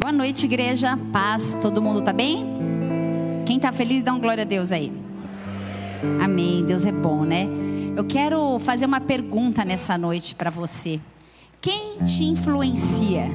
Boa 0.00 0.12
noite, 0.12 0.46
igreja. 0.46 0.98
Paz. 1.12 1.54
Todo 1.60 1.82
mundo 1.82 2.00
tá 2.00 2.10
bem? 2.10 2.42
Quem 3.44 3.60
tá 3.60 3.70
feliz, 3.70 4.02
dá 4.02 4.14
um 4.14 4.18
glória 4.18 4.44
a 4.44 4.46
Deus 4.46 4.72
aí. 4.72 4.90
Amém. 6.24 6.64
Deus 6.64 6.86
é 6.86 6.90
bom, 6.90 7.22
né? 7.22 7.46
Eu 7.94 8.04
quero 8.04 8.58
fazer 8.60 8.86
uma 8.86 8.98
pergunta 8.98 9.62
nessa 9.62 9.98
noite 9.98 10.34
para 10.34 10.48
você. 10.48 10.98
Quem 11.60 11.98
te 11.98 12.24
influencia? 12.24 13.26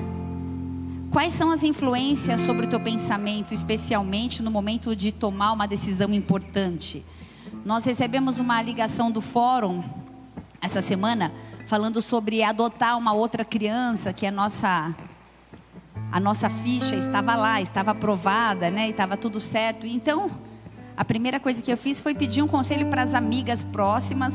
Quais 1.12 1.34
são 1.34 1.52
as 1.52 1.62
influências 1.62 2.42
sobre 2.42 2.66
o 2.66 2.68
teu 2.68 2.80
pensamento, 2.80 3.54
especialmente 3.54 4.42
no 4.42 4.50
momento 4.50 4.96
de 4.96 5.12
tomar 5.12 5.52
uma 5.52 5.68
decisão 5.68 6.12
importante? 6.16 7.06
Nós 7.64 7.86
recebemos 7.86 8.40
uma 8.40 8.60
ligação 8.64 9.12
do 9.12 9.22
fórum 9.22 9.84
essa 10.60 10.82
semana 10.82 11.32
falando 11.68 12.02
sobre 12.02 12.42
adotar 12.42 12.98
uma 12.98 13.14
outra 13.14 13.46
criança, 13.46 14.12
que 14.12 14.26
a 14.26 14.32
nossa 14.32 14.96
a 16.16 16.20
nossa 16.22 16.50
ficha 16.50 16.96
estava 16.96 17.36
lá, 17.36 17.62
estava 17.62 17.92
aprovada, 17.92 18.72
né? 18.72 18.88
Estava 18.88 19.18
tudo 19.18 19.38
certo. 19.38 19.86
Então, 19.86 20.32
a 20.96 21.04
primeira 21.04 21.42
coisa 21.42 21.62
que 21.62 21.70
eu 21.70 21.76
fiz 21.76 22.00
foi 22.00 22.16
pedir 22.16 22.42
um 22.42 22.48
conselho 22.48 22.88
para 22.88 23.02
as 23.02 23.14
amigas 23.14 23.66
próximas, 23.66 24.34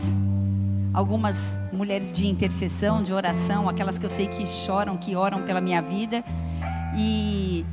algumas 0.92 1.58
mulheres 1.72 2.12
de 2.12 2.27
intercessão, 2.27 3.02
de 3.02 3.14
oração, 3.14 3.66
aquelas 3.66 3.98
que 3.98 4.05
eu 4.05 4.10
sei 4.10 4.27
que 4.27 4.46
choram, 4.46 4.98
que 4.98 5.16
oram 5.16 5.41
pela 5.41 5.58
minha 5.58 5.80
vida. 5.80 6.22
E 6.95 7.64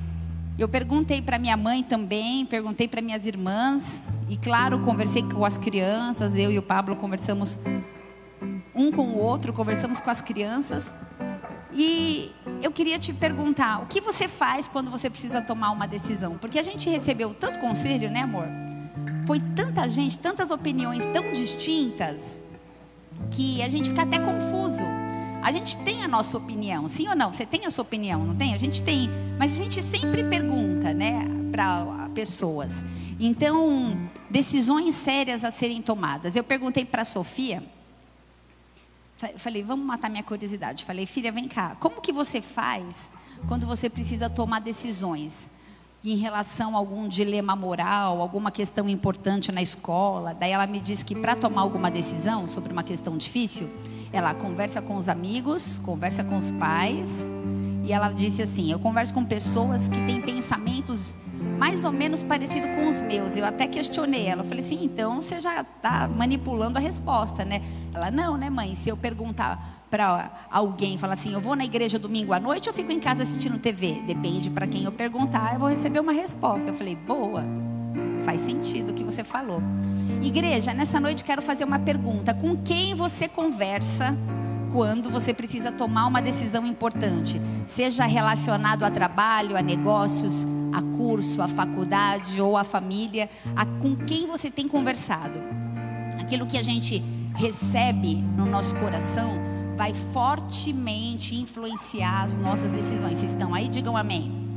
eu 0.57 0.69
perguntei 0.69 1.21
para 1.21 1.37
minha 1.37 1.57
mãe 1.57 1.83
também, 1.83 2.45
perguntei 2.45 2.87
para 2.87 3.01
minhas 3.01 3.25
irmãs, 3.25 4.05
e 4.29 4.37
claro, 4.37 4.79
conversei 4.79 5.21
com 5.23 5.43
as 5.43 5.57
crianças, 5.57 6.33
eu 6.33 6.49
e 6.49 6.57
o 6.57 6.63
Pablo 6.63 6.95
conversamos 6.95 7.59
um 8.77 8.91
com 8.91 9.07
o 9.07 9.17
outro, 9.17 9.51
conversamos 9.51 9.99
com 9.99 10.09
as 10.09 10.21
crianças. 10.21 10.95
E 11.73 12.31
eu 12.61 12.71
queria 12.71 12.97
te 12.97 13.13
perguntar, 13.13 13.81
o 13.81 13.87
que 13.87 13.99
você 13.99 14.27
faz 14.27 14.67
quando 14.67 14.89
você 14.89 15.09
precisa 15.09 15.41
tomar 15.41 15.71
uma 15.71 15.87
decisão? 15.87 16.37
Porque 16.37 16.59
a 16.59 16.63
gente 16.63 16.89
recebeu 16.89 17.33
tanto 17.33 17.59
conselho, 17.59 18.09
né, 18.09 18.21
amor? 18.21 18.47
Foi 19.25 19.39
tanta 19.39 19.89
gente, 19.89 20.17
tantas 20.17 20.51
opiniões 20.51 21.05
tão 21.07 21.31
distintas, 21.33 22.39
que 23.31 23.61
a 23.61 23.69
gente 23.69 23.89
fica 23.89 24.03
até 24.03 24.19
confuso. 24.19 24.83
A 25.41 25.51
gente 25.51 25.77
tem 25.77 26.03
a 26.03 26.07
nossa 26.07 26.37
opinião, 26.37 26.87
sim 26.87 27.07
ou 27.07 27.15
não? 27.15 27.33
Você 27.33 27.45
tem 27.45 27.65
a 27.65 27.69
sua 27.69 27.81
opinião, 27.83 28.23
não 28.23 28.35
tem? 28.35 28.53
A 28.53 28.57
gente 28.57 28.81
tem, 28.81 29.09
mas 29.37 29.53
a 29.53 29.63
gente 29.63 29.81
sempre 29.81 30.23
pergunta, 30.23 30.93
né, 30.93 31.25
para 31.51 32.09
pessoas. 32.13 32.71
Então, 33.19 33.97
decisões 34.29 34.95
sérias 34.95 35.43
a 35.43 35.51
serem 35.51 35.81
tomadas. 35.81 36.35
Eu 36.35 36.43
perguntei 36.43 36.85
para 36.85 37.01
a 37.01 37.05
Sofia, 37.05 37.63
falei, 39.37 39.63
vamos 39.63 39.85
matar 39.85 40.09
minha 40.09 40.23
curiosidade. 40.23 40.85
Falei, 40.85 41.05
filha, 41.05 41.31
vem 41.31 41.47
cá, 41.47 41.75
como 41.79 42.01
que 42.01 42.11
você 42.11 42.41
faz 42.41 43.09
quando 43.47 43.65
você 43.65 43.89
precisa 43.89 44.29
tomar 44.29 44.59
decisões? 44.59 45.49
em 46.03 46.15
relação 46.15 46.75
a 46.75 46.79
algum 46.79 47.07
dilema 47.07 47.55
moral, 47.55 48.21
alguma 48.21 48.51
questão 48.51 48.87
importante 48.87 49.51
na 49.51 49.61
escola. 49.61 50.33
Daí 50.33 50.51
ela 50.51 50.67
me 50.67 50.79
disse 50.79 51.03
que 51.03 51.15
para 51.15 51.35
tomar 51.35 51.61
alguma 51.61 51.91
decisão 51.91 52.47
sobre 52.47 52.71
uma 52.71 52.83
questão 52.83 53.17
difícil, 53.17 53.69
ela 54.13 54.33
conversa 54.33 54.81
com 54.81 54.95
os 54.95 55.09
amigos, 55.09 55.79
conversa 55.83 56.23
com 56.23 56.37
os 56.37 56.51
pais. 56.51 57.27
E 57.87 57.93
ela 57.93 58.09
disse 58.09 58.41
assim: 58.41 58.69
Eu 58.69 58.79
converso 58.79 59.13
com 59.13 59.23
pessoas 59.23 59.87
que 59.87 59.99
têm 60.05 60.21
pensamentos 60.21 61.15
mais 61.57 61.85
ou 61.85 61.91
menos 61.91 62.21
parecidos 62.21 62.69
com 62.71 62.87
os 62.87 63.01
meus. 63.01 63.37
Eu 63.37 63.45
até 63.45 63.65
questionei 63.65 64.27
ela. 64.27 64.41
Eu 64.41 64.45
falei 64.45 64.63
assim: 64.63 64.83
Então 64.83 65.21
você 65.21 65.39
já 65.39 65.61
está 65.61 66.05
manipulando 66.05 66.77
a 66.77 66.81
resposta, 66.81 67.45
né? 67.45 67.61
Ela: 67.93 68.11
Não, 68.11 68.35
né, 68.35 68.49
mãe? 68.49 68.75
Se 68.75 68.89
eu 68.89 68.97
perguntar 68.97 69.85
para 69.89 70.29
alguém, 70.51 70.97
falar 70.97 71.13
assim: 71.13 71.31
eu 71.31 71.39
vou 71.39 71.55
na 71.55 71.63
igreja 71.63 71.97
domingo 71.97 72.33
à 72.33 72.39
noite 72.41 72.67
ou 72.67 72.75
fico 72.75 72.91
em 72.91 72.99
casa 72.99 73.23
assistindo 73.23 73.57
TV? 73.57 74.01
Depende 74.05 74.49
para 74.49 74.67
quem 74.67 74.83
eu 74.83 74.91
perguntar, 74.91 75.53
eu 75.53 75.59
vou 75.59 75.69
receber 75.69 76.01
uma 76.01 76.11
resposta. 76.11 76.69
Eu 76.69 76.73
falei: 76.73 76.93
boa, 76.95 77.45
faz 78.25 78.41
sentido 78.41 78.89
o 78.89 78.93
que 78.93 79.03
você 79.05 79.23
falou. 79.23 79.61
Igreja, 80.21 80.73
nessa 80.73 80.99
noite 80.99 81.23
quero 81.23 81.41
fazer 81.41 81.63
uma 81.63 81.79
pergunta: 81.79 82.33
com 82.33 82.57
quem 82.57 82.93
você 82.93 83.29
conversa? 83.29 84.13
Quando 84.71 85.09
você 85.09 85.33
precisa 85.33 85.71
tomar 85.71 86.07
uma 86.07 86.21
decisão 86.21 86.65
importante, 86.65 87.41
seja 87.65 88.05
relacionado 88.05 88.83
a 88.83 88.91
trabalho, 88.91 89.57
a 89.57 89.61
negócios, 89.61 90.45
a 90.73 90.81
curso, 90.97 91.41
a 91.41 91.47
faculdade 91.47 92.41
ou 92.41 92.57
a 92.57 92.63
família, 92.63 93.29
a 93.55 93.65
com 93.65 93.95
quem 93.95 94.27
você 94.27 94.51
tem 94.51 94.67
conversado. 94.67 95.39
Aquilo 96.19 96.45
que 96.45 96.57
a 96.57 96.63
gente 96.63 97.03
recebe 97.35 98.15
no 98.15 98.45
nosso 98.45 98.75
coração 98.75 99.31
vai 99.77 99.93
fortemente 99.93 101.35
influenciar 101.35 102.23
as 102.23 102.35
nossas 102.35 102.71
decisões. 102.71 103.17
Vocês 103.19 103.31
estão 103.31 103.53
aí? 103.53 103.67
Digam 103.67 103.95
amém. 103.95 104.47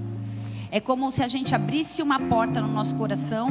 É 0.72 0.80
como 0.80 1.10
se 1.10 1.22
a 1.22 1.28
gente 1.28 1.54
abrisse 1.54 2.00
uma 2.00 2.18
porta 2.18 2.60
no 2.60 2.68
nosso 2.68 2.94
coração, 2.94 3.50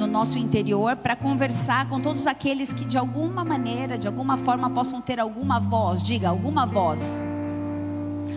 no 0.00 0.06
nosso 0.06 0.38
interior, 0.38 0.96
para 0.96 1.14
conversar 1.14 1.86
com 1.86 2.00
todos 2.00 2.26
aqueles 2.26 2.72
que 2.72 2.86
de 2.86 2.96
alguma 2.96 3.44
maneira, 3.44 3.98
de 3.98 4.08
alguma 4.08 4.38
forma, 4.38 4.70
possam 4.70 4.98
ter 4.98 5.20
alguma 5.20 5.60
voz. 5.60 6.02
Diga, 6.02 6.30
alguma 6.30 6.64
voz. 6.64 7.02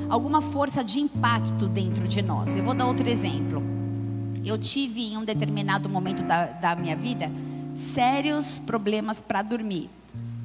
Alguma 0.09 0.41
força 0.41 0.83
de 0.83 0.99
impacto 0.99 1.67
dentro 1.67 2.05
de 2.05 2.21
nós. 2.21 2.49
Eu 2.57 2.65
vou 2.65 2.73
dar 2.73 2.85
outro 2.85 3.09
exemplo. 3.09 3.63
Eu 4.45 4.57
tive 4.57 5.13
em 5.13 5.17
um 5.17 5.23
determinado 5.23 5.87
momento 5.87 6.21
da, 6.23 6.47
da 6.47 6.75
minha 6.75 6.97
vida 6.97 7.31
sérios 7.73 8.59
problemas 8.59 9.21
para 9.21 9.41
dormir. 9.41 9.89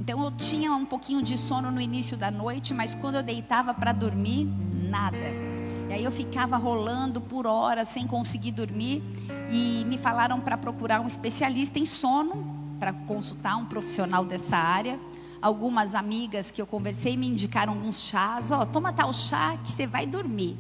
Então 0.00 0.25
eu 0.25 0.31
tinha 0.31 0.73
um 0.73 0.87
pouquinho 0.87 1.21
de 1.21 1.37
sono 1.37 1.71
no 1.71 1.81
início 1.81 2.17
da 2.17 2.31
noite, 2.31 2.73
mas 2.73 2.95
quando 2.95 3.17
eu 3.17 3.23
deitava 3.25 3.75
para 3.75 3.93
dormir, 3.93 4.49
nada. 4.89 5.48
E 5.88 5.93
aí 5.94 6.04
eu 6.04 6.10
ficava 6.10 6.59
rolando 6.59 7.19
por 7.19 7.47
horas 7.47 7.88
sem 7.88 8.06
conseguir 8.06 8.53
dormir 8.53 9.03
e 9.50 9.84
me 9.87 9.97
falaram 9.97 10.38
para 10.38 10.59
procurar 10.59 11.00
um 11.00 11.06
especialista 11.06 11.78
em 11.78 11.87
sono, 11.87 12.44
para 12.78 12.93
consultar 12.93 13.56
um 13.56 13.65
profissional 13.65 14.22
dessa 14.22 14.59
área. 14.59 15.00
Algumas 15.41 15.94
amigas 15.94 16.50
que 16.50 16.60
eu 16.60 16.66
conversei 16.66 17.16
me 17.16 17.26
indicaram 17.26 17.72
alguns 17.72 18.03
chás, 18.03 18.50
ó, 18.50 18.60
oh, 18.60 18.66
toma 18.66 18.93
tal 18.93 19.12
chá 19.15 19.56
que 19.65 19.72
você 19.72 19.87
vai 19.87 20.04
dormir. 20.04 20.59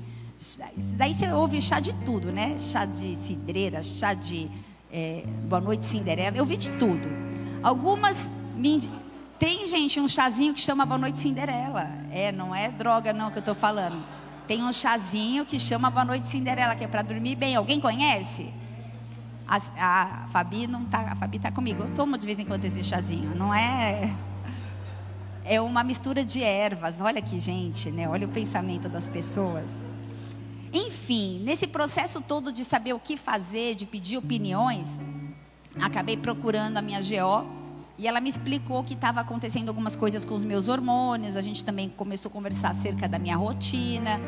Daí 0.96 1.12
você 1.12 1.30
ouve 1.30 1.60
chá 1.60 1.78
de 1.78 1.92
tudo, 2.04 2.32
né? 2.32 2.56
Chá 2.58 2.86
de 2.86 3.14
cidreira, 3.16 3.82
chá 3.82 4.14
de 4.14 4.48
é, 4.90 5.24
Boa 5.46 5.60
Noite 5.60 5.84
Cinderela, 5.84 6.36
eu 6.36 6.46
vi 6.46 6.56
de 6.56 6.70
tudo. 6.78 7.06
Algumas 7.62 8.30
me 8.56 8.80
tem, 9.38 9.66
gente, 9.66 10.00
um 10.00 10.08
chazinho 10.08 10.54
que 10.54 10.60
chama 10.60 10.86
Boa 10.86 10.98
Noite 10.98 11.18
Cinderela. 11.18 11.90
É, 12.10 12.32
não 12.32 12.54
é 12.54 12.70
droga 12.70 13.12
não 13.12 13.30
que 13.30 13.36
eu 13.36 13.40
estou 13.40 13.54
falando. 13.54 14.17
Tem 14.48 14.64
um 14.64 14.72
chazinho 14.72 15.44
que 15.44 15.60
chama 15.60 15.90
Boa 15.90 16.06
Noite 16.06 16.26
Cinderela, 16.26 16.74
que 16.74 16.82
é 16.82 16.88
para 16.88 17.02
dormir 17.02 17.36
bem. 17.36 17.54
Alguém 17.54 17.78
conhece? 17.78 18.50
A, 19.46 19.56
a 19.76 20.26
Fabi 20.28 20.66
não 20.66 20.86
tá, 20.86 21.00
a 21.12 21.14
Fabi 21.14 21.36
está 21.36 21.52
comigo. 21.52 21.82
Eu 21.82 21.90
tomo 21.94 22.16
de 22.16 22.24
vez 22.24 22.38
em 22.38 22.46
quando 22.46 22.64
esse 22.64 22.82
chazinho. 22.82 23.36
Não 23.36 23.52
é 23.52 24.10
é 25.44 25.60
uma 25.60 25.84
mistura 25.84 26.24
de 26.24 26.42
ervas. 26.42 26.98
Olha 26.98 27.18
aqui, 27.18 27.38
gente, 27.38 27.90
né? 27.90 28.08
Olha 28.08 28.26
o 28.26 28.30
pensamento 28.30 28.88
das 28.88 29.06
pessoas. 29.06 29.70
Enfim, 30.72 31.40
nesse 31.44 31.66
processo 31.66 32.22
todo 32.22 32.50
de 32.50 32.64
saber 32.64 32.94
o 32.94 32.98
que 32.98 33.18
fazer, 33.18 33.74
de 33.74 33.84
pedir 33.84 34.16
opiniões, 34.16 34.98
acabei 35.78 36.16
procurando 36.16 36.78
a 36.78 36.82
minha 36.82 37.00
GO 37.00 37.57
e 37.98 38.06
ela 38.06 38.20
me 38.20 38.28
explicou 38.28 38.84
que 38.84 38.94
estava 38.94 39.20
acontecendo 39.20 39.68
algumas 39.68 39.96
coisas 39.96 40.24
com 40.24 40.34
os 40.34 40.44
meus 40.44 40.68
hormônios. 40.68 41.36
A 41.36 41.42
gente 41.42 41.64
também 41.64 41.88
começou 41.88 42.28
a 42.28 42.32
conversar 42.32 42.70
acerca 42.70 43.08
da 43.08 43.18
minha 43.18 43.36
rotina, 43.36 44.20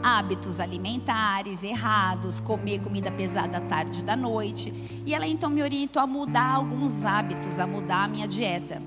hábitos 0.00 0.60
alimentares 0.60 1.64
errados, 1.64 2.38
comer 2.38 2.80
comida 2.80 3.10
pesada 3.10 3.58
à 3.58 3.60
tarde 3.60 3.98
e 3.98 4.02
da 4.04 4.14
noite. 4.14 4.72
E 5.04 5.12
ela 5.12 5.26
então 5.26 5.50
me 5.50 5.60
orientou 5.60 6.00
a 6.00 6.06
mudar 6.06 6.54
alguns 6.54 7.04
hábitos, 7.04 7.58
a 7.58 7.66
mudar 7.66 8.04
a 8.04 8.08
minha 8.08 8.28
dieta. 8.28 8.80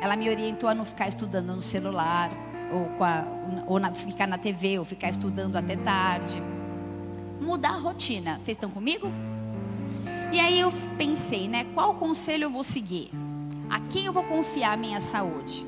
Ela 0.00 0.16
me 0.16 0.28
orientou 0.28 0.68
a 0.68 0.74
não 0.74 0.84
ficar 0.84 1.08
estudando 1.08 1.54
no 1.54 1.60
celular, 1.60 2.30
ou, 2.72 3.04
a, 3.04 3.24
ou 3.68 3.78
na, 3.78 3.94
ficar 3.94 4.26
na 4.26 4.38
TV, 4.38 4.76
ou 4.76 4.84
ficar 4.84 5.10
estudando 5.10 5.54
até 5.54 5.76
tarde. 5.76 6.42
Mudar 7.40 7.74
a 7.74 7.78
rotina. 7.78 8.34
Vocês 8.34 8.56
estão 8.56 8.70
comigo? 8.70 9.06
E 10.32 10.40
aí 10.40 10.58
eu 10.58 10.72
pensei, 10.98 11.46
né? 11.46 11.64
Qual 11.74 11.94
conselho 11.94 12.44
eu 12.44 12.50
vou 12.50 12.64
seguir? 12.64 13.08
A 13.70 13.80
quem 13.80 14.06
eu 14.06 14.12
vou 14.12 14.24
confiar 14.24 14.76
minha 14.76 15.00
saúde? 15.00 15.66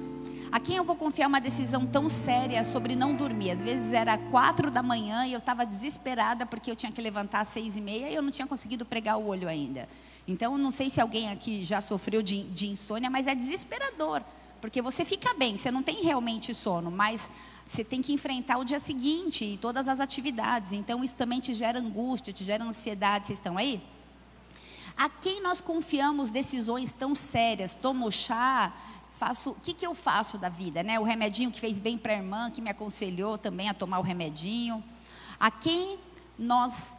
A 0.52 0.60
quem 0.60 0.76
eu 0.76 0.84
vou 0.84 0.94
confiar 0.94 1.26
uma 1.26 1.40
decisão 1.40 1.84
tão 1.86 2.08
séria 2.08 2.62
sobre 2.62 2.94
não 2.94 3.14
dormir? 3.14 3.50
Às 3.50 3.60
vezes 3.60 3.92
era 3.92 4.16
quatro 4.16 4.70
da 4.70 4.82
manhã 4.82 5.26
e 5.26 5.32
eu 5.32 5.38
estava 5.38 5.66
desesperada 5.66 6.46
porque 6.46 6.70
eu 6.70 6.76
tinha 6.76 6.92
que 6.92 7.00
levantar 7.00 7.40
às 7.40 7.48
seis 7.48 7.76
e 7.76 7.80
meia 7.80 8.08
e 8.08 8.14
eu 8.14 8.22
não 8.22 8.30
tinha 8.30 8.46
conseguido 8.46 8.84
pregar 8.84 9.18
o 9.18 9.26
olho 9.26 9.48
ainda. 9.48 9.88
Então, 10.28 10.56
não 10.56 10.70
sei 10.70 10.90
se 10.90 11.00
alguém 11.00 11.30
aqui 11.30 11.64
já 11.64 11.80
sofreu 11.80 12.22
de, 12.22 12.42
de 12.44 12.68
insônia, 12.68 13.10
mas 13.10 13.26
é 13.26 13.34
desesperador. 13.34 14.22
Porque 14.60 14.80
você 14.80 15.04
fica 15.04 15.34
bem, 15.34 15.56
você 15.56 15.70
não 15.70 15.82
tem 15.82 16.02
realmente 16.02 16.54
sono, 16.54 16.90
mas 16.90 17.30
você 17.66 17.84
tem 17.84 18.00
que 18.00 18.12
enfrentar 18.12 18.58
o 18.58 18.64
dia 18.64 18.80
seguinte 18.80 19.44
e 19.44 19.56
todas 19.56 19.88
as 19.88 20.00
atividades. 20.00 20.72
Então, 20.72 21.02
isso 21.02 21.14
também 21.14 21.40
te 21.40 21.52
gera 21.54 21.78
angústia, 21.78 22.32
te 22.32 22.44
gera 22.44 22.64
ansiedade. 22.64 23.26
Vocês 23.26 23.38
estão 23.38 23.58
aí? 23.58 23.80
A 24.96 25.10
quem 25.10 25.42
nós 25.42 25.60
confiamos 25.60 26.30
decisões 26.30 26.90
tão 26.90 27.14
sérias? 27.14 27.74
Tomo 27.74 28.10
chá, 28.10 28.72
faço, 29.12 29.50
o 29.50 29.54
que, 29.56 29.74
que 29.74 29.86
eu 29.86 29.94
faço 29.94 30.38
da 30.38 30.48
vida, 30.48 30.82
né? 30.82 30.98
O 30.98 31.02
remedinho 31.02 31.50
que 31.50 31.60
fez 31.60 31.78
bem 31.78 31.98
para 31.98 32.14
a 32.14 32.16
irmã, 32.16 32.50
que 32.50 32.62
me 32.62 32.70
aconselhou 32.70 33.36
também 33.36 33.68
a 33.68 33.74
tomar 33.74 33.98
o 33.98 34.02
remedinho. 34.02 34.82
A 35.38 35.50
quem 35.50 35.98
nós 36.38 36.94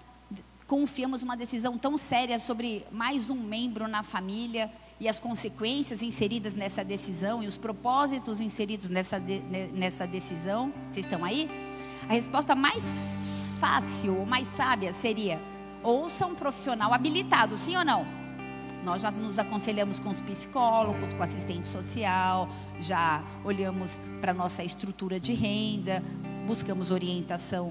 confiamos 0.67 1.23
uma 1.23 1.35
decisão 1.35 1.77
tão 1.77 1.97
séria 1.97 2.37
sobre 2.37 2.85
mais 2.91 3.29
um 3.29 3.35
membro 3.35 3.87
na 3.87 4.03
família 4.03 4.71
e 4.99 5.07
as 5.07 5.19
consequências 5.19 6.03
inseridas 6.03 6.53
nessa 6.53 6.83
decisão 6.83 7.41
e 7.41 7.47
os 7.47 7.57
propósitos 7.57 8.41
inseridos 8.41 8.89
nessa, 8.89 9.19
de, 9.19 9.39
nessa 9.73 10.05
decisão? 10.05 10.71
Vocês 10.91 11.05
estão 11.05 11.25
aí? 11.25 11.49
A 12.07 12.13
resposta 12.13 12.53
mais 12.53 12.91
fácil 13.59 14.19
ou 14.19 14.25
mais 14.25 14.47
sábia 14.47 14.93
seria: 14.93 15.41
ouça 15.87 16.25
um 16.25 16.35
profissional 16.35 16.93
habilitado, 16.93 17.57
sim 17.57 17.77
ou 17.77 17.85
não? 17.85 18.05
Nós 18.83 19.01
já 19.01 19.11
nos 19.11 19.39
aconselhamos 19.39 19.99
com 19.99 20.09
os 20.09 20.19
psicólogos, 20.19 21.13
com 21.13 21.23
assistente 21.23 21.65
social, 21.65 22.49
já 22.79 23.23
olhamos 23.43 23.97
para 24.19 24.31
a 24.31 24.33
nossa 24.33 24.63
estrutura 24.63 25.19
de 25.19 25.33
renda, 25.33 26.03
buscamos 26.45 26.91
orientação 26.91 27.69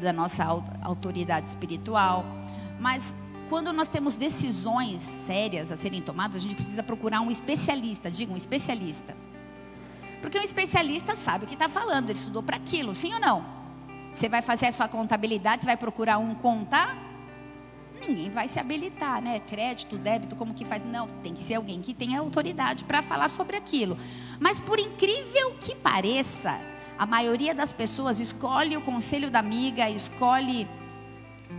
da 0.00 0.12
nossa 0.12 0.44
autoridade 0.82 1.46
espiritual. 1.46 2.24
Mas 2.80 3.14
quando 3.50 3.72
nós 3.72 3.86
temos 3.86 4.16
decisões 4.16 5.02
sérias 5.02 5.70
a 5.70 5.76
serem 5.76 6.00
tomadas, 6.00 6.36
a 6.36 6.40
gente 6.40 6.56
precisa 6.56 6.82
procurar 6.82 7.20
um 7.20 7.30
especialista, 7.30 8.10
diga 8.10 8.32
um 8.32 8.36
especialista. 8.36 9.14
Porque 10.22 10.38
um 10.38 10.42
especialista 10.42 11.14
sabe 11.14 11.44
o 11.44 11.46
que 11.46 11.54
está 11.54 11.68
falando, 11.68 12.08
ele 12.08 12.18
estudou 12.18 12.42
para 12.42 12.56
aquilo, 12.56 12.94
sim 12.94 13.12
ou 13.12 13.20
não? 13.20 13.63
Você 14.14 14.28
vai 14.28 14.40
fazer 14.40 14.66
a 14.66 14.72
sua 14.72 14.86
contabilidade, 14.86 15.62
você 15.62 15.66
vai 15.66 15.76
procurar 15.76 16.18
um 16.18 16.36
contar? 16.36 16.96
Ninguém 18.00 18.30
vai 18.30 18.46
se 18.46 18.60
habilitar, 18.60 19.20
né? 19.20 19.40
Crédito, 19.40 19.98
débito, 19.98 20.36
como 20.36 20.54
que 20.54 20.64
faz? 20.64 20.84
Não, 20.84 21.08
tem 21.08 21.34
que 21.34 21.42
ser 21.42 21.54
alguém 21.54 21.80
que 21.80 21.92
tenha 21.92 22.20
autoridade 22.20 22.84
para 22.84 23.02
falar 23.02 23.28
sobre 23.28 23.56
aquilo. 23.56 23.98
Mas 24.38 24.60
por 24.60 24.78
incrível 24.78 25.56
que 25.58 25.74
pareça, 25.74 26.60
a 26.96 27.04
maioria 27.04 27.52
das 27.52 27.72
pessoas 27.72 28.20
escolhe 28.20 28.76
o 28.76 28.82
conselho 28.82 29.32
da 29.32 29.40
amiga, 29.40 29.90
escolhe, 29.90 30.68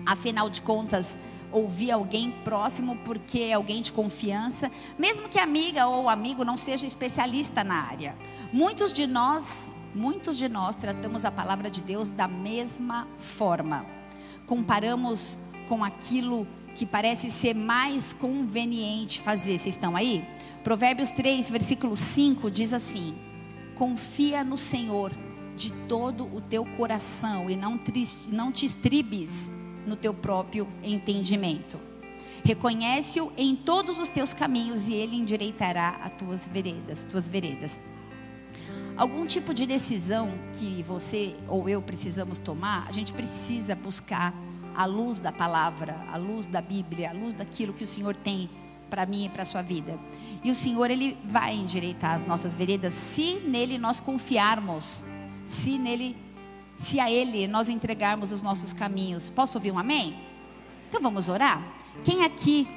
afinal 0.06 0.50
de 0.50 0.62
contas, 0.62 1.18
ouvir 1.52 1.92
alguém 1.92 2.32
próximo 2.32 2.96
porque 3.04 3.40
é 3.40 3.54
alguém 3.54 3.82
de 3.82 3.92
confiança, 3.92 4.72
mesmo 4.98 5.28
que 5.28 5.40
a 5.40 5.44
amiga 5.44 5.88
ou 5.88 6.08
amigo 6.08 6.46
não 6.46 6.56
seja 6.56 6.88
especialista 6.88 7.66
na 7.66 7.82
área. 7.82 8.16
Muitos 8.54 8.94
de 8.94 9.06
nós, 9.06 9.75
muitos 9.96 10.38
de 10.38 10.50
nós 10.50 10.76
tratamos 10.76 11.24
a 11.24 11.32
palavra 11.32 11.70
de 11.70 11.82
Deus 11.82 12.10
da 12.10 12.28
mesma 12.28 13.08
forma. 13.18 13.86
Comparamos 14.46 15.40
com 15.70 15.84
aquilo 15.84 16.46
que 16.76 16.86
parece 16.86 17.32
ser 17.32 17.56
mais 17.56 18.14
conveniente 18.14 19.22
fazer. 19.22 19.58
Vocês 19.58 19.76
estão 19.76 19.96
aí? 19.96 20.24
Provérbios 20.64 21.10
3, 21.12 21.50
versículo 21.50 21.96
5 21.96 22.52
diz 22.52 22.74
assim: 22.74 23.16
Confia 23.76 24.44
no 24.44 24.58
Senhor 24.58 25.12
de 25.56 25.72
todo 25.88 26.26
o 26.26 26.42
teu 26.42 26.66
coração 26.76 27.50
e 27.50 27.56
não, 27.56 27.78
triste, 27.78 28.30
não 28.30 28.52
te 28.52 28.66
estribes 28.66 29.50
no 29.88 29.96
teu 29.96 30.14
próprio 30.14 30.68
entendimento. 30.84 31.80
Reconhece-o 32.44 33.32
em 33.38 33.56
todos 33.56 33.98
os 34.00 34.10
teus 34.10 34.34
caminhos 34.34 34.88
e 34.88 34.94
ele 34.94 35.16
endireitará 35.16 36.00
as 36.04 36.12
tuas 36.14 36.48
veredas, 36.48 37.06
tuas 37.06 37.28
veredas. 37.28 37.80
Algum 38.98 39.26
tipo 39.26 39.54
de 39.54 39.66
decisão 39.66 40.32
que 40.54 40.84
você 40.84 41.36
ou 41.48 41.68
eu 41.68 41.82
precisamos 41.82 42.40
tomar, 42.40 42.86
a 42.88 42.92
gente 42.92 43.12
precisa 43.12 43.76
buscar 43.76 44.34
a 44.76 44.86
luz 44.86 45.20
da 45.20 45.32
palavra, 45.32 45.96
a 46.12 46.18
luz 46.18 46.46
da 46.46 46.62
Bíblia, 46.62 47.10
a 47.10 47.14
luz 47.14 47.34
daquilo 47.34 47.74
que 47.74 47.84
o 47.84 47.88
Senhor 47.88 48.16
tem 48.16 48.50
para 48.90 49.06
mim 49.06 49.26
e 49.26 49.30
para 49.30 49.42
a 49.42 49.46
sua 49.46 49.62
vida. 49.62 50.00
E 50.44 50.52
o 50.52 50.56
Senhor, 50.56 50.90
Ele 50.90 51.18
vai 51.26 51.56
endireitar 51.56 52.16
as 52.16 52.26
nossas 52.26 52.56
veredas 52.56 52.94
se 52.94 53.42
nele 53.46 53.78
nós 53.78 54.00
confiarmos 54.00 55.04
se 55.46 55.78
nele, 55.78 56.16
se 56.78 57.00
a 57.00 57.10
ele 57.10 57.48
nós 57.48 57.70
entregarmos 57.70 58.32
os 58.32 58.42
nossos 58.42 58.74
caminhos. 58.74 59.30
Posso 59.30 59.58
ouvir 59.58 59.72
um 59.72 59.80
amém? 59.80 60.16
Então 60.90 61.02
vamos 61.02 61.30
orar? 61.30 61.62
Quem 62.04 62.24
aqui 62.24 62.68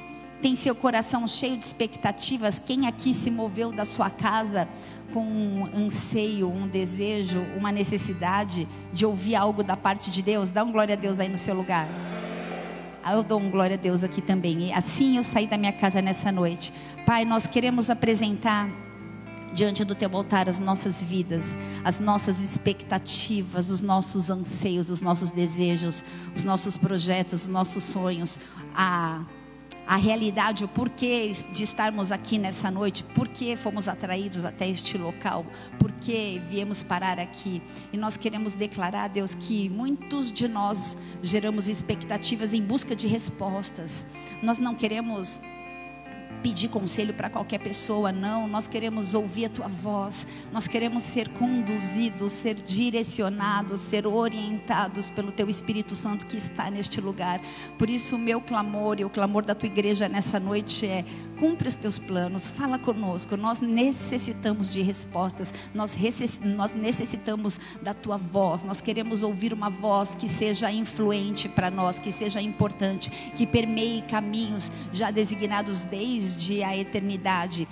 tem 0.41 0.55
seu 0.55 0.75
coração 0.75 1.27
cheio 1.27 1.57
de 1.57 1.65
expectativas? 1.65 2.59
Quem 2.59 2.87
aqui 2.87 3.15
se 3.15 3.31
moveu 3.31 3.73
da 3.73 3.85
sua 3.85 4.11
casa 4.11 4.69
com 5.13 5.21
um 5.21 5.69
anseio, 5.75 6.51
um 6.51 6.67
desejo, 6.67 7.41
uma 7.57 7.73
necessidade 7.73 8.67
de 8.93 9.07
ouvir 9.07 9.35
algo 9.35 9.63
da 9.63 9.77
parte 9.77 10.11
de 10.11 10.23
Deus? 10.23 10.51
Dá 10.51 10.63
um 10.65 10.73
glória 10.73 10.95
a 10.95 10.97
Deus 10.97 11.21
aí 11.21 11.29
no 11.29 11.39
seu 11.39 11.55
lugar. 11.55 11.89
Ah, 13.03 13.15
eu 13.15 13.23
dou 13.23 13.41
um 13.41 13.51
glória 13.51 13.75
a 13.75 13.79
Deus 13.79 14.03
aqui 14.03 14.21
também. 14.21 14.69
E 14.69 14.73
assim 14.73 15.17
eu 15.17 15.25
saí 15.25 15.47
da 15.47 15.57
minha 15.57 15.73
casa 15.73 16.03
nessa 16.03 16.31
noite. 16.31 16.73
Pai, 17.07 17.25
nós 17.25 17.47
queremos 17.47 17.89
apresentar 17.89 18.69
diante 19.53 19.85
do 19.85 19.95
teu 19.95 20.11
altar 20.15 20.49
as 20.49 20.59
nossas 20.59 21.03
vidas, 21.03 21.57
as 21.83 21.99
nossas 22.01 22.39
expectativas, 22.41 23.71
os 23.71 23.81
nossos 23.81 24.31
anseios, 24.31 24.91
os 24.91 25.01
nossos 25.01 25.31
desejos, 25.31 26.05
os 26.35 26.45
nossos 26.45 26.77
projetos, 26.77 27.43
os 27.43 27.49
nossos 27.49 27.83
sonhos, 27.83 28.39
a 28.75 29.25
a 29.89 29.97
realidade, 29.97 30.65
o 30.65 30.69
porquê 30.69 31.33
de 31.51 31.65
estarmos 31.65 32.13
aqui 32.13 32.37
nessa 32.37 32.71
noite, 32.71 33.03
porquê 33.03 33.57
fomos 33.57 33.89
atraídos 33.89 34.45
até 34.45 34.69
este 34.69 34.99
local, 34.99 35.47
porquê 35.79 36.43
viemos 36.51 36.83
parar 36.83 37.19
aqui. 37.19 37.63
E 37.91 37.97
nós 37.97 38.15
queremos 38.15 38.55
declarar, 38.55 39.09
Deus, 39.09 39.35
que 39.35 39.71
muitos 39.71 40.31
de 40.31 40.47
nós 40.47 40.95
geramos 41.23 41.69
expectativas 41.69 42.53
em 42.53 42.61
busca 42.61 42.95
de 42.95 43.07
respostas. 43.07 44.07
Nós 44.43 44.59
não 44.59 44.75
queremos 44.75 45.41
pedir 46.43 46.69
conselho 46.69 47.13
para 47.15 47.29
qualquer 47.29 47.59
pessoa, 47.59 48.13
não. 48.13 48.49
Nós 48.49 48.67
queremos 48.67 49.15
ouvir 49.15 49.47
a 49.47 49.49
tua 49.49 49.69
voz, 49.69 50.27
nós 50.53 50.67
queremos 50.67 51.03
ser 51.03 51.29
conduzidos, 51.31 52.33
ser 52.33 52.55
direcionados, 52.55 53.81
ser 53.81 54.07
orientados 54.07 55.11
pelo 55.11 55.33
teu 55.33 55.49
Espírito 55.49 55.95
Santo 55.95 56.27
que 56.27 56.37
está 56.37 56.71
neste 56.71 57.01
lugar. 57.01 57.41
Por 57.77 57.91
isso, 57.91 58.17
o 58.17 58.19
meu 58.19 58.41
clamor 58.41 59.01
e 59.01 59.05
o 59.05 59.11
clamor 59.11 59.45
da 59.45 59.55
tua 59.55 59.67
igreja 59.67 60.09
nessa 60.09 60.39
noite 60.39 60.87
é: 60.87 61.05
cumpre 61.39 61.69
os 61.69 61.75
teus 61.75 61.99
planos, 61.99 62.49
fala 62.49 62.79
conosco. 62.79 63.37
Nós 63.37 63.61
necessitamos 63.61 64.69
de 64.69 64.83
respostas, 64.83 65.53
nós, 65.75 65.95
necessitamos 66.75 67.61
da 67.81 67.95
tua 67.95 68.17
voz. 68.17 68.63
Nós 68.63 68.81
queremos 68.81 69.23
ouvir 69.23 69.53
uma 69.53 69.71
voz 69.71 70.15
que 70.15 70.29
seja 70.29 70.71
influente 70.71 71.49
para 71.49 71.71
nós, 71.71 71.99
que 71.99 72.11
seja 72.11 72.43
importante, 72.43 73.11
que 73.37 73.47
permeie 73.47 74.03
caminhos 74.03 74.71
já 74.93 75.11
designados 75.11 75.81
desde 75.81 76.63
a 76.63 76.77
eternidade. 76.77 77.69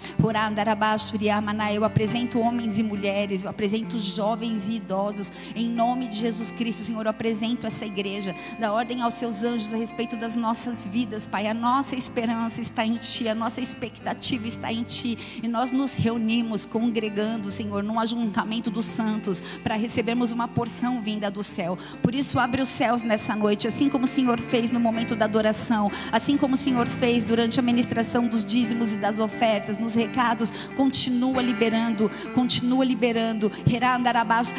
Eu 1.73 1.85
apresento 1.85 2.39
homens 2.39 2.79
e 2.79 2.83
mulheres, 2.83 3.43
eu 3.43 3.51
apresento 3.51 3.99
jovens 3.99 4.69
e 4.69 4.75
idosos, 4.75 5.33
em 5.55 5.69
nome 5.69 6.09
de 6.09 6.17
Jesus 6.17 6.51
Cristo, 6.53 6.85
Senhor. 6.85 7.05
Eu 7.05 7.11
apresento 7.11 7.67
essa 7.67 7.85
igreja, 7.85 8.35
da 8.59 8.73
ordem 8.73 9.03
aos 9.03 9.15
seus 9.15 9.43
anjos 9.43 9.73
a 9.75 9.77
respeito 9.77 10.17
das 10.17 10.37
nossas 10.37 10.87
vidas, 10.87 11.27
Pai. 11.27 11.47
A 11.47 11.55
nossa 11.55 11.97
esperança 11.97 12.61
está 12.61 12.87
em 12.87 12.97
Ti, 12.97 13.29
a 13.29 13.35
nossa 13.35 13.56
nossa 13.57 13.61
expectativa 13.61 14.47
está 14.47 14.71
em 14.71 14.83
Ti. 14.83 15.41
E 15.43 15.49
nós 15.49 15.71
nos 15.71 15.95
reunimos 15.95 16.67
congregando, 16.67 17.51
Senhor, 17.51 17.83
num 17.83 17.99
ajuntamento 17.99 18.71
dos 18.71 18.85
santos, 18.85 19.43
para 19.63 19.77
recebermos 19.77 20.31
uma 20.31 20.47
porção 20.47 21.01
vinda 21.01 21.31
do 21.31 21.43
céu. 21.43 21.79
Por 22.03 22.15
isso, 22.15 22.39
abre 22.39 22.61
os 22.61 22.69
céus 22.69 23.03
nessa 23.03 23.35
noite, 23.35 23.67
assim 23.67 23.89
como 23.89 24.05
o 24.05 24.09
Senhor 24.09 24.39
fez 24.39 24.71
no 24.71 24.79
momento 24.79 25.17
da 25.17 25.25
adoração, 25.25 25.91
assim 26.13 26.37
como 26.37 26.55
o 26.55 26.57
Senhor 26.57 26.87
fez 26.87 27.25
durante 27.25 27.59
a 27.59 27.63
ministração 27.63 28.27
dos 28.27 28.45
dízimos 28.45 28.93
e 28.93 28.97
das 28.97 29.19
ofertas, 29.19 29.79
nos 29.79 29.95
recados, 29.95 30.53
continua 30.77 31.41
liberando, 31.41 32.11
continua 32.35 32.85
liberando. 32.85 33.51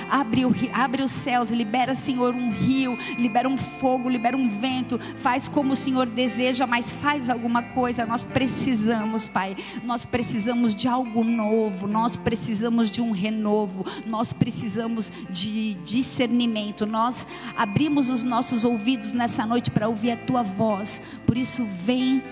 Abre, 0.09 0.45
o, 0.45 0.55
abre 0.73 1.03
os 1.03 1.11
céus, 1.11 1.51
libera, 1.51 1.93
Senhor, 1.93 2.33
um 2.33 2.49
rio, 2.49 2.97
libera 3.17 3.47
um 3.47 3.57
fogo, 3.57 4.09
libera 4.09 4.35
um 4.35 4.49
vento, 4.49 4.99
faz 5.17 5.47
como 5.47 5.73
o 5.73 5.75
Senhor 5.75 6.07
deseja, 6.07 6.65
mas 6.65 6.91
faz 6.91 7.29
alguma 7.29 7.61
coisa. 7.61 8.05
Nós 8.05 8.23
precisamos 8.23 8.86
precisamos, 8.87 9.27
Pai. 9.27 9.57
Nós 9.83 10.05
precisamos 10.05 10.73
de 10.73 10.87
algo 10.87 11.23
novo, 11.23 11.87
nós 11.87 12.15
precisamos 12.15 12.89
de 12.89 13.01
um 13.01 13.11
renovo, 13.11 13.85
nós 14.05 14.31
precisamos 14.31 15.11
de 15.29 15.73
discernimento. 15.75 16.85
Nós 16.85 17.27
abrimos 17.57 18.09
os 18.09 18.23
nossos 18.23 18.63
ouvidos 18.63 19.11
nessa 19.11 19.45
noite 19.45 19.69
para 19.71 19.89
ouvir 19.89 20.11
a 20.11 20.17
tua 20.17 20.41
voz. 20.41 21.01
Por 21.25 21.37
isso, 21.37 21.65
vem 21.65 22.23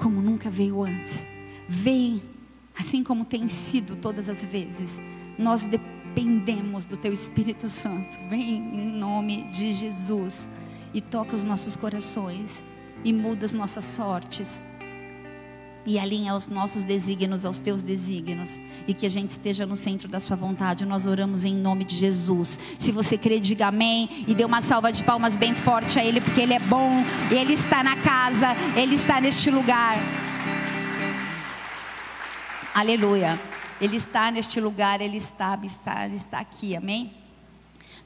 como 0.00 0.20
nunca 0.20 0.50
veio 0.50 0.82
antes. 0.82 1.24
Vem 1.68 2.20
assim 2.76 3.04
como 3.04 3.24
tem 3.24 3.46
sido 3.46 3.94
todas 3.94 4.28
as 4.28 4.42
vezes. 4.42 5.00
Nós 5.38 5.62
dependemos 5.62 6.84
do 6.84 6.96
teu 6.96 7.12
Espírito 7.12 7.68
Santo. 7.68 8.18
Vem 8.28 8.56
em 8.56 8.98
nome 8.98 9.44
de 9.44 9.72
Jesus 9.72 10.50
e 10.92 11.00
toca 11.00 11.36
os 11.36 11.44
nossos 11.44 11.76
corações 11.76 12.64
e 13.04 13.12
muda 13.12 13.44
as 13.44 13.52
nossas 13.52 13.84
sortes 13.84 14.62
e 15.84 15.98
alinha 15.98 16.34
os 16.34 16.46
nossos 16.46 16.84
desígnios 16.84 17.44
aos 17.44 17.58
teus 17.58 17.82
desígnios 17.82 18.60
e 18.86 18.94
que 18.94 19.06
a 19.06 19.08
gente 19.08 19.30
esteja 19.30 19.66
no 19.66 19.76
centro 19.76 20.08
da 20.08 20.20
sua 20.20 20.36
vontade. 20.36 20.84
Nós 20.84 21.06
oramos 21.06 21.44
em 21.44 21.56
nome 21.56 21.84
de 21.84 21.96
Jesus. 21.96 22.58
Se 22.78 22.92
você 22.92 23.18
crê, 23.18 23.40
diga 23.40 23.66
amém 23.66 24.24
e 24.26 24.34
dê 24.34 24.44
uma 24.44 24.62
salva 24.62 24.92
de 24.92 25.02
palmas 25.02 25.36
bem 25.36 25.54
forte 25.54 25.98
a 25.98 26.04
ele 26.04 26.20
porque 26.20 26.40
ele 26.40 26.54
é 26.54 26.60
bom, 26.60 27.04
ele 27.30 27.54
está 27.54 27.82
na 27.82 27.96
casa, 27.96 28.48
ele 28.76 28.94
está 28.94 29.20
neste 29.20 29.50
lugar. 29.50 29.98
Aleluia. 32.74 33.38
Ele 33.80 33.96
está 33.96 34.30
neste 34.30 34.60
lugar, 34.60 35.00
ele 35.00 35.16
está, 35.16 35.54
ele 35.54 35.66
está, 35.66 36.04
ele 36.06 36.16
está 36.16 36.38
aqui. 36.38 36.76
Amém. 36.76 37.12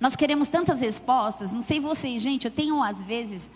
Nós 0.00 0.16
queremos 0.16 0.48
tantas 0.48 0.80
respostas, 0.80 1.52
não 1.52 1.62
sei 1.62 1.80
vocês, 1.80 2.22
gente, 2.22 2.46
eu 2.46 2.50
tenho 2.50 2.82
às 2.82 3.02
vezes 3.02 3.50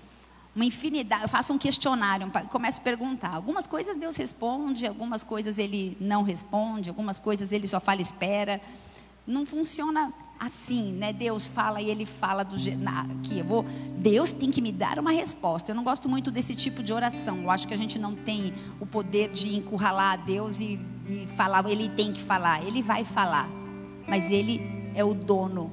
uma 0.55 0.65
infinidade, 0.65 1.23
eu 1.23 1.29
faço 1.29 1.53
um 1.53 1.59
questionário, 1.59 2.31
começo 2.49 2.81
a 2.81 2.83
perguntar. 2.83 3.35
Algumas 3.35 3.67
coisas 3.67 3.97
Deus 3.97 4.17
responde, 4.17 4.87
algumas 4.87 5.23
coisas 5.23 5.59
Ele 5.59 5.97
não 6.01 6.23
responde, 6.23 6.89
algumas 6.89 7.21
coisas 7.21 7.53
Ele 7.53 7.67
só 7.67 7.79
fala 7.79 8.01
espera. 8.01 8.61
Não 9.27 9.47
funciona 9.47 10.13
assim, 10.41 10.93
né? 10.93 11.13
Deus 11.13 11.47
fala 11.47 11.81
e 11.81 11.89
Ele 11.89 12.05
fala 12.05 12.43
do 12.43 12.57
que 13.23 13.39
eu 13.39 13.45
vou. 13.45 13.65
Deus 13.99 14.33
tem 14.33 14.51
que 14.51 14.61
me 14.61 14.73
dar 14.73 14.99
uma 14.99 15.13
resposta. 15.13 15.71
Eu 15.71 15.77
não 15.77 15.85
gosto 15.85 16.09
muito 16.09 16.33
desse 16.33 16.55
tipo 16.55 16.83
de 16.83 16.93
oração. 16.93 17.43
Eu 17.43 17.51
acho 17.51 17.69
que 17.69 17.75
a 17.75 17.79
gente 17.79 17.99
não 17.99 18.17
tem 18.17 18.53
o 18.81 18.87
poder 18.87 19.31
de 19.31 19.55
encurralar 19.55 20.15
a 20.15 20.17
Deus 20.17 20.61
e, 20.61 20.81
e 21.09 21.29
falar. 21.37 21.65
Ele 21.71 21.89
tem 21.91 22.13
que 22.13 22.21
falar. 22.21 22.65
Ele 22.67 22.83
vai 22.83 23.05
falar, 23.05 23.49
mas 24.09 24.31
Ele 24.31 24.61
é 24.97 25.05
o 25.05 25.15
dono. 25.15 25.71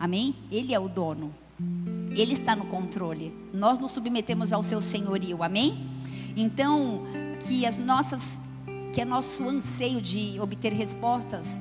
Amém? 0.00 0.34
Ele 0.50 0.74
é 0.74 0.80
o 0.80 0.88
dono. 0.88 1.32
Ele 2.10 2.32
está 2.32 2.56
no 2.56 2.66
controle. 2.66 3.32
Nós 3.52 3.78
nos 3.78 3.92
submetemos 3.92 4.52
ao 4.52 4.62
seu 4.62 4.80
senhorio. 4.80 5.42
Amém? 5.42 5.88
Então, 6.36 7.02
que 7.46 7.64
as 7.66 7.76
nossas 7.76 8.38
que 8.92 9.00
é 9.00 9.04
nosso 9.04 9.48
anseio 9.48 10.00
de 10.00 10.38
obter 10.40 10.72
respostas 10.72 11.60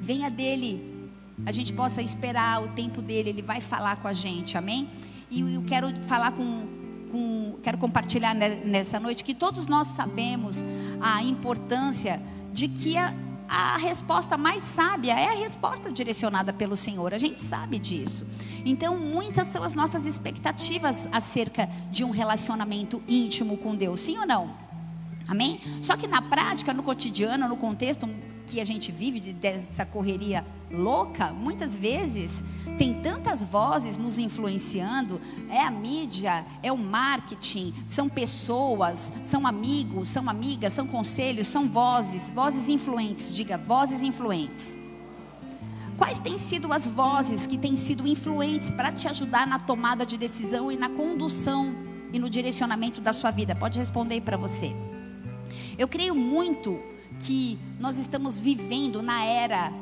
venha 0.00 0.30
dele. 0.30 1.10
A 1.44 1.50
gente 1.50 1.72
possa 1.72 2.00
esperar 2.00 2.62
o 2.62 2.68
tempo 2.68 3.02
dele, 3.02 3.30
ele 3.30 3.42
vai 3.42 3.60
falar 3.60 3.96
com 3.96 4.06
a 4.06 4.12
gente. 4.12 4.56
Amém? 4.56 4.88
E 5.30 5.40
eu 5.40 5.62
quero 5.62 5.88
falar 6.04 6.32
com, 6.32 6.66
com 7.10 7.54
quero 7.62 7.78
compartilhar 7.78 8.34
nessa 8.34 9.00
noite 9.00 9.24
que 9.24 9.34
todos 9.34 9.66
nós 9.66 9.88
sabemos 9.88 10.58
a 11.00 11.22
importância 11.22 12.20
de 12.52 12.68
que 12.68 12.96
a 12.96 13.14
a 13.54 13.76
resposta 13.76 14.38
mais 14.38 14.62
sábia 14.62 15.12
é 15.12 15.28
a 15.28 15.34
resposta 15.34 15.92
direcionada 15.92 16.54
pelo 16.54 16.74
Senhor. 16.74 17.12
A 17.12 17.18
gente 17.18 17.38
sabe 17.42 17.78
disso. 17.78 18.26
Então, 18.64 18.96
muitas 18.96 19.48
são 19.48 19.62
as 19.62 19.74
nossas 19.74 20.06
expectativas 20.06 21.06
acerca 21.12 21.68
de 21.90 22.02
um 22.02 22.08
relacionamento 22.08 23.02
íntimo 23.06 23.58
com 23.58 23.76
Deus. 23.76 24.00
Sim 24.00 24.16
ou 24.16 24.26
não? 24.26 24.56
Amém? 25.28 25.60
Só 25.82 25.98
que 25.98 26.06
na 26.06 26.22
prática, 26.22 26.72
no 26.72 26.82
cotidiano, 26.82 27.46
no 27.46 27.58
contexto 27.58 28.08
que 28.46 28.60
a 28.60 28.64
gente 28.64 28.90
vive 28.92 29.20
de, 29.20 29.32
dessa 29.32 29.84
correria 29.84 30.44
louca, 30.70 31.32
muitas 31.32 31.76
vezes 31.76 32.42
tem 32.78 32.94
tantas 32.94 33.44
vozes 33.44 33.98
nos 33.98 34.18
influenciando, 34.18 35.20
é 35.50 35.60
a 35.60 35.70
mídia, 35.70 36.44
é 36.62 36.72
o 36.72 36.78
marketing, 36.78 37.74
são 37.86 38.08
pessoas, 38.08 39.12
são 39.22 39.46
amigos, 39.46 40.08
são 40.08 40.28
amigas, 40.28 40.72
são 40.72 40.86
conselhos, 40.86 41.46
são 41.46 41.68
vozes, 41.68 42.30
vozes 42.30 42.68
influentes, 42.68 43.32
diga, 43.34 43.58
vozes 43.58 44.02
influentes. 44.02 44.78
Quais 45.98 46.18
têm 46.18 46.38
sido 46.38 46.72
as 46.72 46.88
vozes 46.88 47.46
que 47.46 47.58
têm 47.58 47.76
sido 47.76 48.06
influentes 48.06 48.70
para 48.70 48.90
te 48.90 49.06
ajudar 49.06 49.46
na 49.46 49.58
tomada 49.58 50.04
de 50.04 50.16
decisão 50.16 50.72
e 50.72 50.76
na 50.76 50.88
condução 50.88 51.74
e 52.12 52.18
no 52.18 52.28
direcionamento 52.28 53.00
da 53.00 53.12
sua 53.12 53.30
vida? 53.30 53.54
Pode 53.54 53.78
responder 53.78 54.20
para 54.22 54.36
você. 54.36 54.74
Eu 55.78 55.86
creio 55.86 56.14
muito 56.14 56.80
que 57.22 57.58
nós 57.78 57.98
estamos 57.98 58.40
vivendo 58.40 59.00
na 59.00 59.24
era 59.24 59.72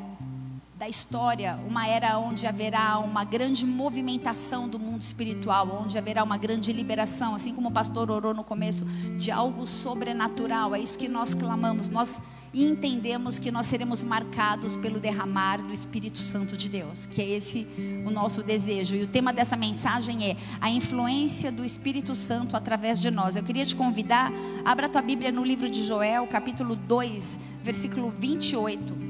da 0.78 0.88
história, 0.88 1.59
uma 1.68 1.87
era 1.87 2.18
onde 2.18 2.47
haverá 2.47 2.99
uma 2.99 3.23
grande 3.23 3.66
movimentação 3.66 4.66
do 4.66 4.78
mundo 4.78 5.02
espiritual, 5.02 5.80
onde 5.82 5.99
haverá 5.99 6.25
uma 6.25 6.38
grande 6.38 6.73
liberação, 6.73 7.35
assim 7.35 7.54
como 7.54 7.68
o 7.68 7.73
pastor 7.73 8.11
orou 8.11 8.32
no 8.32 8.42
começo, 8.42 8.85
de 9.18 9.30
algo 9.30 9.66
sobrenatural. 9.66 10.75
É 10.75 10.80
isso 10.80 10.99
que 10.99 11.06
nós 11.06 11.35
clamamos. 11.35 11.90
Nós 11.90 12.20
entendemos 12.52 13.38
que 13.38 13.50
nós 13.50 13.66
seremos 13.66 14.02
marcados 14.02 14.76
pelo 14.76 14.99
derramar 14.99 15.62
do 15.62 15.73
Espírito 15.73 16.19
Santo 16.19 16.57
de 16.57 16.69
Deus, 16.69 17.07
que 17.07 17.23
é 17.23 17.28
esse 17.28 17.66
o 18.04 18.11
nosso 18.11 18.42
desejo. 18.42 18.97
E 18.97 19.02
o 19.02 19.07
tema 19.07 19.33
dessa 19.33 19.57
mensagem 19.57 20.30
é 20.30 20.37
a 20.61 20.71
influência 20.71 21.52
do 21.52 21.64
Espírito 21.64 22.14
Santo 22.14 22.57
através 22.57 23.00
de 23.00 23.11
nós. 23.11 23.37
Eu 23.37 23.42
queria 23.42 23.64
te 23.64 23.76
convidar, 23.76 24.33
abra 24.64 24.88
tua 24.88 25.02
Bíblia 25.02 25.30
no 25.30 25.45
livro 25.45 25.69
de 25.69 25.85
Joel, 25.85 26.26
capítulo 26.26 26.75
2, 26.75 27.38
versículo 27.62 28.12
28. 28.19 29.10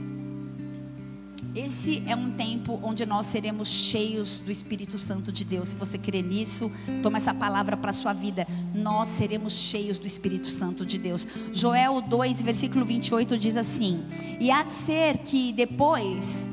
Esse 1.55 2.03
é 2.07 2.15
um 2.15 2.31
tempo 2.31 2.79
onde 2.81 3.05
nós 3.05 3.27
seremos 3.27 3.69
cheios 3.69 4.39
do 4.39 4.53
Espírito 4.53 4.97
Santo 4.97 5.33
de 5.33 5.45
Deus. 5.45 5.69
Se 5.69 5.77
você 5.77 5.99
crê 5.99 6.23
nisso, 6.23 6.71
toma 7.03 7.19
essa 7.19 7.35
palavra 7.35 7.77
para 7.77 7.91
a 7.91 7.93
sua 7.93 8.13
vida. 8.13 8.47
Nós 8.73 9.09
seremos 9.09 9.55
cheios 9.55 9.99
do 9.99 10.07
Espírito 10.07 10.47
Santo 10.47 10.87
de 10.87 10.97
Deus. 10.97 11.27
Joel 11.53 12.01
2, 12.03 12.41
versículo 12.43 12.85
28 12.85 13.37
diz 13.37 13.57
assim: 13.57 14.05
E 14.39 14.49
há 14.51 14.63
de 14.63 14.71
ser 14.71 15.19
que 15.19 15.53
depois, 15.53 16.49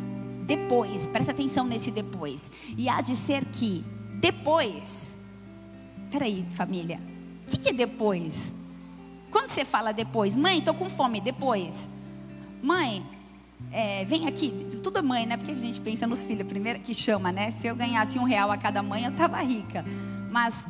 depois, 0.48 1.06
presta 1.06 1.32
atenção 1.32 1.68
nesse 1.68 1.92
depois. 1.92 2.52
E 2.76 2.90
há 2.90 3.00
de 3.00 3.16
ser 3.16 3.46
que 3.46 3.86
depois, 4.20 5.16
peraí, 6.10 6.44
família, 6.54 7.00
o 7.44 7.52
que, 7.52 7.58
que 7.58 7.70
é 7.70 7.74
depois? 7.74 8.52
Quando 9.30 9.50
você 9.50 9.64
fala 9.64 9.92
depois, 9.92 10.36
mãe, 10.36 10.58
estou 10.58 10.74
com 10.74 10.90
fome, 10.90 11.22
depois. 11.22 11.88
Mãe, 12.64 13.06
é, 13.72 14.06
vem 14.06 14.28
aqui, 14.28 14.52
tudo 14.82 15.00
é 15.00 15.02
mãe, 15.02 15.26
né? 15.26 15.38
Porque 15.38 15.52
a 15.52 15.56
gente 15.56 15.82
pensa 15.82 16.08
nos 16.08 16.24
filhos, 16.24 16.48
primeiro 16.48 16.80
que 16.80 16.94
chama, 16.94 17.32
né? 17.32 17.52
Se 17.52 17.68
eu 17.68 17.76
ganhasse 17.76 18.18
um 18.18 18.24
real 18.24 18.52
a 18.52 18.58
cada 18.58 18.82
mãe, 18.82 19.04
eu 19.04 19.12
estava 19.12 19.42
rica. 19.42 19.86
Mas 20.32 20.66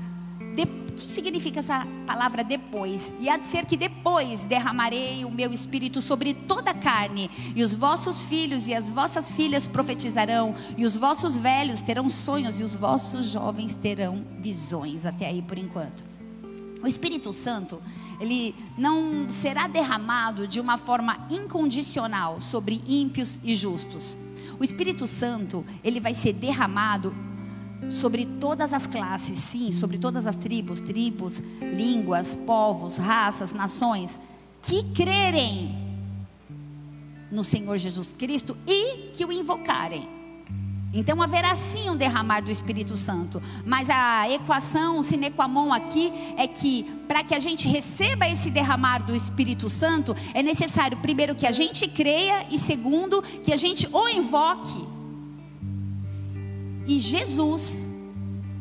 o 0.89 0.93
que 0.93 1.01
significa 1.01 1.59
essa 1.59 1.85
palavra 2.07 2.43
depois? 2.43 3.11
E 3.19 3.29
há 3.29 3.37
de 3.37 3.45
ser 3.45 3.65
que 3.65 3.77
depois 3.77 4.45
derramarei 4.45 5.23
o 5.23 5.29
meu 5.29 5.53
espírito 5.53 6.01
sobre 6.01 6.33
toda 6.33 6.71
a 6.71 6.73
carne, 6.73 7.29
e 7.55 7.63
os 7.63 7.73
vossos 7.73 8.23
filhos 8.23 8.67
e 8.67 8.73
as 8.73 8.89
vossas 8.89 9.31
filhas 9.31 9.67
profetizarão, 9.67 10.55
e 10.75 10.85
os 10.85 10.97
vossos 10.97 11.37
velhos 11.37 11.81
terão 11.81 12.09
sonhos, 12.09 12.59
e 12.59 12.63
os 12.63 12.73
vossos 12.73 13.27
jovens 13.27 13.75
terão 13.75 14.23
visões. 14.39 15.05
Até 15.05 15.27
aí 15.27 15.41
por 15.41 15.57
enquanto. 15.57 16.16
O 16.81 16.87
Espírito 16.87 17.33
Santo, 17.33 17.81
ele 18.19 18.55
não 18.77 19.29
será 19.29 19.67
derramado 19.67 20.47
de 20.47 20.59
uma 20.59 20.77
forma 20.77 21.27
incondicional 21.29 22.39
sobre 22.39 22.81
ímpios 22.87 23.39
e 23.43 23.55
justos. 23.55 24.17
O 24.59 24.63
Espírito 24.63 25.05
Santo, 25.05 25.65
ele 25.83 25.99
vai 25.99 26.13
ser 26.13 26.33
derramado 26.33 27.13
sobre 27.89 28.25
todas 28.25 28.73
as 28.73 28.87
classes, 28.87 29.39
sim, 29.39 29.71
sobre 29.71 29.97
todas 29.97 30.25
as 30.25 30.35
tribos, 30.35 30.79
tribos, 30.79 31.41
línguas, 31.61 32.35
povos, 32.35 32.97
raças, 32.97 33.53
nações 33.53 34.19
que 34.61 34.83
crerem 34.93 35.87
no 37.31 37.43
Senhor 37.43 37.77
Jesus 37.77 38.13
Cristo 38.17 38.57
e 38.65 39.11
que 39.13 39.25
o 39.25 39.31
invocarem. 39.31 40.16
Então 40.93 41.21
haverá 41.21 41.53
sim 41.55 41.89
um 41.89 41.95
derramar 41.95 42.41
do 42.41 42.49
Espírito 42.49 42.95
Santo, 42.95 43.41
mas 43.65 43.89
a 43.89 44.29
equação 44.29 45.03
sine 45.03 45.29
qua 45.29 45.47
non 45.47 45.73
aqui 45.73 46.11
é 46.37 46.47
que 46.47 46.83
para 47.07 47.23
que 47.23 47.35
a 47.35 47.39
gente 47.39 47.67
receba 47.67 48.27
esse 48.27 48.49
derramar 48.49 48.99
do 48.99 49.15
Espírito 49.15 49.69
Santo, 49.69 50.15
é 50.33 50.41
necessário 50.41 50.97
primeiro 50.97 51.35
que 51.35 51.45
a 51.45 51.51
gente 51.51 51.87
creia 51.87 52.45
e 52.49 52.57
segundo 52.57 53.21
que 53.21 53.51
a 53.51 53.57
gente 53.57 53.87
o 53.93 54.07
invoque. 54.07 54.87
E 56.85 56.99
Jesus, 56.99 57.87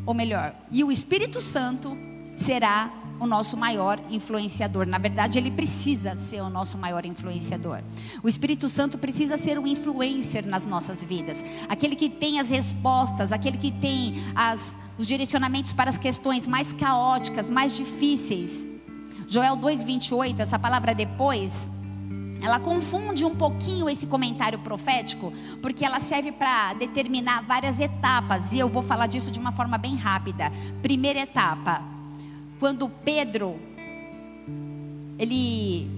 ou 0.05 0.13
melhor, 0.13 0.53
e 0.71 0.83
o 0.83 0.91
Espírito 0.91 1.41
Santo 1.41 1.97
será 2.37 2.93
o 3.19 3.27
nosso 3.27 3.57
maior 3.57 4.01
influenciador. 4.11 4.87
Na 4.87 4.99
verdade, 4.99 5.39
ele 5.39 5.51
precisa 5.51 6.17
ser 6.17 6.41
o 6.41 6.51
nosso 6.51 6.79
maior 6.79 7.05
influenciador. 7.05 7.81
O 8.23 8.29
Espírito 8.29 8.69
Santo 8.69 8.99
precisa 8.99 9.37
ser 9.37 9.59
um 9.59 9.67
influencer 9.67 10.47
nas 10.47 10.67
nossas 10.67 11.03
vidas, 11.03 11.43
aquele 11.69 11.97
que 11.97 12.09
tem 12.09 12.39
as 12.39 12.51
respostas, 12.51 13.33
aquele 13.33 13.57
que 13.57 13.71
tem 13.71 14.15
as, 14.35 14.77
os 14.99 15.07
direcionamentos 15.07 15.73
para 15.73 15.91
as 15.91 15.99
questões 15.99 16.47
mais 16.47 16.73
caóticas, 16.73 17.51
mais 17.51 17.73
difíceis. 17.73 18.69
Joel 19.29 19.57
2:28, 19.57 20.41
essa 20.41 20.59
palavra 20.59 20.95
depois, 20.95 21.69
ela 22.43 22.61
confunde 22.61 23.25
um 23.25 23.35
pouquinho 23.35 23.89
esse 23.89 24.07
comentário 24.07 24.59
profético, 24.61 25.33
porque 25.61 25.85
ela 25.85 25.99
serve 25.99 26.31
para 26.31 26.75
determinar 26.75 27.43
várias 27.43 27.81
etapas, 27.81 28.53
e 28.53 28.59
eu 28.59 28.69
vou 28.69 28.83
falar 28.83 29.07
disso 29.07 29.31
de 29.31 29.41
uma 29.41 29.53
forma 29.53 29.79
bem 29.79 29.97
rápida. 29.97 30.53
Primeira 30.83 31.21
etapa, 31.21 31.83
quando 32.59 32.89
Pedro 32.89 33.59
ele 35.19 35.91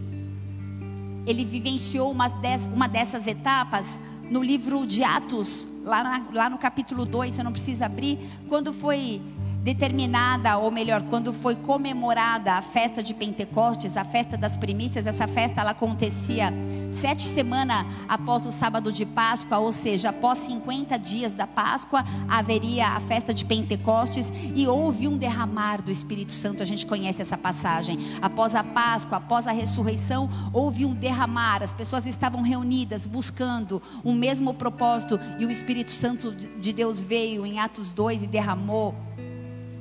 ele 1.27 1.45
vivenciou 1.45 2.11
uma, 2.11 2.29
des, 2.29 2.65
uma 2.67 2.89
dessas 2.89 3.27
etapas 3.27 4.01
no 4.31 4.43
livro 4.43 4.87
de 4.87 5.05
Atos, 5.05 5.69
lá, 5.85 6.03
na, 6.03 6.27
lá 6.33 6.51
no 6.51 6.57
capítulo 6.57 7.05
2, 7.05 7.35
você 7.35 7.43
não 7.43 7.53
precisa 7.53 7.85
abrir, 7.85 8.19
quando 8.49 8.73
foi 8.73 9.21
determinada, 9.63 10.57
ou 10.57 10.71
melhor, 10.71 11.03
quando 11.03 11.33
foi 11.33 11.55
comemorada 11.55 12.55
a 12.55 12.63
festa 12.63 13.03
de 13.03 13.13
Pentecostes, 13.13 13.97
a 13.97 14.05
festa 14.05 14.37
das 14.37 14.57
primícias, 14.57 15.07
essa 15.07 15.27
festa 15.27 15.61
ela 15.61 15.73
acontecia 15.73 16.53
sete 16.91 17.23
semanas 17.23 17.85
após 18.09 18.47
o 18.47 18.53
sábado 18.53 18.91
de 18.91 19.05
Páscoa, 19.05 19.59
ou 19.59 19.73
seja, 19.73 20.09
após 20.09 20.39
50 20.39 20.99
dias 20.99 21.35
da 21.35 21.47
Páscoa, 21.47 22.05
haveria 22.29 22.89
a 22.89 23.01
festa 23.01 23.35
de 23.35 23.45
Pentecostes 23.45 24.33
e 24.55 24.67
houve 24.67 25.07
um 25.07 25.17
derramar 25.17 25.83
do 25.83 25.91
Espírito 25.91 26.33
Santo. 26.33 26.63
A 26.63 26.67
gente 26.67 26.87
conhece 26.87 27.21
essa 27.21 27.37
passagem. 27.37 27.99
Após 28.23 28.55
a 28.55 28.65
Páscoa, 28.65 29.19
após 29.19 29.47
a 29.47 29.53
ressurreição, 29.53 30.31
houve 30.53 30.85
um 30.85 30.95
derramar. 30.95 31.63
As 31.63 31.73
pessoas 31.73 32.07
estavam 32.07 32.43
reunidas 32.43 33.07
buscando 33.07 33.83
o 34.03 34.13
mesmo 34.13 34.55
propósito 34.55 35.21
e 35.39 35.45
o 35.45 35.51
Espírito 35.51 35.93
Santo 35.93 36.35
de 36.35 36.73
Deus 36.73 37.01
veio 37.01 37.45
em 37.45 37.59
Atos 37.59 37.91
2 37.91 38.23
e 38.23 38.27
derramou 38.27 39.08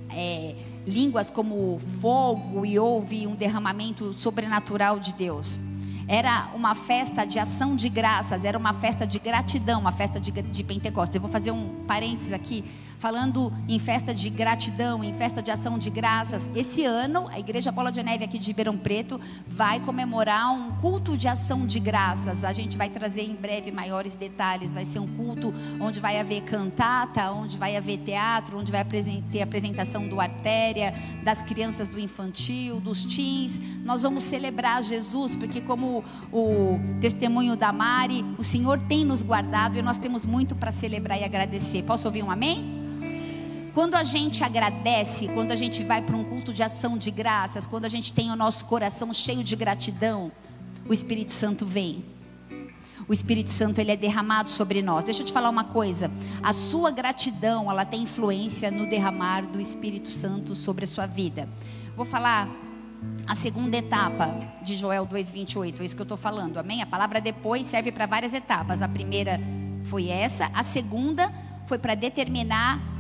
é, 0.10 0.56
línguas 0.86 1.30
como 1.30 1.80
fogo 2.02 2.66
e 2.66 2.80
houve 2.80 3.28
um 3.28 3.36
derramamento 3.36 4.14
sobrenatural 4.14 5.00
de 5.00 5.14
Deus. 5.14 5.60
Era 6.08 6.50
uma 6.56 6.74
festa 6.74 7.26
de 7.26 7.38
ação 7.38 7.76
de 7.76 7.90
graças, 7.90 8.46
era 8.46 8.58
uma 8.58 8.74
festa 8.74 9.06
de 9.06 9.20
gratidão, 9.20 9.82
uma 9.82 9.92
festa 9.92 10.20
de, 10.20 10.32
de 10.32 10.64
Pentecostes. 10.64 11.16
Eu 11.16 11.22
vou 11.22 11.30
fazer 11.30 11.52
um 11.52 11.84
parênteses 11.86 12.32
aqui 12.32 12.64
falando 12.98 13.54
em 13.68 13.80
festa 13.80 14.14
de 14.14 14.30
gratidão, 14.30 15.04
em 15.04 15.14
festa 15.14 15.42
de 15.42 15.52
ação 15.52 15.78
de 15.78 15.90
graças. 15.90 16.50
Esse 16.56 16.84
ano, 16.84 17.28
a 17.28 17.40
Igreja 17.40 17.72
Bola 17.72 17.92
de 17.92 18.02
Neve 18.02 18.24
aqui 18.24 18.40
de 18.40 18.48
Ribeirão 18.48 18.78
Preto 18.78 19.20
vai 19.48 19.80
comemorar 19.80 20.52
um 20.52 20.72
culto 20.78 21.16
de 21.16 21.28
ação 21.28 21.66
de 21.66 21.80
graças. 21.80 22.44
A 22.44 22.54
gente 22.54 22.78
vai 22.78 22.90
trazer 22.90 23.22
em 23.22 23.36
breve 23.36 23.72
maiores 23.72 24.16
detalhes. 24.16 24.74
Vai 24.74 24.86
ser 24.86 25.00
um 25.00 25.08
culto 25.08 25.54
onde 25.80 26.00
vai 26.00 26.20
haver 26.20 26.42
cantata, 26.42 27.32
onde 27.32 27.58
vai 27.58 27.76
haver 27.76 27.98
teatro, 28.00 28.58
onde 28.58 28.72
vai 28.72 28.84
ter 29.32 29.42
apresentação 29.42 30.08
do 30.08 30.20
artéria, 30.20 30.94
das 31.24 31.42
crianças 31.42 31.88
do 31.88 32.00
infantil, 32.00 32.80
dos 32.80 33.06
teens. 33.06 33.60
Nós 33.84 34.02
vamos 34.02 34.24
celebrar 34.24 34.82
Jesus, 34.82 35.36
porque 35.36 35.62
como 35.62 36.04
o 36.32 36.80
testemunho 37.00 37.56
da 37.56 37.72
Mari, 37.72 38.26
o 38.38 38.44
Senhor 38.44 38.80
tem 38.80 39.06
nos 39.06 39.22
guardado 39.22 39.78
e 39.78 39.82
nós 39.82 39.98
temos 39.98 40.26
muito 40.26 40.56
para 40.56 40.72
celebrar 40.72 41.20
e 41.20 41.24
agradecer. 41.24 41.84
Posso 41.84 42.08
ouvir 42.08 42.24
um 42.24 42.32
amém? 42.32 42.88
Quando 43.78 43.94
a 43.94 44.04
gente 44.04 44.44
agradece, 44.44 45.28
quando 45.28 45.52
a 45.52 45.56
gente 45.56 45.84
vai 45.84 46.02
para 46.02 46.16
um 46.16 46.24
culto 46.24 46.52
de 46.52 46.64
ação 46.64 46.98
de 46.98 47.12
graças, 47.12 47.68
quando 47.68 47.86
a 47.86 47.88
gente 47.88 48.12
tem 48.12 48.32
o 48.32 48.36
nosso 48.36 48.66
coração 48.66 49.14
cheio 49.14 49.44
de 49.44 49.56
gratidão, 49.56 50.32
o 50.90 50.92
Espírito 50.92 51.32
Santo 51.32 51.64
vem. 51.64 52.04
O 53.08 53.14
Espírito 53.14 53.52
Santo 53.52 53.80
ele 53.80 53.92
é 53.92 53.96
derramado 53.96 54.50
sobre 54.50 54.82
nós. 54.82 55.04
Deixa 55.04 55.22
eu 55.22 55.28
te 55.28 55.32
falar 55.32 55.52
uma 55.52 55.64
coisa. 55.64 56.10
A 56.42 56.54
sua 56.54 56.90
gratidão, 56.90 57.70
ela 57.70 57.86
tem 57.86 58.02
influência 58.02 58.72
no 58.72 58.88
derramar 58.88 59.42
do 59.42 59.62
Espírito 59.62 60.10
Santo 60.10 60.56
sobre 60.56 60.86
a 60.86 60.88
sua 60.88 61.06
vida. 61.06 61.48
Vou 61.96 62.04
falar 62.04 62.50
a 63.28 63.36
segunda 63.36 63.78
etapa 63.78 64.34
de 64.64 64.76
Joel 64.76 65.06
2:28, 65.06 65.84
é 65.84 65.86
isso 65.86 65.96
que 65.96 66.02
eu 66.02 66.04
estou 66.04 66.18
falando. 66.18 66.58
Amém? 66.58 66.82
A 66.82 66.88
palavra 66.88 67.22
depois 67.22 67.68
serve 67.68 67.92
para 67.92 68.08
várias 68.08 68.34
etapas. 68.34 68.82
A 68.82 68.88
primeira 68.88 69.40
foi 69.84 70.08
essa, 70.08 70.50
a 70.52 70.64
segunda 70.64 71.32
foi 71.68 71.78
para 71.78 71.94
determinar 71.94 72.97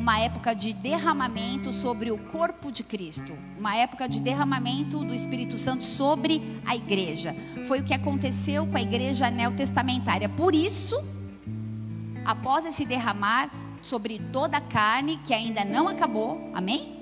uma 0.00 0.18
época 0.18 0.54
de 0.54 0.72
derramamento 0.72 1.74
sobre 1.74 2.10
o 2.10 2.16
corpo 2.16 2.72
de 2.72 2.82
Cristo, 2.82 3.36
uma 3.58 3.76
época 3.76 4.08
de 4.08 4.18
derramamento 4.18 5.04
do 5.04 5.14
Espírito 5.14 5.58
Santo 5.58 5.84
sobre 5.84 6.58
a 6.64 6.74
igreja. 6.74 7.36
Foi 7.68 7.80
o 7.80 7.84
que 7.84 7.92
aconteceu 7.92 8.66
com 8.66 8.78
a 8.78 8.80
igreja 8.80 9.30
neotestamentária. 9.30 10.26
Por 10.26 10.54
isso, 10.54 10.96
após 12.24 12.64
esse 12.64 12.86
derramar 12.86 13.50
sobre 13.82 14.18
toda 14.32 14.56
a 14.56 14.60
carne, 14.62 15.18
que 15.18 15.34
ainda 15.34 15.66
não 15.66 15.86
acabou, 15.86 16.50
amém? 16.54 16.96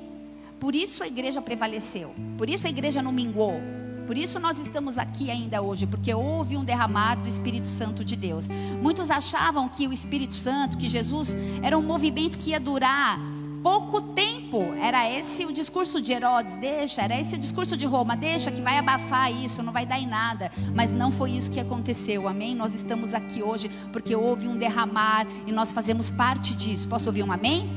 Por 0.58 0.74
isso 0.74 1.04
a 1.04 1.06
igreja 1.06 1.40
prevaleceu, 1.40 2.12
por 2.36 2.50
isso 2.50 2.66
a 2.66 2.70
igreja 2.70 3.00
não 3.00 3.12
minguou, 3.12 3.60
por 4.08 4.16
isso 4.16 4.40
nós 4.40 4.58
estamos 4.58 4.96
aqui 4.96 5.30
ainda 5.30 5.60
hoje, 5.60 5.86
porque 5.86 6.14
houve 6.14 6.56
um 6.56 6.64
derramar 6.64 7.16
do 7.16 7.28
Espírito 7.28 7.68
Santo 7.68 8.02
de 8.02 8.16
Deus. 8.16 8.48
Muitos 8.80 9.10
achavam 9.10 9.68
que 9.68 9.86
o 9.86 9.92
Espírito 9.92 10.34
Santo, 10.34 10.78
que 10.78 10.88
Jesus, 10.88 11.36
era 11.62 11.76
um 11.76 11.82
movimento 11.82 12.38
que 12.38 12.52
ia 12.52 12.58
durar 12.58 13.20
pouco 13.62 14.00
tempo. 14.00 14.62
Era 14.80 15.06
esse 15.10 15.44
o 15.44 15.52
discurso 15.52 16.00
de 16.00 16.14
Herodes, 16.14 16.54
deixa, 16.54 17.02
era 17.02 17.20
esse 17.20 17.34
o 17.34 17.38
discurso 17.38 17.76
de 17.76 17.84
Roma, 17.84 18.16
deixa 18.16 18.50
que 18.50 18.62
vai 18.62 18.78
abafar 18.78 19.30
isso, 19.30 19.62
não 19.62 19.74
vai 19.74 19.84
dar 19.84 19.98
em 19.98 20.06
nada. 20.06 20.50
Mas 20.74 20.90
não 20.90 21.10
foi 21.10 21.32
isso 21.32 21.50
que 21.50 21.60
aconteceu, 21.60 22.26
amém? 22.26 22.54
Nós 22.54 22.74
estamos 22.74 23.12
aqui 23.12 23.42
hoje 23.42 23.70
porque 23.92 24.16
houve 24.16 24.48
um 24.48 24.56
derramar 24.56 25.26
e 25.46 25.52
nós 25.52 25.70
fazemos 25.70 26.08
parte 26.08 26.56
disso. 26.56 26.88
Posso 26.88 27.08
ouvir 27.08 27.24
um 27.24 27.30
amém? 27.30 27.70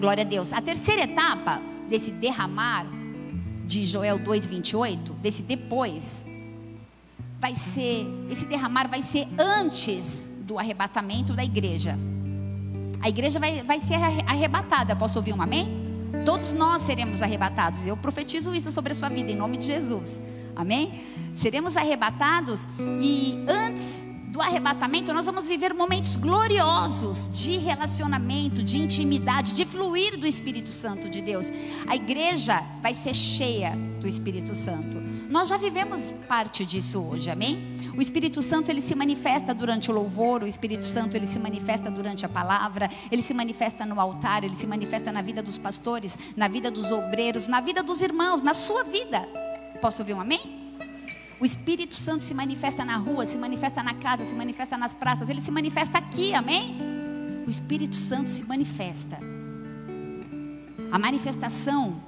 Glória 0.00 0.22
a 0.22 0.26
Deus. 0.26 0.52
A 0.52 0.60
terceira 0.60 1.04
etapa 1.04 1.62
desse 1.88 2.10
derramar 2.10 3.03
de 3.66 3.84
Joel 3.84 4.18
2:28, 4.18 5.12
desse 5.14 5.42
depois, 5.42 6.24
vai 7.40 7.54
ser 7.54 8.06
esse 8.30 8.46
derramar 8.46 8.88
vai 8.88 9.02
ser 9.02 9.26
antes 9.38 10.30
do 10.40 10.58
arrebatamento 10.58 11.32
da 11.32 11.44
igreja. 11.44 11.98
A 13.00 13.08
igreja 13.08 13.38
vai, 13.38 13.62
vai 13.62 13.80
ser 13.80 13.96
arrebatada. 14.26 14.96
Posso 14.96 15.18
ouvir 15.18 15.34
um 15.34 15.42
amém? 15.42 15.68
Todos 16.24 16.52
nós 16.52 16.82
seremos 16.82 17.20
arrebatados. 17.20 17.86
Eu 17.86 17.96
profetizo 17.96 18.54
isso 18.54 18.70
sobre 18.70 18.92
a 18.92 18.94
sua 18.94 19.08
vida 19.08 19.30
em 19.30 19.36
nome 19.36 19.58
de 19.58 19.66
Jesus. 19.66 20.20
Amém? 20.56 21.04
Seremos 21.34 21.76
arrebatados 21.76 22.66
e 23.00 23.36
antes 23.48 24.13
do 24.34 24.42
arrebatamento, 24.42 25.14
nós 25.14 25.26
vamos 25.26 25.46
viver 25.46 25.72
momentos 25.72 26.16
gloriosos 26.16 27.30
de 27.32 27.56
relacionamento, 27.56 28.64
de 28.64 28.78
intimidade, 28.78 29.52
de 29.52 29.64
fluir 29.64 30.18
do 30.18 30.26
Espírito 30.26 30.70
Santo 30.70 31.08
de 31.08 31.22
Deus. 31.22 31.52
A 31.86 31.94
igreja 31.94 32.60
vai 32.82 32.94
ser 32.94 33.14
cheia 33.14 33.78
do 34.00 34.08
Espírito 34.08 34.52
Santo. 34.52 35.00
Nós 35.30 35.48
já 35.48 35.56
vivemos 35.56 36.12
parte 36.26 36.66
disso 36.66 37.00
hoje, 37.00 37.30
amém? 37.30 37.76
O 37.96 38.02
Espírito 38.02 38.42
Santo 38.42 38.72
ele 38.72 38.80
se 38.80 38.96
manifesta 38.96 39.54
durante 39.54 39.88
o 39.88 39.94
louvor, 39.94 40.42
o 40.42 40.48
Espírito 40.48 40.84
Santo 40.84 41.16
ele 41.16 41.28
se 41.28 41.38
manifesta 41.38 41.88
durante 41.88 42.26
a 42.26 42.28
palavra, 42.28 42.90
ele 43.12 43.22
se 43.22 43.32
manifesta 43.32 43.86
no 43.86 44.00
altar, 44.00 44.42
ele 44.42 44.56
se 44.56 44.66
manifesta 44.66 45.12
na 45.12 45.22
vida 45.22 45.44
dos 45.44 45.58
pastores, 45.58 46.18
na 46.36 46.48
vida 46.48 46.72
dos 46.72 46.90
obreiros, 46.90 47.46
na 47.46 47.60
vida 47.60 47.84
dos 47.84 48.00
irmãos, 48.00 48.42
na 48.42 48.52
sua 48.52 48.82
vida. 48.82 49.28
Posso 49.80 50.02
ouvir 50.02 50.14
um 50.14 50.20
amém? 50.20 50.63
O 51.40 51.44
Espírito 51.44 51.94
Santo 51.94 52.22
se 52.22 52.32
manifesta 52.32 52.84
na 52.84 52.96
rua, 52.96 53.26
se 53.26 53.36
manifesta 53.36 53.82
na 53.82 53.94
casa, 53.94 54.24
se 54.24 54.34
manifesta 54.34 54.78
nas 54.78 54.94
praças, 54.94 55.28
ele 55.28 55.40
se 55.40 55.50
manifesta 55.50 55.98
aqui, 55.98 56.34
amém? 56.34 56.76
O 57.46 57.50
Espírito 57.50 57.96
Santo 57.96 58.30
se 58.30 58.44
manifesta. 58.44 59.18
A 60.90 60.98
manifestação 60.98 62.00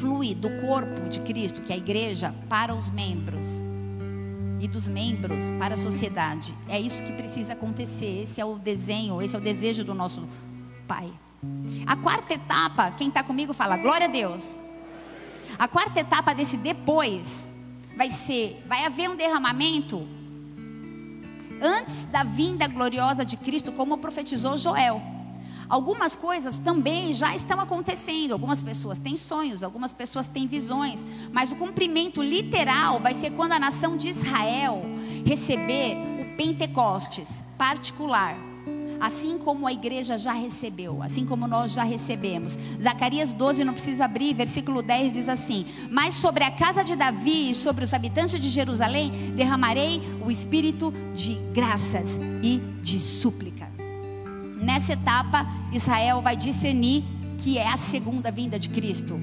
flui 0.00 0.34
do 0.34 0.50
corpo 0.60 1.08
de 1.08 1.20
Cristo, 1.20 1.62
que 1.62 1.72
é 1.72 1.76
a 1.76 1.78
igreja, 1.78 2.34
para 2.48 2.74
os 2.74 2.90
membros 2.90 3.46
e 4.60 4.68
dos 4.68 4.88
membros 4.88 5.52
para 5.52 5.74
a 5.74 5.76
sociedade. 5.76 6.52
É 6.68 6.78
isso 6.78 7.02
que 7.04 7.12
precisa 7.12 7.54
acontecer. 7.54 8.24
Esse 8.24 8.40
é 8.40 8.44
o 8.44 8.58
desenho, 8.58 9.22
esse 9.22 9.34
é 9.34 9.38
o 9.38 9.42
desejo 9.42 9.84
do 9.84 9.94
nosso 9.94 10.28
Pai. 10.86 11.10
A 11.86 11.96
quarta 11.96 12.34
etapa, 12.34 12.90
quem 12.90 13.08
está 13.08 13.22
comigo 13.22 13.54
fala 13.54 13.76
glória 13.76 14.06
a 14.06 14.10
Deus. 14.10 14.56
A 15.58 15.66
quarta 15.66 16.00
etapa 16.00 16.34
desse 16.34 16.56
depois 16.56 17.52
vai 17.96 18.10
ser, 18.10 18.62
vai 18.66 18.84
haver 18.84 19.10
um 19.10 19.16
derramamento 19.16 20.06
antes 21.62 22.06
da 22.06 22.22
vinda 22.22 22.66
gloriosa 22.66 23.24
de 23.24 23.36
Cristo, 23.36 23.72
como 23.72 23.98
profetizou 23.98 24.56
Joel. 24.56 25.02
Algumas 25.68 26.16
coisas 26.16 26.58
também 26.58 27.12
já 27.12 27.34
estão 27.36 27.60
acontecendo. 27.60 28.32
Algumas 28.32 28.60
pessoas 28.60 28.98
têm 28.98 29.16
sonhos, 29.16 29.62
algumas 29.62 29.92
pessoas 29.92 30.26
têm 30.26 30.46
visões, 30.48 31.06
mas 31.30 31.52
o 31.52 31.56
cumprimento 31.56 32.20
literal 32.20 32.98
vai 32.98 33.14
ser 33.14 33.30
quando 33.30 33.52
a 33.52 33.58
nação 33.58 33.96
de 33.96 34.08
Israel 34.08 34.82
receber 35.24 35.96
o 36.20 36.36
Pentecostes 36.36 37.44
particular 37.56 38.49
assim 39.00 39.38
como 39.38 39.66
a 39.66 39.72
igreja 39.72 40.18
já 40.18 40.32
recebeu, 40.32 41.02
assim 41.02 41.24
como 41.24 41.48
nós 41.48 41.72
já 41.72 41.82
recebemos. 41.82 42.58
Zacarias 42.80 43.32
12, 43.32 43.64
não 43.64 43.72
precisa 43.72 44.04
abrir, 44.04 44.34
versículo 44.34 44.82
10 44.82 45.12
diz 45.12 45.28
assim: 45.28 45.64
Mas 45.90 46.14
sobre 46.14 46.44
a 46.44 46.50
casa 46.50 46.84
de 46.84 46.94
Davi 46.94 47.50
e 47.50 47.54
sobre 47.54 47.84
os 47.84 47.94
habitantes 47.94 48.38
de 48.38 48.48
Jerusalém 48.48 49.10
derramarei 49.34 50.02
o 50.24 50.30
espírito 50.30 50.92
de 51.14 51.34
graças 51.52 52.20
e 52.42 52.60
de 52.82 53.00
súplica. 53.00 53.70
Nessa 54.60 54.92
etapa, 54.92 55.46
Israel 55.72 56.20
vai 56.20 56.36
discernir 56.36 57.02
que 57.38 57.56
é 57.56 57.66
a 57.66 57.78
segunda 57.78 58.30
vinda 58.30 58.58
de 58.58 58.68
Cristo. 58.68 59.18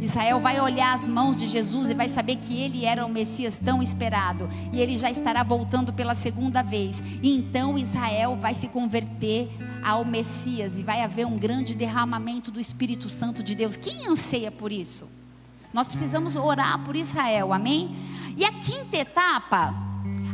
Israel 0.00 0.40
vai 0.40 0.60
olhar 0.60 0.94
as 0.94 1.06
mãos 1.06 1.36
de 1.36 1.46
Jesus 1.46 1.90
e 1.90 1.94
vai 1.94 2.08
saber 2.08 2.36
que 2.36 2.56
ele 2.58 2.84
era 2.84 3.04
o 3.04 3.08
Messias 3.08 3.58
tão 3.58 3.82
esperado 3.82 4.48
e 4.72 4.80
ele 4.80 4.96
já 4.96 5.10
estará 5.10 5.42
voltando 5.42 5.92
pela 5.92 6.14
segunda 6.14 6.62
vez. 6.62 7.02
E 7.22 7.36
então 7.36 7.78
Israel 7.78 8.36
vai 8.36 8.54
se 8.54 8.68
converter 8.68 9.48
ao 9.82 10.04
Messias 10.04 10.78
e 10.78 10.82
vai 10.82 11.02
haver 11.02 11.26
um 11.26 11.38
grande 11.38 11.74
derramamento 11.74 12.50
do 12.50 12.60
Espírito 12.60 13.08
Santo 13.08 13.42
de 13.42 13.54
Deus. 13.54 13.76
Quem 13.76 14.06
anseia 14.06 14.50
por 14.50 14.72
isso? 14.72 15.08
Nós 15.72 15.86
precisamos 15.86 16.34
orar 16.36 16.82
por 16.84 16.96
Israel, 16.96 17.52
amém? 17.52 17.94
E 18.36 18.44
a 18.44 18.52
quinta 18.52 18.96
etapa, 18.96 19.74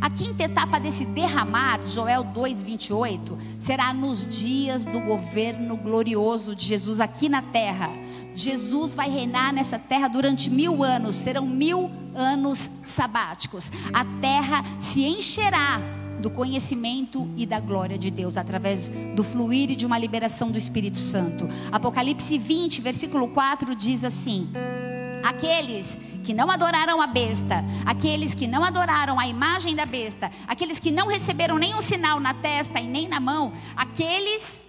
A 0.00 0.10
quinta 0.10 0.44
etapa 0.44 0.78
desse 0.78 1.04
derramar, 1.04 1.80
Joel 1.86 2.24
2:28, 2.24 3.36
será 3.58 3.92
nos 3.92 4.26
dias 4.26 4.84
do 4.84 5.00
governo 5.00 5.76
glorioso 5.76 6.54
de 6.54 6.64
Jesus 6.64 7.00
aqui 7.00 7.28
na 7.28 7.42
terra. 7.42 7.90
Jesus 8.34 8.94
vai 8.94 9.08
reinar 9.08 9.52
nessa 9.52 9.78
terra 9.78 10.08
durante 10.08 10.50
mil 10.50 10.84
anos, 10.84 11.16
serão 11.16 11.46
mil 11.46 11.90
anos 12.14 12.70
sabáticos. 12.82 13.70
A 13.92 14.04
terra 14.20 14.64
se 14.78 15.04
encherá 15.04 15.80
do 16.20 16.30
conhecimento 16.30 17.28
e 17.36 17.46
da 17.46 17.60
glória 17.60 17.98
de 17.98 18.10
Deus, 18.10 18.36
através 18.36 18.90
do 19.14 19.22
fluir 19.22 19.70
e 19.70 19.76
de 19.76 19.86
uma 19.86 19.98
liberação 19.98 20.50
do 20.50 20.58
Espírito 20.58 20.98
Santo. 20.98 21.48
Apocalipse 21.70 22.38
20, 22.38 22.80
versículo 22.80 23.28
4 23.28 23.74
diz 23.74 24.02
assim: 24.04 24.48
Aqueles 25.24 25.96
que 26.26 26.34
não 26.34 26.50
adoraram 26.50 27.00
a 27.00 27.06
besta, 27.06 27.64
aqueles 27.84 28.34
que 28.34 28.48
não 28.48 28.64
adoraram 28.64 29.16
a 29.20 29.28
imagem 29.28 29.76
da 29.76 29.86
besta, 29.86 30.28
aqueles 30.48 30.80
que 30.80 30.90
não 30.90 31.06
receberam 31.06 31.56
nenhum 31.56 31.80
sinal 31.80 32.18
na 32.18 32.34
testa 32.34 32.80
e 32.80 32.88
nem 32.88 33.06
na 33.06 33.20
mão, 33.20 33.52
aqueles 33.76 34.60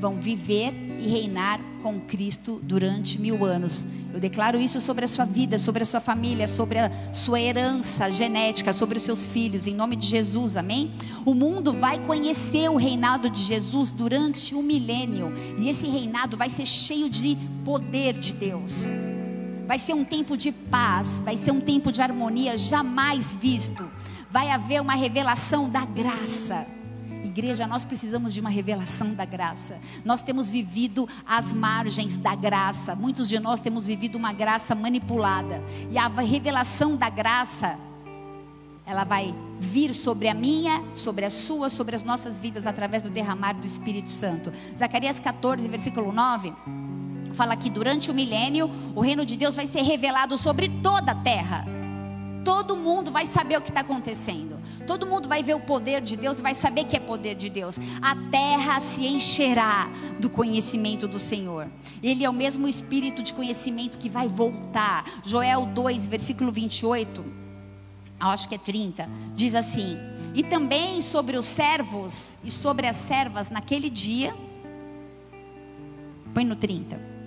vão 0.00 0.18
viver 0.18 0.72
e 0.98 1.08
reinar 1.08 1.60
com 1.82 2.00
Cristo 2.00 2.58
durante 2.62 3.20
mil 3.20 3.44
anos. 3.44 3.86
Eu 4.14 4.18
declaro 4.18 4.58
isso 4.58 4.80
sobre 4.80 5.04
a 5.04 5.08
sua 5.08 5.26
vida, 5.26 5.58
sobre 5.58 5.82
a 5.82 5.86
sua 5.86 6.00
família, 6.00 6.48
sobre 6.48 6.78
a 6.78 6.90
sua 7.12 7.38
herança 7.38 8.10
genética, 8.10 8.72
sobre 8.72 8.96
os 8.96 9.02
seus 9.02 9.26
filhos, 9.26 9.66
em 9.66 9.74
nome 9.74 9.94
de 9.94 10.06
Jesus, 10.06 10.56
amém? 10.56 10.90
O 11.26 11.34
mundo 11.34 11.74
vai 11.74 11.98
conhecer 11.98 12.70
o 12.70 12.76
reinado 12.76 13.28
de 13.28 13.42
Jesus 13.42 13.92
durante 13.92 14.54
um 14.54 14.62
milênio, 14.62 15.34
e 15.58 15.68
esse 15.68 15.86
reinado 15.86 16.34
vai 16.34 16.48
ser 16.48 16.64
cheio 16.64 17.10
de 17.10 17.36
poder 17.62 18.16
de 18.16 18.34
Deus. 18.34 18.86
Vai 19.70 19.78
ser 19.78 19.94
um 19.94 20.04
tempo 20.04 20.36
de 20.36 20.50
paz, 20.50 21.22
vai 21.24 21.36
ser 21.36 21.52
um 21.52 21.60
tempo 21.60 21.92
de 21.92 22.02
harmonia 22.02 22.58
jamais 22.58 23.32
visto. 23.32 23.88
Vai 24.28 24.50
haver 24.50 24.82
uma 24.82 24.96
revelação 24.96 25.68
da 25.68 25.84
graça. 25.84 26.66
Igreja, 27.24 27.68
nós 27.68 27.84
precisamos 27.84 28.34
de 28.34 28.40
uma 28.40 28.50
revelação 28.50 29.14
da 29.14 29.24
graça. 29.24 29.78
Nós 30.04 30.22
temos 30.22 30.50
vivido 30.50 31.08
às 31.24 31.52
margens 31.52 32.16
da 32.16 32.34
graça. 32.34 32.96
Muitos 32.96 33.28
de 33.28 33.38
nós 33.38 33.60
temos 33.60 33.86
vivido 33.86 34.16
uma 34.16 34.32
graça 34.32 34.74
manipulada. 34.74 35.62
E 35.88 35.96
a 35.96 36.08
revelação 36.08 36.96
da 36.96 37.08
graça, 37.08 37.78
ela 38.84 39.04
vai 39.04 39.32
vir 39.60 39.94
sobre 39.94 40.26
a 40.26 40.34
minha, 40.34 40.82
sobre 40.96 41.24
a 41.24 41.30
sua, 41.30 41.68
sobre 41.68 41.94
as 41.94 42.02
nossas 42.02 42.40
vidas 42.40 42.66
através 42.66 43.04
do 43.04 43.08
derramar 43.08 43.52
do 43.52 43.68
Espírito 43.68 44.10
Santo. 44.10 44.52
Zacarias 44.76 45.20
14, 45.20 45.68
versículo 45.68 46.10
9 46.10 46.52
fala 47.40 47.56
que 47.56 47.70
durante 47.70 48.10
o 48.10 48.14
milênio 48.14 48.70
o 48.94 49.00
reino 49.00 49.24
de 49.24 49.34
Deus 49.34 49.56
vai 49.56 49.66
ser 49.66 49.80
revelado 49.80 50.36
sobre 50.36 50.68
toda 50.82 51.12
a 51.12 51.14
terra. 51.14 51.64
Todo 52.44 52.76
mundo 52.76 53.10
vai 53.10 53.24
saber 53.24 53.56
o 53.56 53.62
que 53.62 53.70
está 53.70 53.80
acontecendo. 53.80 54.58
Todo 54.86 55.06
mundo 55.06 55.26
vai 55.26 55.42
ver 55.42 55.54
o 55.54 55.60
poder 55.60 56.02
de 56.02 56.18
Deus 56.18 56.38
e 56.38 56.42
vai 56.42 56.54
saber 56.54 56.84
que 56.84 56.98
é 56.98 57.00
poder 57.00 57.34
de 57.34 57.48
Deus. 57.48 57.78
A 58.02 58.14
terra 58.30 58.78
se 58.78 59.06
encherá 59.06 59.88
do 60.18 60.28
conhecimento 60.28 61.08
do 61.08 61.18
Senhor. 61.18 61.66
Ele 62.02 62.26
é 62.26 62.28
o 62.28 62.32
mesmo 62.34 62.68
espírito 62.68 63.22
de 63.22 63.32
conhecimento 63.32 63.96
que 63.96 64.10
vai 64.10 64.28
voltar. 64.28 65.02
Joel 65.24 65.64
2, 65.64 66.06
versículo 66.08 66.52
28, 66.52 67.24
acho 68.20 68.50
que 68.50 68.54
é 68.54 68.58
30, 68.58 69.08
diz 69.34 69.54
assim: 69.54 69.96
E 70.34 70.42
também 70.42 71.00
sobre 71.00 71.38
os 71.38 71.46
servos 71.46 72.36
e 72.44 72.50
sobre 72.50 72.86
as 72.86 72.96
servas 72.96 73.48
naquele 73.48 73.88
dia. 73.88 74.34
Põe 76.34 76.44
no 76.44 76.54
30. 76.54 77.19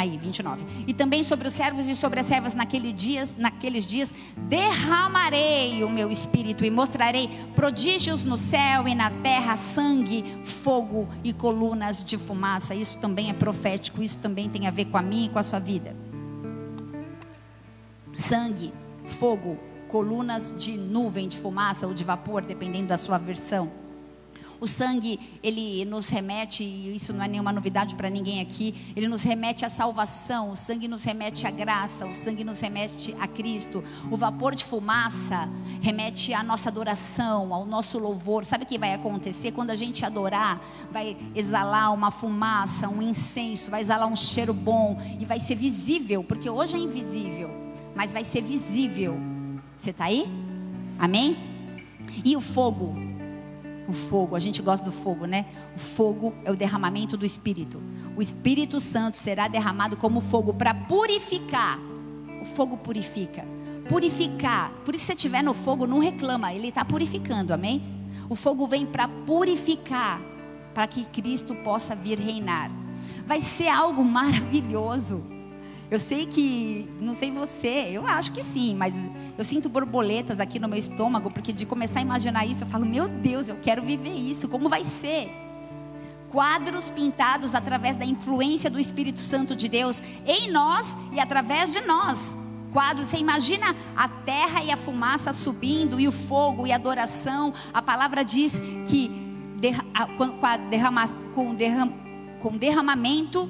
Aí, 0.00 0.16
29. 0.16 0.64
E 0.86 0.94
também 0.94 1.22
sobre 1.22 1.46
os 1.46 1.52
servos 1.52 1.86
e 1.86 1.94
sobre 1.94 2.20
as 2.20 2.26
servas 2.26 2.54
naquele 2.54 2.90
dias, 2.90 3.34
naqueles 3.36 3.84
dias 3.84 4.14
derramarei 4.48 5.84
o 5.84 5.90
meu 5.90 6.10
espírito 6.10 6.64
e 6.64 6.70
mostrarei 6.70 7.28
prodígios 7.54 8.24
no 8.24 8.38
céu 8.38 8.88
e 8.88 8.94
na 8.94 9.10
terra, 9.10 9.56
sangue, 9.56 10.24
fogo 10.42 11.06
e 11.22 11.34
colunas 11.34 12.02
de 12.02 12.16
fumaça. 12.16 12.74
Isso 12.74 12.96
também 12.96 13.28
é 13.28 13.34
profético, 13.34 14.02
isso 14.02 14.18
também 14.20 14.48
tem 14.48 14.66
a 14.66 14.70
ver 14.70 14.86
com 14.86 14.96
a 14.96 15.02
minha 15.02 15.26
e 15.26 15.28
com 15.28 15.38
a 15.38 15.42
sua 15.42 15.58
vida. 15.58 15.94
Sangue, 18.14 18.72
fogo, 19.04 19.58
colunas 19.86 20.54
de 20.58 20.78
nuvem 20.78 21.28
de 21.28 21.36
fumaça 21.36 21.86
ou 21.86 21.92
de 21.92 22.04
vapor, 22.04 22.40
dependendo 22.40 22.86
da 22.86 22.96
sua 22.96 23.18
versão. 23.18 23.70
O 24.60 24.66
sangue, 24.66 25.18
ele 25.42 25.84
nos 25.86 26.10
remete, 26.10 26.62
e 26.62 26.94
isso 26.94 27.14
não 27.14 27.24
é 27.24 27.28
nenhuma 27.28 27.50
novidade 27.50 27.94
para 27.94 28.10
ninguém 28.10 28.40
aqui, 28.40 28.74
ele 28.94 29.08
nos 29.08 29.22
remete 29.22 29.64
à 29.64 29.70
salvação, 29.70 30.50
o 30.50 30.56
sangue 30.56 30.86
nos 30.86 31.02
remete 31.02 31.46
à 31.46 31.50
graça, 31.50 32.06
o 32.06 32.12
sangue 32.12 32.44
nos 32.44 32.60
remete 32.60 33.14
a 33.18 33.26
Cristo. 33.26 33.82
O 34.10 34.16
vapor 34.16 34.54
de 34.54 34.64
fumaça 34.64 35.48
remete 35.80 36.34
à 36.34 36.42
nossa 36.42 36.68
adoração, 36.68 37.54
ao 37.54 37.64
nosso 37.64 37.98
louvor. 37.98 38.44
Sabe 38.44 38.64
o 38.64 38.66
que 38.66 38.78
vai 38.78 38.92
acontecer? 38.92 39.52
Quando 39.52 39.70
a 39.70 39.76
gente 39.76 40.04
adorar, 40.04 40.60
vai 40.92 41.16
exalar 41.34 41.94
uma 41.94 42.10
fumaça, 42.10 42.88
um 42.88 43.00
incenso, 43.00 43.70
vai 43.70 43.80
exalar 43.80 44.08
um 44.08 44.16
cheiro 44.16 44.52
bom 44.52 45.00
e 45.18 45.24
vai 45.24 45.40
ser 45.40 45.54
visível, 45.54 46.22
porque 46.22 46.50
hoje 46.50 46.76
é 46.76 46.80
invisível, 46.80 47.50
mas 47.94 48.12
vai 48.12 48.24
ser 48.24 48.42
visível. 48.42 49.18
Você 49.78 49.90
está 49.90 50.04
aí? 50.04 50.26
Amém? 50.98 51.36
E 52.22 52.36
o 52.36 52.40
fogo? 52.42 53.09
O 53.90 53.92
fogo. 53.92 54.34
A 54.34 54.38
gente 54.38 54.62
gosta 54.62 54.84
do 54.84 54.92
fogo, 54.92 55.26
né? 55.26 55.46
O 55.76 55.78
fogo 55.78 56.32
é 56.44 56.50
o 56.50 56.56
derramamento 56.56 57.16
do 57.16 57.26
Espírito. 57.26 57.82
O 58.16 58.22
Espírito 58.22 58.80
Santo 58.80 59.16
será 59.16 59.48
derramado 59.48 59.96
como 59.96 60.20
fogo 60.20 60.54
para 60.54 60.72
purificar. 60.72 61.78
O 62.40 62.44
fogo 62.44 62.76
purifica. 62.76 63.44
Purificar. 63.88 64.70
Por 64.84 64.94
isso, 64.94 65.04
se 65.04 65.06
você 65.08 65.14
estiver 65.14 65.42
no 65.42 65.52
fogo, 65.52 65.86
não 65.86 65.98
reclama. 65.98 66.52
Ele 66.54 66.68
está 66.68 66.84
purificando, 66.84 67.52
amém? 67.52 67.82
O 68.28 68.36
fogo 68.36 68.66
vem 68.66 68.86
para 68.86 69.08
purificar, 69.08 70.20
para 70.72 70.86
que 70.86 71.04
Cristo 71.04 71.54
possa 71.56 71.94
vir 71.96 72.18
reinar. 72.18 72.70
Vai 73.26 73.40
ser 73.40 73.68
algo 73.68 74.04
maravilhoso. 74.04 75.39
Eu 75.90 75.98
sei 75.98 76.24
que, 76.24 76.88
não 77.00 77.16
sei 77.16 77.32
você, 77.32 77.90
eu 77.92 78.06
acho 78.06 78.30
que 78.30 78.44
sim, 78.44 78.76
mas 78.76 78.94
eu 79.36 79.44
sinto 79.44 79.68
borboletas 79.68 80.38
aqui 80.38 80.60
no 80.60 80.68
meu 80.68 80.78
estômago, 80.78 81.32
porque 81.32 81.52
de 81.52 81.66
começar 81.66 81.98
a 81.98 82.02
imaginar 82.02 82.46
isso, 82.46 82.62
eu 82.62 82.68
falo, 82.68 82.86
meu 82.86 83.08
Deus, 83.08 83.48
eu 83.48 83.56
quero 83.56 83.82
viver 83.82 84.14
isso, 84.14 84.48
como 84.48 84.68
vai 84.68 84.84
ser? 84.84 85.32
Quadros 86.30 86.90
pintados 86.90 87.56
através 87.56 87.96
da 87.96 88.04
influência 88.04 88.70
do 88.70 88.78
Espírito 88.78 89.18
Santo 89.18 89.56
de 89.56 89.68
Deus 89.68 90.00
em 90.24 90.48
nós 90.48 90.96
e 91.12 91.18
através 91.18 91.72
de 91.72 91.80
nós. 91.80 92.36
Quadros, 92.72 93.08
você 93.08 93.16
imagina 93.16 93.74
a 93.96 94.06
terra 94.06 94.62
e 94.62 94.70
a 94.70 94.76
fumaça 94.76 95.32
subindo, 95.32 95.98
e 95.98 96.06
o 96.06 96.12
fogo 96.12 96.68
e 96.68 96.72
a 96.72 96.76
adoração. 96.76 97.52
A 97.74 97.82
palavra 97.82 98.24
diz 98.24 98.60
que 98.86 99.10
derrama, 100.70 101.08
com, 101.34 101.52
derram, 101.52 101.92
com 102.40 102.56
derramamento 102.56 103.46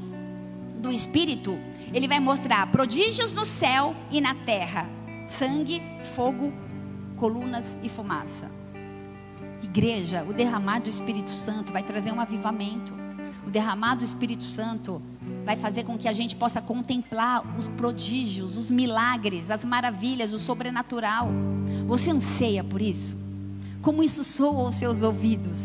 do 0.78 0.90
Espírito, 0.90 1.58
ele 1.92 2.06
vai 2.06 2.20
mostrar 2.20 2.66
prodígios 2.68 3.32
no 3.32 3.44
céu 3.44 3.94
e 4.10 4.20
na 4.20 4.34
terra: 4.34 4.88
sangue, 5.26 5.82
fogo, 6.14 6.52
colunas 7.16 7.76
e 7.82 7.88
fumaça. 7.88 8.50
Igreja, 9.62 10.24
o 10.28 10.32
derramar 10.32 10.80
do 10.80 10.88
Espírito 10.88 11.30
Santo 11.30 11.72
vai 11.72 11.82
trazer 11.82 12.12
um 12.12 12.20
avivamento. 12.20 12.94
O 13.46 13.50
derramar 13.50 13.96
do 13.96 14.04
Espírito 14.04 14.44
Santo 14.44 15.02
vai 15.44 15.56
fazer 15.56 15.84
com 15.84 15.98
que 15.98 16.08
a 16.08 16.12
gente 16.12 16.36
possa 16.36 16.60
contemplar 16.60 17.44
os 17.58 17.68
prodígios, 17.68 18.56
os 18.56 18.70
milagres, 18.70 19.50
as 19.50 19.64
maravilhas, 19.64 20.32
o 20.32 20.38
sobrenatural. 20.38 21.28
Você 21.86 22.10
anseia 22.10 22.64
por 22.64 22.80
isso? 22.80 23.18
Como 23.82 24.02
isso 24.02 24.24
soa 24.24 24.64
aos 24.64 24.74
seus 24.74 25.02
ouvidos? 25.02 25.56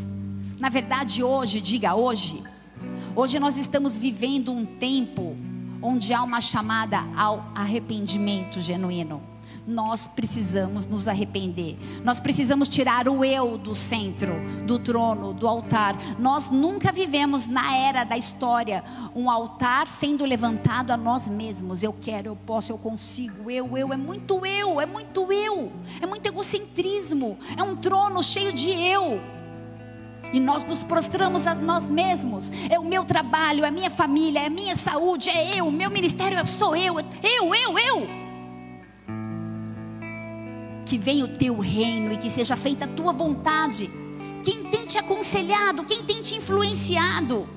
Na 0.60 0.70
verdade, 0.70 1.24
hoje, 1.24 1.60
diga 1.62 1.96
hoje, 1.96 2.42
hoje 3.16 3.40
nós 3.40 3.58
estamos 3.58 3.98
vivendo 3.98 4.52
um 4.52 4.66
tempo 4.66 5.38
onde 5.82 6.14
há 6.14 6.24
uma 6.24 6.42
chamada 6.42 7.00
ao 7.16 7.52
arrependimento 7.56 8.60
genuíno. 8.60 9.22
Nós 9.68 10.06
precisamos 10.06 10.86
nos 10.86 11.08
arrepender. 11.08 11.76
Nós 12.04 12.20
precisamos 12.20 12.70
tirar 12.70 13.08
o 13.08 13.26
eu 13.26 13.58
do 13.58 13.74
centro, 13.74 14.34
do 14.64 14.78
trono, 14.78 15.34
do 15.34 15.48
altar. 15.48 15.96
Nós 16.20 16.52
nunca 16.52 16.92
vivemos 16.92 17.48
na 17.48 17.76
era 17.76 18.04
da 18.04 18.16
história 18.16 18.84
um 19.16 19.30
altar 19.30 19.88
sendo 19.88 20.24
levantado 20.24 20.92
a 20.92 20.98
nós 20.98 21.28
mesmos. 21.28 21.82
Eu 21.82 21.94
quero, 21.94 22.28
eu 22.28 22.36
posso, 22.36 22.72
eu 22.72 22.78
consigo. 22.78 23.50
Eu, 23.50 23.76
eu, 23.76 23.92
é 23.92 23.98
muito 23.98 24.46
eu, 24.46 24.80
é 24.80 24.86
muito 24.86 25.32
eu. 25.34 25.72
É 26.00 26.06
muito 26.06 26.28
egocentrismo. 26.28 27.38
É 27.58 27.64
um 27.64 27.76
trono 27.76 28.22
cheio 28.22 28.54
de 28.54 28.70
eu 28.70 29.20
e 30.36 30.40
nós 30.42 30.66
nos 30.66 30.84
prostramos 30.84 31.48
a 31.48 31.56
nós 31.56 31.90
mesmos. 31.90 32.52
É 32.70 32.78
o 32.78 32.84
meu 32.84 33.06
trabalho, 33.06 33.64
é 33.64 33.70
a 33.70 33.72
minha 33.72 33.90
família, 33.90 34.40
é 34.42 34.48
a 34.48 34.50
minha 34.50 34.76
saúde, 34.76 35.30
é 35.30 35.58
eu, 35.58 35.68
o 35.68 35.72
meu 35.72 35.90
ministério 35.90 36.46
sou 36.46 36.76
eu, 36.76 37.00
eu, 37.00 37.56
eu, 37.56 37.80
eu. 37.80 38.08
Que 40.86 40.98
venha 40.98 41.24
o 41.24 41.30
teu 41.30 41.58
reino 41.58 42.12
e 42.12 42.18
que 42.18 42.30
seja 42.30 42.58
feita 42.58 42.84
a 42.84 42.88
tua 42.90 43.14
vontade. 43.14 43.90
Quem 44.44 44.66
tem 44.66 44.86
te 44.86 44.98
aconselhado, 44.98 45.86
quem 45.86 46.04
tem 46.04 46.22
te 46.22 46.36
influenciado? 46.36 47.48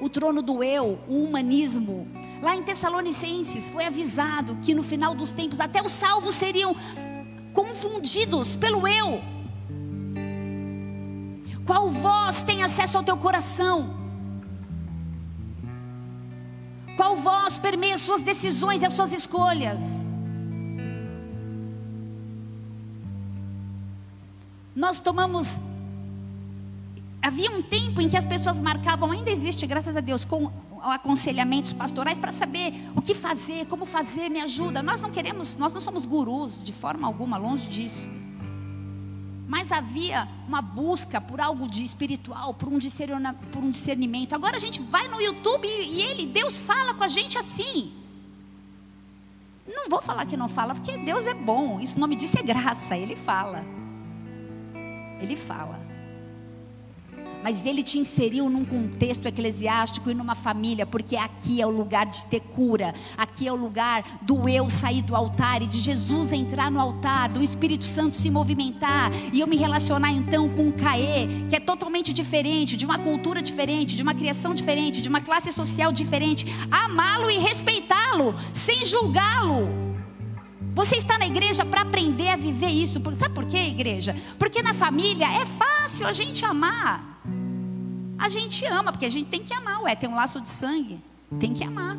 O 0.00 0.08
trono 0.08 0.40
do 0.40 0.64
eu, 0.64 0.98
o 1.06 1.22
humanismo, 1.24 2.08
Lá 2.42 2.56
em 2.56 2.62
Tessalonicenses 2.64 3.70
foi 3.70 3.84
avisado 3.84 4.58
que 4.60 4.74
no 4.74 4.82
final 4.82 5.14
dos 5.14 5.30
tempos 5.30 5.60
até 5.60 5.80
os 5.80 5.92
salvos 5.92 6.34
seriam 6.34 6.74
confundidos 7.52 8.56
pelo 8.56 8.88
eu. 8.88 9.22
Qual 11.66 11.90
voz 11.90 12.42
tem 12.42 12.62
acesso 12.62 12.98
ao 12.98 13.04
teu 13.04 13.16
coração? 13.16 14.02
Qual 16.96 17.16
voz 17.16 17.58
permeia 17.58 17.94
as 17.94 18.00
suas 18.00 18.20
decisões 18.20 18.82
e 18.82 18.86
as 18.86 18.92
suas 18.92 19.12
escolhas? 19.12 20.04
Nós 24.74 24.98
tomamos. 24.98 25.60
Havia 27.20 27.50
um 27.50 27.62
tempo 27.62 28.00
em 28.00 28.08
que 28.08 28.16
as 28.16 28.26
pessoas 28.26 28.58
marcavam, 28.58 29.12
ainda 29.12 29.30
existe, 29.30 29.64
graças 29.64 29.96
a 29.96 30.00
Deus, 30.00 30.24
com 30.24 30.50
aconselhamentos 30.82 31.72
pastorais 31.72 32.18
para 32.18 32.32
saber 32.32 32.74
o 32.96 33.00
que 33.00 33.14
fazer, 33.14 33.66
como 33.66 33.84
fazer, 33.84 34.28
me 34.28 34.40
ajuda. 34.40 34.82
Nós 34.82 35.00
não 35.00 35.10
queremos, 35.10 35.56
nós 35.56 35.72
não 35.72 35.80
somos 35.80 36.04
gurus 36.04 36.60
de 36.60 36.72
forma 36.72 37.06
alguma, 37.06 37.38
longe 37.38 37.68
disso. 37.68 38.08
Mas 39.52 39.70
havia 39.70 40.26
uma 40.48 40.62
busca 40.62 41.20
por 41.20 41.38
algo 41.38 41.68
de 41.68 41.84
espiritual, 41.84 42.54
por 42.54 42.68
um, 42.68 42.78
por 43.52 43.62
um 43.62 43.68
discernimento. 43.68 44.34
Agora 44.34 44.56
a 44.56 44.58
gente 44.58 44.80
vai 44.80 45.08
no 45.08 45.20
YouTube 45.20 45.68
e, 45.68 46.00
ele, 46.00 46.24
Deus 46.24 46.56
fala 46.56 46.94
com 46.94 47.04
a 47.04 47.08
gente 47.08 47.36
assim. 47.36 47.92
Não 49.66 49.90
vou 49.90 50.00
falar 50.00 50.24
que 50.24 50.38
não 50.38 50.48
fala, 50.48 50.74
porque 50.74 50.96
Deus 50.96 51.26
é 51.26 51.34
bom. 51.34 51.78
Isso 51.78 51.98
o 51.98 52.00
nome 52.00 52.16
disso 52.16 52.38
é 52.38 52.42
graça. 52.42 52.96
Ele 52.96 53.14
fala. 53.14 53.62
Ele 55.20 55.36
fala. 55.36 55.81
Mas 57.42 57.66
ele 57.66 57.82
te 57.82 57.98
inseriu 57.98 58.48
num 58.48 58.64
contexto 58.64 59.26
eclesiástico 59.26 60.10
e 60.10 60.14
numa 60.14 60.34
família, 60.34 60.86
porque 60.86 61.16
aqui 61.16 61.60
é 61.60 61.66
o 61.66 61.70
lugar 61.70 62.06
de 62.06 62.24
ter 62.26 62.40
cura, 62.40 62.94
aqui 63.16 63.48
é 63.48 63.52
o 63.52 63.56
lugar 63.56 64.20
do 64.22 64.48
eu 64.48 64.68
sair 64.68 65.02
do 65.02 65.16
altar 65.16 65.62
e 65.62 65.66
de 65.66 65.78
Jesus 65.78 66.32
entrar 66.32 66.70
no 66.70 66.80
altar, 66.80 67.28
do 67.28 67.42
Espírito 67.42 67.84
Santo 67.84 68.16
se 68.16 68.30
movimentar 68.30 69.10
e 69.32 69.40
eu 69.40 69.46
me 69.46 69.56
relacionar 69.56 70.12
então 70.12 70.48
com 70.48 70.68
o 70.68 70.72
Caê, 70.72 71.26
que 71.48 71.56
é 71.56 71.60
totalmente 71.60 72.12
diferente, 72.12 72.76
de 72.76 72.84
uma 72.84 72.98
cultura 72.98 73.42
diferente, 73.42 73.96
de 73.96 74.02
uma 74.02 74.14
criação 74.14 74.54
diferente, 74.54 75.00
de 75.00 75.08
uma 75.08 75.20
classe 75.20 75.50
social 75.52 75.92
diferente, 75.92 76.46
amá-lo 76.70 77.30
e 77.30 77.38
respeitá-lo, 77.38 78.34
sem 78.52 78.86
julgá-lo. 78.86 79.92
Você 80.74 80.96
está 80.96 81.18
na 81.18 81.26
igreja 81.26 81.66
para 81.66 81.82
aprender 81.82 82.28
a 82.28 82.36
viver 82.36 82.68
isso. 82.68 83.00
Sabe 83.18 83.34
por 83.34 83.44
quê, 83.44 83.58
igreja? 83.58 84.16
Porque 84.38 84.62
na 84.62 84.72
família 84.72 85.26
é 85.30 85.44
fácil 85.44 86.06
a 86.06 86.12
gente 86.12 86.44
amar. 86.44 87.11
A 88.22 88.28
gente 88.28 88.64
ama, 88.66 88.92
porque 88.92 89.06
a 89.06 89.10
gente 89.10 89.28
tem 89.28 89.42
que 89.42 89.52
amar, 89.52 89.82
ué, 89.82 89.96
tem 89.96 90.08
um 90.08 90.14
laço 90.14 90.40
de 90.40 90.48
sangue. 90.48 91.00
Tem 91.40 91.52
que 91.52 91.64
amar. 91.64 91.96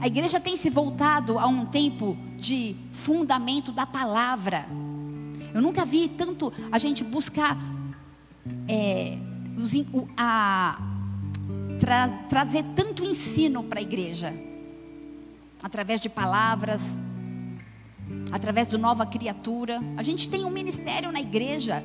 A 0.00 0.06
igreja 0.06 0.40
tem 0.40 0.56
se 0.56 0.70
voltado 0.70 1.38
a 1.38 1.46
um 1.46 1.66
tempo 1.66 2.16
de 2.38 2.74
fundamento 2.94 3.70
da 3.72 3.84
palavra. 3.84 4.66
Eu 5.52 5.60
nunca 5.60 5.84
vi 5.84 6.08
tanto 6.08 6.50
a 6.72 6.78
gente 6.78 7.04
buscar 7.04 7.58
é, 8.66 9.18
a, 10.16 10.80
tra, 11.78 12.08
trazer 12.30 12.64
tanto 12.74 13.04
ensino 13.04 13.62
para 13.62 13.78
a 13.78 13.82
igreja 13.82 14.32
através 15.62 16.00
de 16.00 16.08
palavras, 16.08 16.98
através 18.32 18.68
de 18.68 18.78
nova 18.78 19.04
criatura. 19.04 19.82
A 19.98 20.02
gente 20.02 20.30
tem 20.30 20.46
um 20.46 20.50
ministério 20.50 21.12
na 21.12 21.20
igreja 21.20 21.82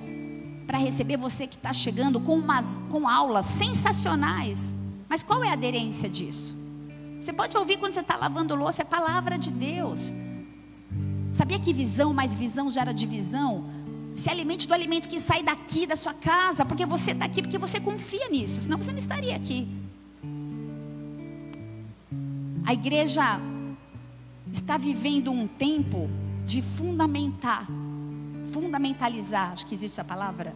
para 0.72 0.80
receber 0.80 1.18
você 1.18 1.46
que 1.46 1.58
está 1.58 1.74
chegando 1.74 2.18
com, 2.22 2.34
umas, 2.38 2.80
com 2.90 3.06
aulas 3.06 3.46
sensacionais. 3.46 4.74
Mas 5.10 5.22
qual 5.22 5.44
é 5.44 5.50
a 5.50 5.52
aderência 5.52 6.10
disso? 6.10 6.56
Você 7.20 7.34
pode 7.34 7.58
ouvir 7.58 7.76
quando 7.76 7.92
você 7.92 8.00
está 8.00 8.16
lavando 8.16 8.56
louça, 8.56 8.82
é 8.82 8.86
palavra 8.86 9.38
de 9.38 9.52
Deus. 9.52 10.14
Sabia 11.34 11.60
que 11.60 11.74
visão 11.74 12.14
mais 12.14 12.34
visão 12.34 12.72
gera 12.72 12.94
divisão? 12.94 13.66
Se 14.16 14.30
alimente 14.30 14.66
do 14.66 14.74
alimento 14.74 15.10
que 15.10 15.20
sai 15.20 15.44
daqui 15.44 15.86
da 15.86 15.98
sua 15.98 16.14
casa, 16.14 16.64
porque 16.64 16.86
você 16.86 17.12
está 17.12 17.26
aqui, 17.26 17.42
porque 17.42 17.58
você 17.58 17.78
confia 17.78 18.30
nisso, 18.30 18.62
senão 18.62 18.78
você 18.78 18.94
não 18.94 19.00
estaria 19.00 19.36
aqui. 19.36 19.68
A 22.66 22.72
igreja 22.72 23.42
está 24.54 24.78
vivendo 24.78 25.32
um 25.32 25.50
tempo 25.50 26.10
de 26.46 26.62
fundamentar, 26.62 27.68
fundamentalizar, 28.46 29.52
acho 29.52 29.66
que 29.66 29.76
existe 29.76 29.94
essa 29.94 30.04
palavra, 30.04 30.54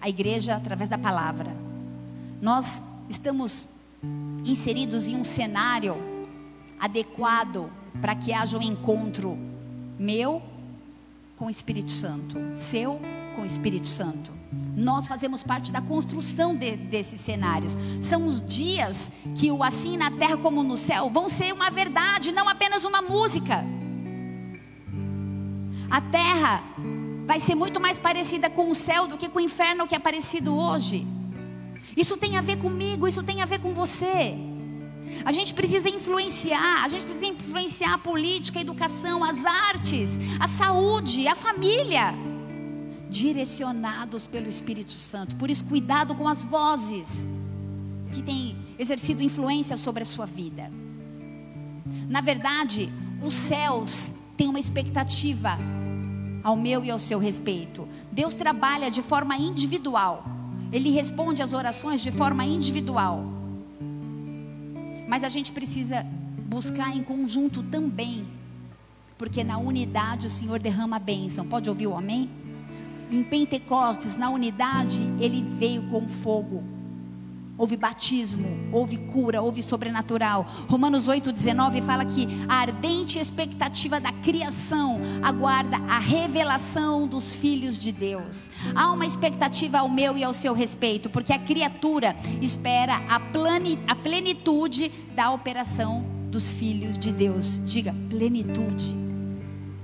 a 0.00 0.08
igreja 0.08 0.56
através 0.56 0.88
da 0.88 0.98
palavra. 0.98 1.54
Nós 2.40 2.82
estamos 3.08 3.66
inseridos 4.44 5.08
em 5.08 5.16
um 5.16 5.24
cenário 5.24 5.96
adequado 6.78 7.70
para 8.00 8.14
que 8.14 8.32
haja 8.32 8.58
um 8.58 8.62
encontro 8.62 9.38
meu 9.98 10.42
com 11.36 11.46
o 11.46 11.50
Espírito 11.50 11.92
Santo, 11.92 12.36
seu 12.52 13.00
com 13.34 13.42
o 13.42 13.46
Espírito 13.46 13.88
Santo. 13.88 14.32
Nós 14.76 15.06
fazemos 15.06 15.42
parte 15.42 15.70
da 15.72 15.80
construção 15.80 16.54
de, 16.54 16.76
desses 16.76 17.20
cenários. 17.20 17.76
São 18.00 18.26
os 18.26 18.40
dias 18.40 19.10
que 19.34 19.50
o 19.50 19.62
assim 19.62 19.96
na 19.96 20.10
terra 20.10 20.36
como 20.36 20.62
no 20.62 20.76
céu 20.76 21.08
vão 21.10 21.28
ser 21.28 21.52
uma 21.52 21.70
verdade, 21.70 22.32
não 22.32 22.48
apenas 22.48 22.84
uma 22.84 23.00
música. 23.00 23.64
A 25.90 26.00
terra 26.00 26.62
vai 27.32 27.40
ser 27.40 27.54
muito 27.54 27.80
mais 27.80 27.98
parecida 27.98 28.50
com 28.50 28.70
o 28.70 28.74
céu 28.74 29.06
do 29.06 29.16
que 29.16 29.26
com 29.26 29.38
o 29.38 29.40
inferno 29.40 29.86
que 29.86 29.94
é 29.94 29.98
parecido 29.98 30.54
hoje. 30.54 31.06
Isso 31.96 32.14
tem 32.18 32.36
a 32.36 32.42
ver 32.42 32.58
comigo, 32.58 33.08
isso 33.08 33.22
tem 33.22 33.40
a 33.40 33.46
ver 33.46 33.58
com 33.58 33.72
você. 33.72 34.36
A 35.24 35.32
gente 35.32 35.54
precisa 35.54 35.88
influenciar, 35.88 36.84
a 36.84 36.88
gente 36.88 37.06
precisa 37.06 37.24
influenciar 37.24 37.94
a 37.94 37.96
política, 37.96 38.58
a 38.58 38.60
educação, 38.60 39.24
as 39.24 39.46
artes, 39.46 40.18
a 40.38 40.46
saúde, 40.46 41.26
a 41.26 41.34
família 41.34 42.14
direcionados 43.08 44.26
pelo 44.26 44.46
Espírito 44.46 44.92
Santo. 44.92 45.34
Por 45.36 45.48
isso, 45.48 45.64
cuidado 45.64 46.14
com 46.14 46.28
as 46.28 46.44
vozes 46.44 47.26
que 48.12 48.20
têm 48.20 48.58
exercido 48.78 49.22
influência 49.22 49.78
sobre 49.78 50.02
a 50.02 50.06
sua 50.06 50.26
vida. 50.26 50.70
Na 52.10 52.20
verdade, 52.20 52.90
os 53.22 53.32
céus 53.32 54.10
têm 54.36 54.50
uma 54.50 54.60
expectativa 54.60 55.56
ao 56.42 56.56
meu 56.56 56.84
e 56.84 56.90
ao 56.90 56.98
seu 56.98 57.18
respeito. 57.18 57.88
Deus 58.10 58.34
trabalha 58.34 58.90
de 58.90 59.02
forma 59.02 59.36
individual. 59.36 60.24
Ele 60.72 60.90
responde 60.90 61.42
às 61.42 61.52
orações 61.52 62.00
de 62.00 62.10
forma 62.10 62.44
individual. 62.44 63.24
Mas 65.06 65.22
a 65.24 65.28
gente 65.28 65.52
precisa 65.52 66.06
buscar 66.46 66.96
em 66.96 67.02
conjunto 67.02 67.62
também. 67.62 68.26
Porque 69.18 69.44
na 69.44 69.58
unidade 69.58 70.26
o 70.26 70.30
Senhor 70.30 70.58
derrama 70.58 70.96
a 70.96 70.98
bênção. 70.98 71.46
Pode 71.46 71.68
ouvir 71.68 71.86
o 71.86 71.96
amém? 71.96 72.30
Em 73.10 73.22
Pentecostes, 73.22 74.16
na 74.16 74.30
unidade, 74.30 75.02
ele 75.20 75.42
veio 75.58 75.82
com 75.90 76.08
fogo. 76.08 76.64
Houve 77.62 77.76
batismo, 77.76 78.48
houve 78.72 78.96
cura, 78.96 79.40
houve 79.40 79.62
sobrenatural. 79.62 80.44
Romanos 80.68 81.06
8,19 81.06 81.80
fala 81.80 82.04
que 82.04 82.26
a 82.48 82.56
ardente 82.56 83.20
expectativa 83.20 84.00
da 84.00 84.10
criação 84.10 84.98
aguarda 85.22 85.76
a 85.88 86.00
revelação 86.00 87.06
dos 87.06 87.32
filhos 87.32 87.78
de 87.78 87.92
Deus. 87.92 88.50
Há 88.74 88.90
uma 88.90 89.06
expectativa 89.06 89.78
ao 89.78 89.88
meu 89.88 90.18
e 90.18 90.24
ao 90.24 90.32
seu 90.32 90.54
respeito, 90.54 91.08
porque 91.08 91.32
a 91.32 91.38
criatura 91.38 92.16
espera 92.40 92.96
a, 93.08 93.20
a 93.86 93.94
plenitude 93.94 94.90
da 95.14 95.30
operação 95.30 96.04
dos 96.32 96.48
filhos 96.48 96.98
de 96.98 97.12
Deus. 97.12 97.60
Diga, 97.64 97.94
plenitude. 98.10 98.92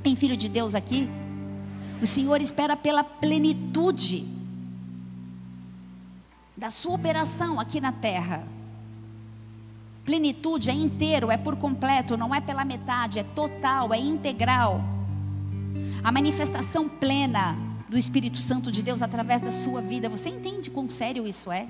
Tem 0.02 0.16
filho 0.16 0.36
de 0.36 0.48
Deus 0.48 0.74
aqui? 0.74 1.08
O 2.02 2.06
Senhor 2.06 2.40
espera 2.40 2.76
pela 2.76 3.04
plenitude 3.04 4.37
da 6.58 6.70
sua 6.70 6.94
operação 6.94 7.60
aqui 7.60 7.80
na 7.80 7.92
terra. 7.92 8.44
Plenitude 10.04 10.70
é 10.70 10.74
inteiro, 10.74 11.30
é 11.30 11.36
por 11.36 11.54
completo, 11.54 12.16
não 12.16 12.34
é 12.34 12.40
pela 12.40 12.64
metade, 12.64 13.20
é 13.20 13.22
total, 13.22 13.94
é 13.94 13.98
integral. 13.98 14.82
A 16.02 16.10
manifestação 16.10 16.88
plena 16.88 17.56
do 17.88 17.96
Espírito 17.96 18.38
Santo 18.38 18.72
de 18.72 18.82
Deus 18.82 19.02
através 19.02 19.40
da 19.40 19.52
sua 19.52 19.80
vida, 19.80 20.08
você 20.08 20.30
entende 20.30 20.68
quão 20.68 20.88
sério 20.88 21.28
isso 21.28 21.52
é? 21.52 21.68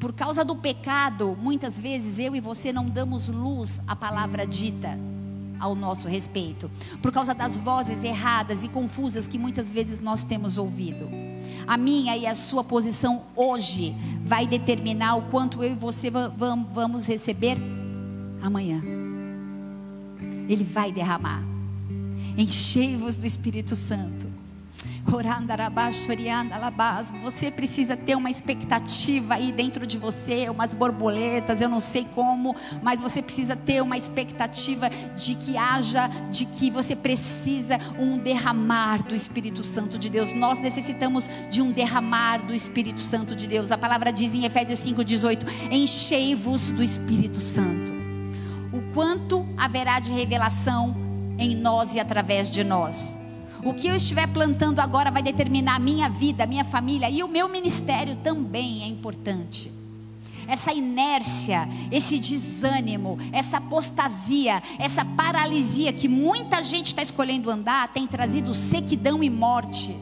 Por 0.00 0.14
causa 0.14 0.42
do 0.42 0.56
pecado, 0.56 1.36
muitas 1.38 1.78
vezes 1.78 2.18
eu 2.18 2.34
e 2.34 2.40
você 2.40 2.72
não 2.72 2.88
damos 2.88 3.28
luz 3.28 3.82
à 3.86 3.94
palavra 3.94 4.46
dita 4.46 4.98
ao 5.58 5.74
nosso 5.74 6.08
respeito, 6.08 6.70
por 7.00 7.12
causa 7.12 7.34
das 7.34 7.56
vozes 7.56 8.02
erradas 8.02 8.62
e 8.62 8.68
confusas 8.68 9.26
que 9.26 9.38
muitas 9.38 9.70
vezes 9.70 10.00
nós 10.00 10.24
temos 10.24 10.58
ouvido. 10.58 11.08
A 11.66 11.76
minha 11.76 12.16
e 12.16 12.26
a 12.26 12.34
sua 12.34 12.64
posição 12.64 13.22
hoje 13.34 13.94
vai 14.24 14.46
determinar 14.46 15.16
o 15.16 15.22
quanto 15.22 15.62
eu 15.62 15.72
e 15.72 15.74
você 15.74 16.10
vamos 16.10 17.06
receber 17.06 17.58
amanhã. 18.42 18.82
Ele 20.48 20.64
vai 20.64 20.92
derramar. 20.92 21.42
Enchei-vos 22.36 23.16
do 23.16 23.26
Espírito 23.26 23.74
Santo. 23.76 24.33
Você 27.22 27.50
precisa 27.50 27.96
ter 27.96 28.16
uma 28.16 28.30
expectativa 28.30 29.34
aí 29.34 29.52
dentro 29.52 29.86
de 29.86 29.98
você, 29.98 30.48
umas 30.48 30.74
borboletas, 30.74 31.60
eu 31.60 31.68
não 31.68 31.78
sei 31.78 32.06
como, 32.14 32.54
mas 32.82 33.00
você 33.00 33.22
precisa 33.22 33.54
ter 33.54 33.82
uma 33.82 33.96
expectativa 33.96 34.90
de 35.16 35.34
que 35.34 35.56
haja, 35.56 36.08
de 36.30 36.46
que 36.46 36.70
você 36.70 36.96
precisa 36.96 37.78
um 37.98 38.18
derramar 38.18 39.02
do 39.02 39.14
Espírito 39.14 39.62
Santo 39.62 39.98
de 39.98 40.08
Deus. 40.08 40.32
Nós 40.32 40.58
necessitamos 40.58 41.28
de 41.50 41.60
um 41.60 41.70
derramar 41.70 42.38
do 42.38 42.54
Espírito 42.54 43.00
Santo 43.00 43.36
de 43.36 43.46
Deus. 43.46 43.70
A 43.70 43.78
palavra 43.78 44.12
diz 44.12 44.34
em 44.34 44.44
Efésios 44.44 44.80
5:18: 44.80 45.46
"Enchei-vos 45.70 46.70
do 46.70 46.82
Espírito 46.82 47.38
Santo". 47.38 47.92
O 48.72 48.82
quanto 48.92 49.46
haverá 49.56 50.00
de 50.00 50.12
revelação 50.12 50.96
em 51.38 51.54
nós 51.54 51.94
e 51.94 52.00
através 52.00 52.50
de 52.50 52.64
nós. 52.64 53.23
O 53.64 53.72
que 53.72 53.88
eu 53.88 53.96
estiver 53.96 54.26
plantando 54.28 54.80
agora 54.80 55.10
vai 55.10 55.22
determinar 55.22 55.76
a 55.76 55.78
minha 55.78 56.06
vida, 56.08 56.44
a 56.44 56.46
minha 56.46 56.64
família 56.64 57.08
e 57.08 57.22
o 57.22 57.28
meu 57.28 57.48
ministério 57.48 58.16
também 58.16 58.82
é 58.82 58.86
importante. 58.86 59.72
Essa 60.46 60.74
inércia, 60.74 61.66
esse 61.90 62.18
desânimo, 62.18 63.16
essa 63.32 63.56
apostasia, 63.56 64.62
essa 64.78 65.02
paralisia 65.02 65.94
que 65.94 66.06
muita 66.06 66.62
gente 66.62 66.88
está 66.88 67.00
escolhendo 67.00 67.50
andar 67.50 67.88
tem 67.88 68.06
trazido 68.06 68.54
sequidão 68.54 69.24
e 69.24 69.30
morte. 69.30 69.96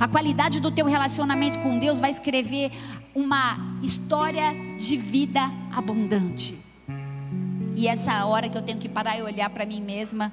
A 0.00 0.08
qualidade 0.08 0.58
do 0.58 0.72
teu 0.72 0.86
relacionamento 0.86 1.60
com 1.60 1.78
Deus 1.78 2.00
vai 2.00 2.10
escrever 2.10 2.72
uma 3.14 3.78
história 3.84 4.52
de 4.76 4.96
vida 4.96 5.48
abundante. 5.70 6.58
E 7.76 7.86
essa 7.86 8.24
hora 8.26 8.48
que 8.48 8.58
eu 8.58 8.62
tenho 8.62 8.78
que 8.78 8.88
parar 8.88 9.16
e 9.16 9.22
olhar 9.22 9.48
para 9.50 9.64
mim 9.64 9.80
mesma 9.80 10.32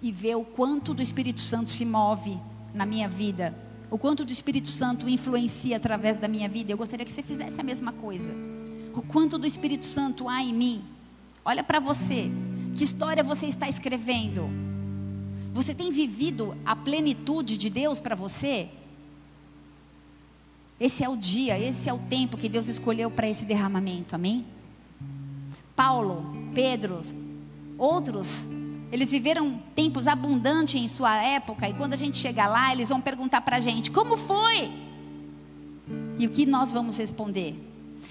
e 0.00 0.12
ver 0.12 0.36
o 0.36 0.44
quanto 0.44 0.94
do 0.94 1.02
Espírito 1.02 1.40
Santo 1.40 1.70
se 1.70 1.84
move 1.84 2.38
na 2.72 2.86
minha 2.86 3.08
vida, 3.08 3.54
o 3.90 3.98
quanto 3.98 4.24
do 4.24 4.32
Espírito 4.32 4.68
Santo 4.68 5.08
influencia 5.08 5.76
através 5.76 6.18
da 6.18 6.28
minha 6.28 6.48
vida. 6.48 6.72
Eu 6.72 6.76
gostaria 6.76 7.04
que 7.04 7.12
você 7.12 7.22
fizesse 7.22 7.60
a 7.60 7.64
mesma 7.64 7.92
coisa. 7.92 8.32
O 8.94 9.02
quanto 9.02 9.38
do 9.38 9.46
Espírito 9.46 9.84
Santo 9.84 10.28
há 10.28 10.42
em 10.42 10.52
mim. 10.52 10.84
Olha 11.44 11.64
para 11.64 11.80
você. 11.80 12.30
Que 12.76 12.84
história 12.84 13.24
você 13.24 13.46
está 13.46 13.68
escrevendo? 13.68 14.48
Você 15.52 15.74
tem 15.74 15.90
vivido 15.90 16.56
a 16.64 16.76
plenitude 16.76 17.56
de 17.56 17.70
Deus 17.70 17.98
para 17.98 18.14
você? 18.14 18.68
Esse 20.78 21.02
é 21.02 21.08
o 21.08 21.16
dia, 21.16 21.58
esse 21.58 21.88
é 21.88 21.92
o 21.92 21.98
tempo 21.98 22.36
que 22.36 22.48
Deus 22.48 22.68
escolheu 22.68 23.10
para 23.10 23.28
esse 23.28 23.44
derramamento, 23.44 24.14
amém? 24.14 24.46
Paulo, 25.74 26.24
Pedro, 26.54 27.00
outros 27.76 28.48
eles 28.90 29.10
viveram 29.10 29.60
tempos 29.74 30.08
abundantes 30.08 30.80
em 30.80 30.88
sua 30.88 31.16
época, 31.16 31.68
e 31.68 31.74
quando 31.74 31.94
a 31.94 31.96
gente 31.96 32.16
chegar 32.16 32.48
lá, 32.48 32.72
eles 32.72 32.88
vão 32.88 33.00
perguntar 33.00 33.40
para 33.42 33.56
a 33.56 33.60
gente: 33.60 33.90
como 33.90 34.16
foi? 34.16 34.70
E 36.18 36.26
o 36.26 36.30
que 36.30 36.46
nós 36.46 36.72
vamos 36.72 36.98
responder? 36.98 37.68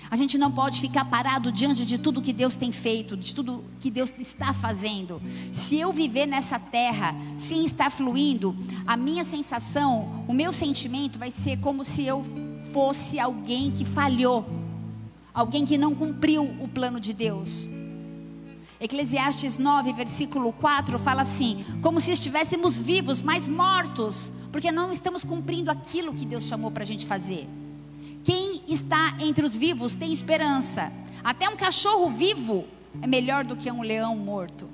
A 0.10 0.16
gente 0.16 0.38
não 0.38 0.52
pode 0.52 0.80
ficar 0.80 1.06
parado 1.06 1.52
diante 1.52 1.86
de 1.86 1.98
tudo 1.98 2.22
que 2.22 2.32
Deus 2.32 2.56
tem 2.56 2.72
feito, 2.72 3.18
de 3.18 3.34
tudo 3.36 3.64
que 3.80 3.92
Deus 3.92 4.12
está 4.20 4.54
fazendo. 4.54 5.22
Se 5.52 5.78
eu 5.78 5.92
viver 5.92 6.26
nessa 6.26 6.58
terra 6.60 7.16
sem 7.38 7.66
estar 7.66 7.90
fluindo, 7.90 8.56
a 8.86 8.96
minha 8.96 9.24
sensação, 9.24 10.24
o 10.28 10.34
meu 10.34 10.54
sentimento 10.54 11.20
vai 11.20 11.32
ser 11.32 11.58
como 11.58 11.84
se 11.84 12.04
eu 12.06 12.24
fosse 12.72 13.20
alguém 13.20 13.72
que 13.72 13.84
falhou, 13.84 14.46
alguém 15.34 15.66
que 15.66 15.78
não 15.78 15.94
cumpriu 15.94 16.44
o 16.44 16.68
plano 16.68 17.00
de 17.00 17.14
Deus. 17.14 17.70
Eclesiastes 18.80 19.58
9, 19.58 19.92
versículo 19.94 20.54
4 20.54 21.00
fala 21.00 21.24
assim: 21.24 21.66
como 21.82 22.00
se 22.00 22.12
estivéssemos 22.12 22.78
vivos, 22.78 23.22
mas 23.22 23.48
mortos, 23.48 24.32
porque 24.52 24.72
não 24.72 24.92
estamos 24.92 25.24
cumprindo 25.24 25.72
aquilo 25.72 26.14
que 26.14 26.26
Deus 26.26 26.46
chamou 26.46 26.70
para 26.70 26.84
a 26.84 26.86
gente 26.86 27.06
fazer. 27.06 27.48
Quem 28.24 28.62
está 28.68 29.16
entre 29.20 29.46
os 29.46 29.56
vivos 29.56 29.94
tem 29.94 30.14
esperança. 30.14 30.92
Até 31.24 31.50
um 31.50 31.56
cachorro 31.56 32.10
vivo 32.10 32.66
é 33.02 33.08
melhor 33.08 33.44
do 33.44 33.56
que 33.56 33.72
um 33.72 33.82
leão 33.82 34.16
morto. 34.16 34.70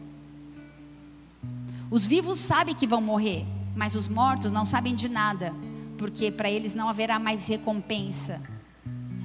Os 1.89 2.05
vivos 2.05 2.39
sabem 2.39 2.75
que 2.75 2.87
vão 2.87 3.01
morrer, 3.01 3.45
mas 3.75 3.95
os 3.95 4.07
mortos 4.07 4.51
não 4.51 4.65
sabem 4.65 4.95
de 4.95 5.07
nada, 5.07 5.53
porque 5.97 6.31
para 6.31 6.49
eles 6.49 6.73
não 6.73 6.89
haverá 6.89 7.19
mais 7.19 7.47
recompensa. 7.47 8.41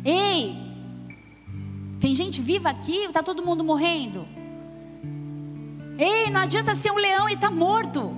Ei! 0.04 0.54
Tem 1.98 2.14
gente 2.14 2.40
viva 2.40 2.68
aqui, 2.68 2.98
está 3.04 3.22
todo 3.22 3.42
mundo 3.42 3.64
morrendo. 3.64 4.37
Ei, 5.98 6.30
não 6.30 6.42
adianta 6.42 6.76
ser 6.76 6.92
um 6.92 6.96
leão 6.96 7.28
e 7.28 7.34
estar 7.34 7.48
tá 7.48 7.54
morto. 7.54 8.16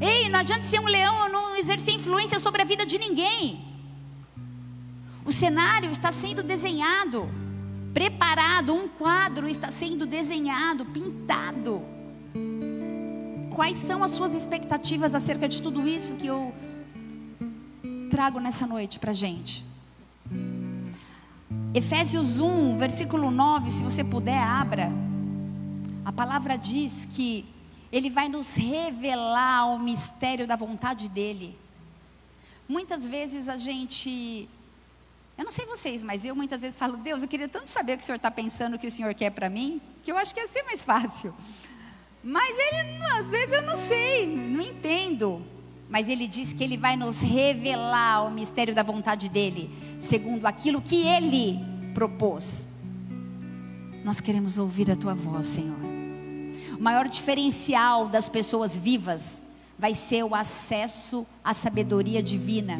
Ei, 0.00 0.28
não 0.28 0.40
adianta 0.40 0.64
ser 0.64 0.80
um 0.80 0.86
leão 0.86 1.28
e 1.28 1.32
não 1.32 1.56
exercer 1.56 1.94
influência 1.94 2.40
sobre 2.40 2.60
a 2.60 2.64
vida 2.64 2.84
de 2.84 2.98
ninguém. 2.98 3.64
O 5.24 5.30
cenário 5.30 5.88
está 5.92 6.10
sendo 6.10 6.42
desenhado, 6.42 7.28
preparado, 7.94 8.74
um 8.74 8.88
quadro 8.88 9.48
está 9.48 9.70
sendo 9.70 10.04
desenhado, 10.04 10.84
pintado. 10.86 11.80
Quais 13.54 13.76
são 13.76 14.02
as 14.02 14.10
suas 14.10 14.34
expectativas 14.34 15.14
acerca 15.14 15.48
de 15.48 15.62
tudo 15.62 15.86
isso 15.86 16.14
que 16.14 16.26
eu 16.26 16.52
trago 18.10 18.40
nessa 18.40 18.66
noite 18.66 18.98
para 18.98 19.12
gente? 19.12 19.64
Efésios 21.72 22.40
1, 22.40 22.76
versículo 22.76 23.30
9, 23.30 23.70
se 23.70 23.82
você 23.82 24.02
puder, 24.02 24.42
abra. 24.42 24.90
A 26.04 26.12
palavra 26.12 26.56
diz 26.56 27.06
que 27.10 27.44
Ele 27.90 28.10
vai 28.10 28.28
nos 28.28 28.54
revelar 28.54 29.66
o 29.68 29.78
mistério 29.78 30.46
da 30.46 30.56
vontade 30.56 31.08
dEle. 31.08 31.56
Muitas 32.68 33.06
vezes 33.06 33.48
a 33.48 33.56
gente. 33.56 34.48
Eu 35.38 35.44
não 35.44 35.50
sei 35.50 35.64
vocês, 35.64 36.02
mas 36.02 36.24
eu 36.24 36.34
muitas 36.34 36.60
vezes 36.60 36.76
falo, 36.76 36.96
Deus, 36.96 37.22
eu 37.22 37.28
queria 37.28 37.48
tanto 37.48 37.68
saber 37.68 37.94
o 37.94 37.96
que 37.96 38.02
o 38.02 38.06
Senhor 38.06 38.16
está 38.16 38.30
pensando, 38.30 38.74
o 38.74 38.78
que 38.78 38.86
o 38.86 38.90
Senhor 38.90 39.14
quer 39.14 39.30
para 39.30 39.48
mim, 39.48 39.80
que 40.02 40.12
eu 40.12 40.16
acho 40.16 40.34
que 40.34 40.40
ia 40.40 40.46
ser 40.46 40.62
mais 40.64 40.82
fácil. 40.82 41.34
Mas 42.22 42.54
Ele, 42.56 43.04
às 43.18 43.28
vezes, 43.28 43.54
eu 43.54 43.62
não 43.62 43.76
sei, 43.76 44.26
não 44.26 44.60
entendo. 44.60 45.42
Mas 45.88 46.08
Ele 46.08 46.26
diz 46.26 46.52
que 46.52 46.62
Ele 46.62 46.76
vai 46.76 46.96
nos 46.96 47.16
revelar 47.16 48.26
o 48.26 48.30
mistério 48.30 48.74
da 48.74 48.82
vontade 48.82 49.28
dEle, 49.28 49.70
segundo 50.00 50.46
aquilo 50.46 50.80
que 50.80 51.06
Ele 51.06 51.58
propôs. 51.94 52.68
Nós 54.04 54.20
queremos 54.20 54.58
ouvir 54.58 54.90
a 54.90 54.96
Tua 54.96 55.14
voz, 55.14 55.46
Senhor. 55.46 55.91
O 56.82 56.84
maior 56.84 57.06
diferencial 57.06 58.08
das 58.08 58.28
pessoas 58.28 58.76
vivas 58.76 59.40
vai 59.78 59.94
ser 59.94 60.24
o 60.24 60.34
acesso 60.34 61.24
à 61.44 61.54
sabedoria 61.54 62.20
divina, 62.20 62.76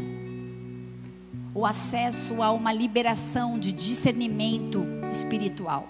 o 1.55 1.65
acesso 1.65 2.43
a 2.43 2.51
uma 2.51 2.73
liberação 2.73 3.61
de 3.61 3.71
discernimento 3.71 4.85
espiritual. 5.13 5.87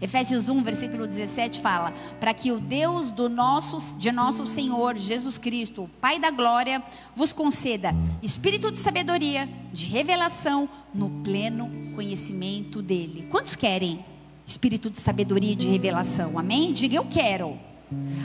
Efésios 0.00 0.48
1, 0.48 0.60
versículo 0.64 1.06
17 1.06 1.60
fala: 1.60 1.94
"Para 2.18 2.34
que 2.34 2.50
o 2.50 2.58
Deus 2.58 3.10
do 3.10 3.28
nosso 3.28 3.96
de 3.96 4.10
nosso 4.10 4.44
Senhor 4.44 4.96
Jesus 4.98 5.38
Cristo, 5.38 5.84
o 5.84 5.88
Pai 5.88 6.18
da 6.18 6.32
glória, 6.32 6.82
vos 7.14 7.32
conceda 7.32 7.94
espírito 8.20 8.72
de 8.72 8.78
sabedoria, 8.78 9.48
de 9.72 9.86
revelação 9.86 10.68
no 10.92 11.08
pleno 11.22 11.70
conhecimento 11.94 12.82
dele." 12.82 13.28
Quantos 13.30 13.54
querem 13.54 14.04
espírito 14.46 14.90
de 14.90 15.00
sabedoria 15.00 15.52
e 15.52 15.56
de 15.56 15.68
revelação. 15.68 16.38
Amém? 16.38 16.72
Diga 16.72 16.96
eu 16.96 17.04
quero. 17.04 17.58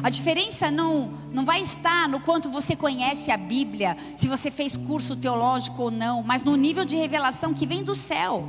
A 0.02 0.10
diferença 0.10 0.72
não, 0.72 1.12
não 1.32 1.44
vai 1.44 1.62
estar 1.62 2.08
no 2.08 2.20
quanto 2.20 2.50
você 2.50 2.76
conhece 2.76 3.32
a 3.32 3.38
Bíblia, 3.38 3.98
se 4.16 4.28
você 4.28 4.50
fez 4.50 4.78
curso 4.78 5.16
teológico 5.16 5.84
ou 5.84 5.92
não, 5.92 6.24
mas 6.24 6.44
no 6.44 6.56
nível 6.56 6.86
de 6.86 6.96
revelação 6.96 7.54
que 7.54 7.66
vem 7.66 7.84
do 7.84 7.94
céu, 7.94 8.48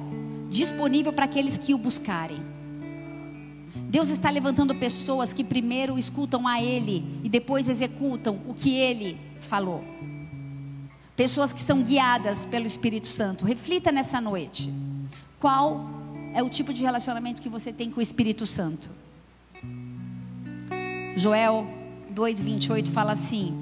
disponível 0.48 1.12
para 1.12 1.24
aqueles 1.24 1.58
que 1.58 1.74
o 1.74 1.78
buscarem. 1.78 2.40
Deus 3.74 4.10
está 4.10 4.30
levantando 4.30 4.74
pessoas 4.74 5.32
que 5.32 5.42
primeiro 5.42 5.98
escutam 5.98 6.46
a 6.46 6.62
Ele 6.62 7.20
e 7.24 7.28
depois 7.28 7.68
executam 7.68 8.38
o 8.46 8.54
que 8.54 8.76
Ele 8.76 9.18
falou. 9.40 9.82
Pessoas 11.16 11.52
que 11.52 11.60
são 11.60 11.82
guiadas 11.82 12.46
pelo 12.46 12.66
Espírito 12.66 13.08
Santo. 13.08 13.44
Reflita 13.44 13.90
nessa 13.90 14.20
noite. 14.20 14.72
Qual 15.40 15.97
é 16.34 16.42
o 16.42 16.48
tipo 16.48 16.72
de 16.72 16.82
relacionamento 16.82 17.42
que 17.42 17.48
você 17.48 17.72
tem 17.72 17.90
com 17.90 18.00
o 18.00 18.02
Espírito 18.02 18.46
Santo. 18.46 18.90
Joel 21.16 21.66
2:28 22.14 22.90
fala 22.90 23.12
assim: 23.12 23.52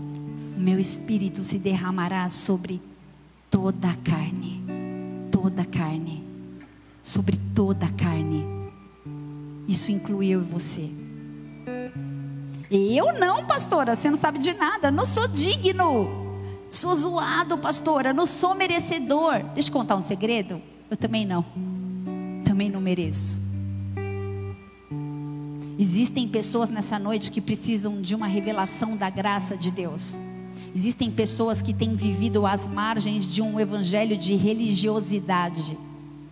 "O 0.57 0.61
meu 0.61 0.79
espírito 0.79 1.43
se 1.43 1.59
derramará 1.59 2.29
sobre 2.29 2.83
toda 3.51 3.91
a 3.91 3.95
carne, 3.95 4.63
toda 5.31 5.63
a 5.63 5.65
carne, 5.65 6.23
sobre 7.03 7.39
toda 7.55 7.87
a 7.87 7.93
carne". 7.93 8.45
Isso 9.67 9.91
inclui 9.91 10.29
eu 10.29 10.41
e 10.41 10.45
você. 10.45 10.91
Eu 12.71 13.13
não, 13.13 13.47
pastora, 13.47 13.95
você 13.95 14.11
não 14.11 14.17
sabe 14.17 14.39
de 14.39 14.53
nada, 14.53 14.91
não 14.91 15.05
sou 15.05 15.29
digno. 15.29 16.27
Sou 16.69 16.95
zoado, 16.95 17.57
pastora, 17.57 18.13
não 18.13 18.27
sou 18.27 18.55
merecedor. 18.55 19.43
Deixa 19.55 19.69
eu 19.69 19.73
contar 19.73 19.97
um 19.97 20.03
segredo. 20.03 20.61
Eu 20.91 20.97
também 20.97 21.25
não 21.25 21.45
também 22.57 22.71
não 22.71 22.81
mereço. 22.81 23.39
Existem 25.79 26.27
pessoas 26.27 26.71
nessa 26.71 26.99
noite 26.99 27.31
que 27.31 27.39
precisam 27.39 28.01
de 28.01 28.15
uma 28.15 28.27
revelação 28.27 28.97
da 28.97 29.11
graça 29.11 29.59
de 29.59 29.71
Deus. 29.71 30.19
Existem 30.75 31.11
pessoas 31.11 31.61
que 31.61 31.75
têm 31.75 31.95
vivido 31.95 32.47
às 32.47 32.67
margens 32.67 33.27
de 33.27 33.43
um 33.43 33.61
evangelho 33.61 34.17
de 34.17 34.35
religiosidade, 34.37 35.77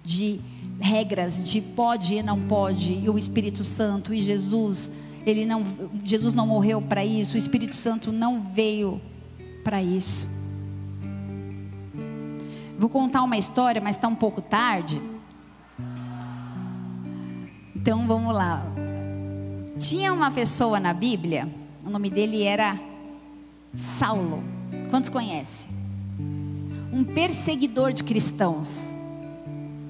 de 0.02 0.40
regras, 0.80 1.44
de 1.44 1.60
pode 1.60 2.14
e 2.14 2.22
não 2.22 2.40
pode, 2.40 2.94
e 2.94 3.10
o 3.10 3.18
Espírito 3.18 3.62
Santo 3.62 4.14
e 4.14 4.18
Jesus, 4.18 4.90
ele 5.26 5.44
não, 5.44 5.62
Jesus 6.02 6.32
não 6.32 6.46
morreu 6.46 6.80
para 6.80 7.04
isso, 7.04 7.34
o 7.34 7.38
Espírito 7.38 7.74
Santo 7.74 8.10
não 8.10 8.40
veio 8.40 8.98
para 9.62 9.82
isso. 9.82 10.26
Vou 12.78 12.88
contar 12.88 13.22
uma 13.22 13.36
história, 13.36 13.78
mas 13.78 13.96
está 13.96 14.08
um 14.08 14.14
pouco 14.14 14.40
tarde. 14.40 15.02
Então 17.84 18.06
vamos 18.06 18.34
lá. 18.34 18.64
Tinha 19.78 20.10
uma 20.10 20.30
pessoa 20.30 20.80
na 20.80 20.94
Bíblia, 20.94 21.46
o 21.84 21.90
nome 21.90 22.08
dele 22.08 22.42
era 22.42 22.80
Saulo. 23.76 24.42
Quantos 24.88 25.10
conhecem? 25.10 25.70
Um 26.90 27.04
perseguidor 27.04 27.92
de 27.92 28.02
cristãos, 28.02 28.94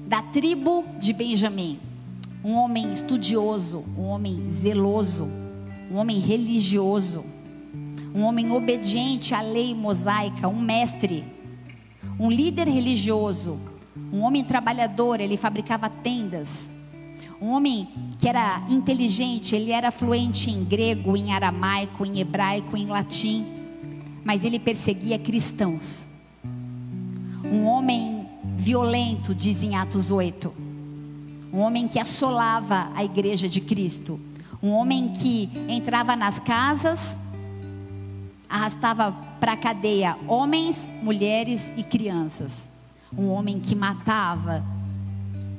da 0.09 0.21
tribo 0.21 0.83
de 0.99 1.13
Benjamim. 1.13 1.79
Um 2.43 2.55
homem 2.55 2.91
estudioso, 2.91 3.85
um 3.97 4.07
homem 4.07 4.49
zeloso, 4.49 5.29
um 5.89 5.95
homem 5.95 6.19
religioso, 6.19 7.23
um 8.13 8.23
homem 8.23 8.51
obediente 8.51 9.33
à 9.33 9.39
lei 9.39 9.73
mosaica, 9.73 10.49
um 10.49 10.59
mestre, 10.59 11.23
um 12.19 12.29
líder 12.29 12.67
religioso, 12.67 13.57
um 14.11 14.19
homem 14.19 14.43
trabalhador, 14.43 15.21
ele 15.21 15.37
fabricava 15.37 15.89
tendas 15.89 16.74
um 17.41 17.49
homem 17.49 17.87
que 18.17 18.27
era 18.27 18.63
inteligente, 18.69 19.55
ele 19.55 19.71
era 19.71 19.91
fluente 19.91 20.49
em 20.49 20.63
grego, 20.63 21.17
em 21.17 21.33
aramaico, 21.33 22.05
em 22.05 22.19
hebraico, 22.19 22.77
em 22.77 22.87
latim, 22.87 23.45
mas 24.23 24.43
ele 24.43 24.57
perseguia 24.57 25.19
cristãos. 25.19 26.07
Um 27.43 27.65
homem 27.65 28.27
violento, 28.57 29.35
diz 29.35 29.61
em 29.61 29.75
Atos 29.75 30.11
8. 30.11 30.53
Um 31.51 31.59
homem 31.59 31.87
que 31.87 31.99
assolava 31.99 32.89
a 32.95 33.03
igreja 33.03 33.47
de 33.47 33.61
Cristo. 33.61 34.19
Um 34.63 34.71
homem 34.71 35.13
que 35.13 35.49
entrava 35.67 36.15
nas 36.15 36.39
casas, 36.39 37.15
arrastava 38.49 39.11
para 39.39 39.53
a 39.53 39.57
cadeia 39.57 40.17
homens, 40.27 40.89
mulheres 41.03 41.71
e 41.77 41.83
crianças. 41.83 42.69
Um 43.15 43.27
homem 43.27 43.59
que 43.59 43.75
matava, 43.75 44.63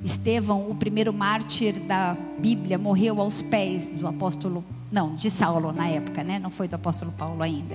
Estevão, 0.07 0.71
o 0.71 0.75
primeiro 0.77 1.13
mártir 1.13 1.75
da 1.81 2.17
Bíblia, 2.39 2.79
morreu 2.79 3.21
aos 3.21 3.43
pés 3.43 3.93
do 3.93 4.07
apóstolo, 4.07 4.65
não, 4.91 5.15
de 5.15 5.29
Saulo 5.29 5.73
na 5.73 5.89
época, 5.89 6.23
né? 6.23 6.39
Não 6.39 6.49
foi 6.49 6.69
do 6.69 6.75
apóstolo 6.75 7.13
Paulo 7.19 7.43
ainda. 7.43 7.75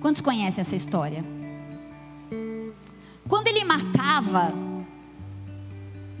Quantos 0.00 0.20
conhecem 0.22 0.62
essa 0.62 0.76
história? 0.76 1.24
Quando 3.26 3.48
ele 3.48 3.64
matava, 3.64 4.54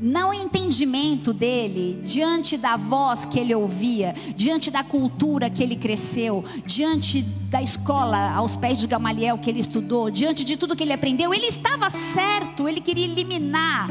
não 0.00 0.34
entendimento 0.34 1.32
dele, 1.32 2.00
diante 2.02 2.56
da 2.56 2.76
voz 2.76 3.24
que 3.24 3.38
ele 3.38 3.54
ouvia, 3.54 4.16
diante 4.34 4.68
da 4.68 4.82
cultura 4.82 5.48
que 5.48 5.62
ele 5.62 5.76
cresceu, 5.76 6.44
diante 6.66 7.22
da 7.22 7.62
escola 7.62 8.32
aos 8.32 8.56
pés 8.56 8.80
de 8.80 8.88
Gamaliel 8.88 9.38
que 9.38 9.48
ele 9.48 9.60
estudou, 9.60 10.10
diante 10.10 10.42
de 10.42 10.56
tudo 10.56 10.74
que 10.74 10.82
ele 10.82 10.92
aprendeu, 10.92 11.32
ele 11.32 11.46
estava 11.46 11.88
certo, 11.88 12.68
ele 12.68 12.80
queria 12.80 13.04
eliminar 13.04 13.88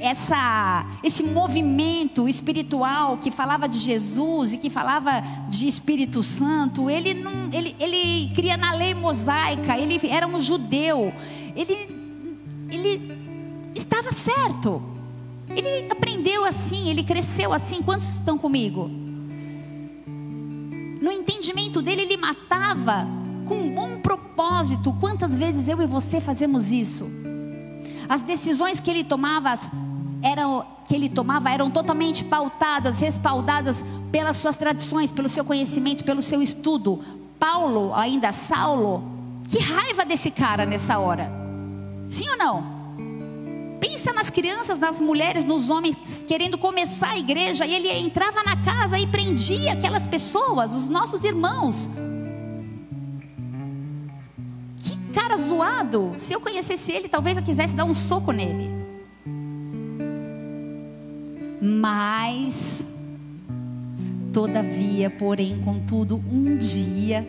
essa, 0.00 0.86
esse 1.04 1.22
movimento 1.22 2.26
espiritual 2.26 3.18
que 3.18 3.30
falava 3.30 3.68
de 3.68 3.78
Jesus 3.78 4.54
e 4.54 4.58
que 4.58 4.70
falava 4.70 5.22
de 5.48 5.68
Espírito 5.68 6.22
Santo, 6.22 6.88
ele, 6.88 7.14
não, 7.14 7.50
ele, 7.52 7.76
ele 7.78 8.32
cria 8.34 8.56
na 8.56 8.72
lei 8.72 8.94
mosaica, 8.94 9.78
ele 9.78 10.00
era 10.08 10.26
um 10.26 10.40
judeu, 10.40 11.12
ele, 11.54 11.74
ele 12.72 13.12
estava 13.74 14.10
certo, 14.10 14.82
ele 15.48 15.90
aprendeu 15.90 16.44
assim, 16.44 16.88
ele 16.88 17.02
cresceu 17.02 17.52
assim. 17.52 17.82
Quantos 17.82 18.08
estão 18.08 18.38
comigo? 18.38 18.88
No 21.00 21.10
entendimento 21.10 21.82
dele, 21.82 22.02
ele 22.02 22.16
matava 22.16 23.06
com 23.46 23.54
um 23.54 23.74
bom 23.74 23.98
propósito. 24.00 24.94
Quantas 25.00 25.36
vezes 25.36 25.66
eu 25.68 25.82
e 25.82 25.86
você 25.86 26.20
fazemos 26.20 26.70
isso? 26.70 27.06
As 28.08 28.22
decisões 28.22 28.80
que 28.80 28.90
ele 28.90 29.04
tomava 29.04 29.58
eram, 30.22 30.64
que 30.86 30.94
ele 30.94 31.08
tomava 31.08 31.50
eram 31.50 31.70
totalmente 31.70 32.24
pautadas, 32.24 32.98
respaldadas 33.00 33.84
pelas 34.10 34.36
suas 34.36 34.56
tradições, 34.56 35.12
pelo 35.12 35.28
seu 35.28 35.44
conhecimento, 35.44 36.04
pelo 36.04 36.22
seu 36.22 36.42
estudo. 36.42 37.00
Paulo, 37.38 37.94
ainda 37.94 38.32
Saulo, 38.32 39.02
que 39.48 39.58
raiva 39.58 40.04
desse 40.04 40.30
cara 40.30 40.66
nessa 40.66 40.98
hora. 40.98 41.30
Sim 42.08 42.28
ou 42.30 42.36
não? 42.36 42.80
Pensa 43.80 44.12
nas 44.12 44.28
crianças, 44.28 44.78
nas 44.78 45.00
mulheres, 45.00 45.42
nos 45.42 45.70
homens 45.70 46.22
querendo 46.28 46.58
começar 46.58 47.12
a 47.12 47.18
igreja 47.18 47.64
e 47.64 47.74
ele 47.74 47.90
entrava 47.90 48.42
na 48.42 48.62
casa 48.62 48.98
e 48.98 49.06
prendia 49.06 49.72
aquelas 49.72 50.06
pessoas, 50.06 50.74
os 50.74 50.88
nossos 50.88 51.24
irmãos. 51.24 51.88
Que 54.78 54.96
cara 55.14 55.36
zoado! 55.36 56.14
Se 56.18 56.32
eu 56.32 56.40
conhecesse 56.40 56.92
ele, 56.92 57.08
talvez 57.08 57.38
eu 57.38 57.42
quisesse 57.42 57.74
dar 57.74 57.84
um 57.84 57.94
soco 57.94 58.32
nele. 58.32 58.79
Mas, 61.70 62.84
todavia, 64.32 65.08
porém, 65.08 65.60
contudo, 65.60 66.16
um 66.16 66.56
dia 66.56 67.24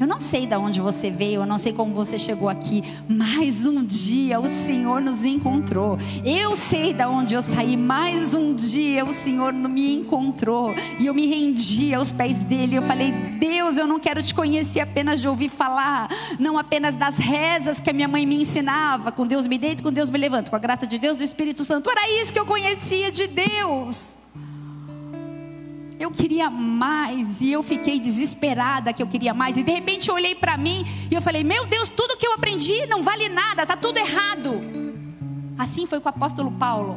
eu 0.00 0.06
não 0.06 0.20
sei 0.20 0.46
de 0.46 0.54
onde 0.56 0.80
você 0.80 1.10
veio, 1.10 1.42
eu 1.42 1.46
não 1.46 1.58
sei 1.58 1.72
como 1.72 1.94
você 1.94 2.18
chegou 2.18 2.48
aqui, 2.48 2.82
mas 3.08 3.66
um 3.66 3.84
dia 3.84 4.40
o 4.40 4.46
Senhor 4.46 5.00
nos 5.00 5.24
encontrou. 5.24 5.98
Eu 6.24 6.56
sei 6.56 6.92
de 6.92 7.04
onde 7.04 7.34
eu 7.34 7.42
saí, 7.42 7.76
mas 7.76 8.34
um 8.34 8.54
dia 8.54 9.04
o 9.04 9.12
Senhor 9.12 9.52
me 9.52 9.94
encontrou 9.94 10.74
e 10.98 11.06
eu 11.06 11.14
me 11.14 11.26
rendi 11.26 11.94
aos 11.94 12.12
pés 12.12 12.38
dele. 12.38 12.76
Eu 12.76 12.82
falei: 12.82 13.12
Deus, 13.38 13.76
eu 13.76 13.86
não 13.86 13.98
quero 13.98 14.22
te 14.22 14.34
conhecer 14.34 14.80
apenas 14.80 15.20
de 15.20 15.28
ouvir 15.28 15.48
falar, 15.48 16.08
não 16.38 16.58
apenas 16.58 16.94
das 16.96 17.16
rezas 17.16 17.80
que 17.80 17.90
a 17.90 17.92
minha 17.92 18.08
mãe 18.08 18.26
me 18.26 18.36
ensinava. 18.42 19.12
Com 19.12 19.26
Deus 19.26 19.46
me 19.46 19.58
deito, 19.58 19.82
com 19.82 19.92
Deus 19.92 20.10
me 20.10 20.18
levanto, 20.18 20.50
com 20.50 20.56
a 20.56 20.60
graça 20.60 20.86
de 20.86 20.98
Deus, 20.98 21.16
do 21.16 21.24
Espírito 21.24 21.64
Santo. 21.64 21.90
Era 21.90 22.20
isso 22.20 22.32
que 22.32 22.38
eu 22.38 22.46
conhecia 22.46 23.10
de 23.10 23.26
Deus. 23.26 24.16
Eu 25.98 26.10
queria 26.10 26.50
mais 26.50 27.40
e 27.40 27.52
eu 27.52 27.62
fiquei 27.62 28.00
desesperada 28.00 28.92
que 28.92 29.02
eu 29.02 29.06
queria 29.06 29.32
mais. 29.32 29.56
E 29.56 29.62
de 29.62 29.70
repente 29.70 30.08
eu 30.08 30.14
olhei 30.14 30.34
para 30.34 30.56
mim 30.56 30.84
e 31.10 31.14
eu 31.14 31.22
falei: 31.22 31.44
Meu 31.44 31.66
Deus, 31.66 31.88
tudo 31.88 32.16
que 32.16 32.26
eu 32.26 32.32
aprendi 32.32 32.86
não 32.86 33.02
vale 33.02 33.28
nada, 33.28 33.62
está 33.62 33.76
tudo 33.76 33.98
errado. 33.98 34.60
Assim 35.56 35.86
foi 35.86 36.00
com 36.00 36.06
o 36.06 36.10
apóstolo 36.10 36.50
Paulo. 36.52 36.96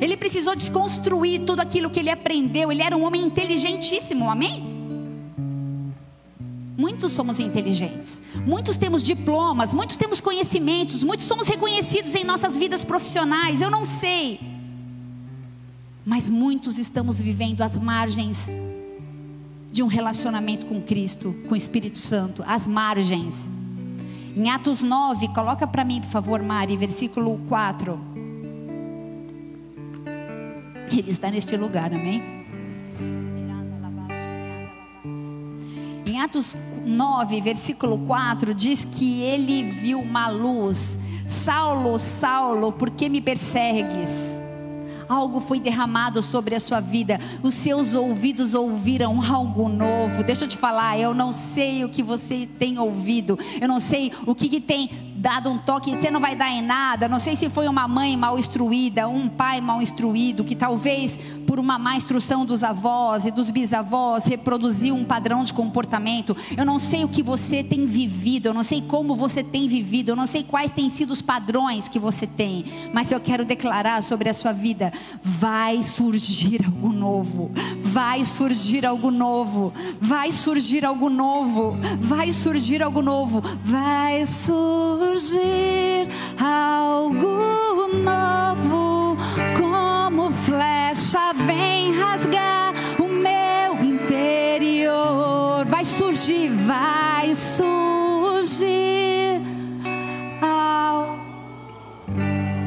Ele 0.00 0.16
precisou 0.16 0.56
desconstruir 0.56 1.44
tudo 1.44 1.60
aquilo 1.60 1.90
que 1.90 2.00
ele 2.00 2.10
aprendeu. 2.10 2.72
Ele 2.72 2.82
era 2.82 2.96
um 2.96 3.04
homem 3.04 3.22
inteligentíssimo, 3.22 4.30
amém? 4.30 4.70
Muitos 6.78 7.12
somos 7.12 7.38
inteligentes, 7.38 8.22
muitos 8.46 8.78
temos 8.78 9.02
diplomas, 9.02 9.74
muitos 9.74 9.96
temos 9.96 10.18
conhecimentos, 10.18 11.04
muitos 11.04 11.26
somos 11.26 11.46
reconhecidos 11.46 12.14
em 12.14 12.24
nossas 12.24 12.56
vidas 12.56 12.82
profissionais. 12.84 13.60
Eu 13.60 13.70
não 13.70 13.84
sei 13.84 14.40
mas 16.10 16.28
muitos 16.28 16.76
estamos 16.76 17.22
vivendo 17.22 17.62
às 17.62 17.78
margens 17.78 18.48
de 19.70 19.80
um 19.80 19.86
relacionamento 19.86 20.66
com 20.66 20.82
Cristo, 20.82 21.32
com 21.46 21.54
o 21.54 21.56
Espírito 21.56 21.98
Santo, 21.98 22.42
às 22.44 22.66
margens. 22.66 23.48
Em 24.36 24.50
Atos 24.50 24.82
9, 24.82 25.28
coloca 25.28 25.68
para 25.68 25.84
mim, 25.84 26.00
por 26.00 26.10
favor, 26.10 26.42
Mari, 26.42 26.76
versículo 26.76 27.38
4. 27.48 27.96
Ele 30.90 31.10
está 31.12 31.30
neste 31.30 31.56
lugar, 31.56 31.94
amém? 31.94 32.20
Em 36.04 36.20
Atos 36.20 36.56
9, 36.84 37.40
versículo 37.40 38.00
4, 38.00 38.52
diz 38.52 38.84
que 38.84 39.22
ele 39.22 39.62
viu 39.62 40.00
uma 40.00 40.26
luz. 40.28 40.98
Saulo, 41.28 41.96
Saulo, 42.00 42.72
por 42.72 42.90
que 42.90 43.08
me 43.08 43.20
persegues? 43.20 44.39
Algo 45.10 45.40
foi 45.40 45.58
derramado 45.58 46.22
sobre 46.22 46.54
a 46.54 46.60
sua 46.60 46.80
vida, 46.80 47.18
os 47.42 47.54
seus 47.54 47.94
ouvidos 47.94 48.54
ouviram 48.54 49.20
algo 49.20 49.68
novo. 49.68 50.22
Deixa 50.22 50.44
eu 50.44 50.48
te 50.48 50.56
falar, 50.56 50.98
eu 50.98 51.12
não 51.12 51.32
sei 51.32 51.84
o 51.84 51.88
que 51.88 52.02
você 52.02 52.48
tem 52.58 52.78
ouvido, 52.78 53.38
eu 53.60 53.66
não 53.66 53.80
sei 53.80 54.12
o 54.24 54.34
que, 54.34 54.48
que 54.48 54.60
tem 54.60 55.09
dado 55.20 55.50
um 55.50 55.58
toque, 55.58 55.94
você 55.94 56.10
não 56.10 56.18
vai 56.18 56.34
dar 56.34 56.50
em 56.50 56.62
nada. 56.62 57.06
Não 57.06 57.18
sei 57.18 57.36
se 57.36 57.50
foi 57.50 57.68
uma 57.68 57.86
mãe 57.86 58.16
mal 58.16 58.38
instruída, 58.38 59.06
um 59.06 59.28
pai 59.28 59.60
mal 59.60 59.82
instruído, 59.82 60.42
que 60.42 60.56
talvez 60.56 61.18
por 61.46 61.60
uma 61.60 61.78
má 61.78 61.94
instrução 61.94 62.46
dos 62.46 62.62
avós 62.62 63.26
e 63.26 63.30
dos 63.30 63.50
bisavós 63.50 64.24
reproduziu 64.24 64.94
um 64.94 65.04
padrão 65.04 65.44
de 65.44 65.52
comportamento. 65.52 66.34
Eu 66.56 66.64
não 66.64 66.78
sei 66.78 67.04
o 67.04 67.08
que 67.08 67.22
você 67.22 67.62
tem 67.62 67.84
vivido, 67.84 68.46
eu 68.46 68.54
não 68.54 68.62
sei 68.62 68.80
como 68.80 69.14
você 69.14 69.44
tem 69.44 69.68
vivido, 69.68 70.08
eu 70.08 70.16
não 70.16 70.26
sei 70.26 70.42
quais 70.42 70.72
têm 70.72 70.88
sido 70.88 71.10
os 71.10 71.20
padrões 71.20 71.86
que 71.86 71.98
você 71.98 72.26
tem, 72.26 72.64
mas 72.94 73.12
eu 73.12 73.20
quero 73.20 73.44
declarar 73.44 74.02
sobre 74.02 74.30
a 74.30 74.34
sua 74.34 74.52
vida: 74.52 74.90
vai 75.22 75.82
surgir 75.82 76.64
algo 76.64 76.88
novo, 76.88 77.50
vai 77.82 78.24
surgir 78.24 78.86
algo 78.86 79.10
novo, 79.10 79.70
vai 80.00 80.32
surgir 80.32 80.86
algo 80.86 81.10
novo, 81.10 81.76
vai 81.98 82.32
surgir 82.32 82.82
algo 82.82 83.02
novo, 83.02 83.42
vai 83.62 84.24
surgir 84.24 85.09
algo 86.38 87.88
novo, 87.88 89.16
como 89.58 90.30
flecha 90.32 91.32
vem 91.34 91.98
rasgar 91.98 92.72
o 92.98 93.08
meu 93.08 93.84
interior, 93.84 95.64
vai 95.66 95.84
surgir, 95.84 96.50
vai 96.50 97.34
surgir. 97.34 97.70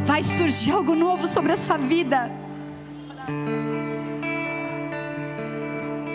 Vai 0.05 0.21
surgir 0.21 0.71
algo 0.71 0.95
novo 0.95 1.25
sobre 1.25 1.53
a 1.53 1.57
sua 1.57 1.77
vida. 1.77 2.42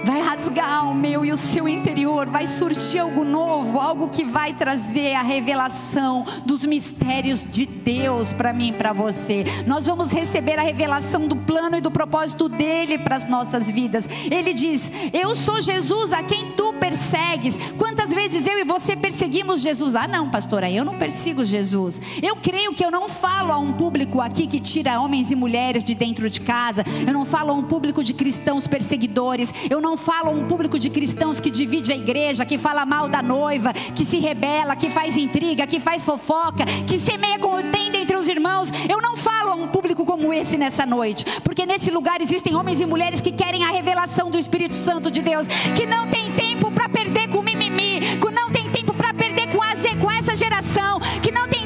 Vai 0.08 0.22
rasgar 0.22 0.90
o 0.90 0.94
meu 0.94 1.22
e 1.22 1.30
o 1.30 1.36
seu 1.36 1.68
interior, 1.68 2.30
vai 2.30 2.46
surgir 2.46 3.00
algo 3.00 3.24
novo, 3.24 3.78
algo 3.78 4.08
que 4.08 4.24
vai 4.24 4.54
trazer 4.54 5.12
a 5.12 5.20
revelação 5.20 6.24
dos 6.46 6.64
mistérios 6.64 7.44
de 7.46 7.66
Deus 7.66 8.32
para 8.32 8.54
mim 8.54 8.70
e 8.70 8.72
para 8.72 8.94
você. 8.94 9.44
Nós 9.66 9.86
vamos 9.86 10.10
receber 10.10 10.58
a 10.58 10.62
revelação 10.62 11.28
do 11.28 11.36
plano 11.36 11.76
e 11.76 11.82
do 11.82 11.90
propósito 11.90 12.48
dele 12.48 12.96
para 12.96 13.16
as 13.16 13.28
nossas 13.28 13.70
vidas. 13.70 14.08
Ele 14.30 14.54
diz: 14.54 14.90
Eu 15.12 15.36
sou 15.36 15.60
Jesus 15.60 16.10
a 16.10 16.22
quem 16.22 16.52
tu 16.52 16.72
persegues. 16.72 17.58
Quantas 17.76 18.10
vezes 18.10 18.46
eu 18.46 18.58
e 18.58 18.64
você 18.64 18.96
perseguimos 18.96 19.60
Jesus? 19.60 19.94
Ah, 19.94 20.08
não, 20.08 20.30
pastora, 20.30 20.70
eu 20.70 20.86
não 20.86 20.96
persigo 20.96 21.44
Jesus. 21.44 22.00
Eu 22.22 22.36
creio 22.36 22.72
que 22.72 22.82
eu 22.82 22.90
não 22.90 23.10
falo 23.10 23.52
a 23.52 23.58
um 23.58 23.74
público 23.74 24.22
aqui 24.22 24.46
que 24.46 24.58
tira 24.58 25.00
homens 25.00 25.30
e 25.30 25.36
mulheres 25.36 25.84
de 25.84 25.94
dentro 25.94 26.30
de 26.30 26.40
casa. 26.40 26.82
Eu 27.06 27.12
não 27.12 27.26
falo 27.26 27.50
a 27.50 27.54
um 27.54 27.64
público 27.64 28.02
de 28.02 28.14
cristãos 28.14 28.66
perseguidores. 28.66 29.52
Eu 29.68 29.82
não 29.82 29.97
falo 29.98 30.30
a 30.30 30.32
um 30.32 30.46
público 30.46 30.78
de 30.78 30.88
cristãos 30.88 31.40
que 31.40 31.50
divide 31.50 31.92
a 31.92 31.96
igreja, 31.96 32.46
que 32.46 32.56
fala 32.56 32.86
mal 32.86 33.08
da 33.08 33.20
noiva, 33.20 33.72
que 33.72 34.04
se 34.04 34.18
rebela, 34.18 34.76
que 34.76 34.88
faz 34.88 35.16
intriga, 35.16 35.66
que 35.66 35.80
faz 35.80 36.04
fofoca, 36.04 36.64
que 36.86 36.98
semeia 36.98 37.38
contenda 37.38 37.98
entre 37.98 38.16
os 38.16 38.28
irmãos. 38.28 38.70
Eu 38.88 39.02
não 39.02 39.16
falo 39.16 39.50
a 39.50 39.54
um 39.54 39.68
público 39.68 40.04
como 40.04 40.32
esse 40.32 40.56
nessa 40.56 40.86
noite, 40.86 41.24
porque 41.42 41.66
nesse 41.66 41.90
lugar 41.90 42.20
existem 42.20 42.54
homens 42.54 42.80
e 42.80 42.86
mulheres 42.86 43.20
que 43.20 43.32
querem 43.32 43.64
a 43.64 43.70
revelação 43.70 44.30
do 44.30 44.38
Espírito 44.38 44.74
Santo 44.74 45.10
de 45.10 45.20
Deus, 45.20 45.46
que 45.76 45.86
não 45.86 46.08
tem 46.08 46.32
tempo 46.32 46.70
para 46.70 46.88
perder 46.88 47.28
com 47.28 47.42
mimimi, 47.42 48.00
que 48.18 48.30
não 48.30 48.50
tem 48.50 48.70
tempo 48.70 48.94
para 48.94 49.12
perder 49.12 49.48
com, 49.48 49.62
a, 49.62 49.74
com 50.00 50.10
essa 50.10 50.36
geração, 50.36 51.00
que 51.22 51.32
não 51.32 51.48
tem 51.48 51.57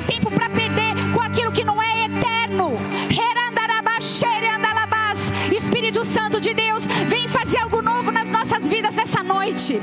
nessa 9.12 9.22
noite. 9.22 9.78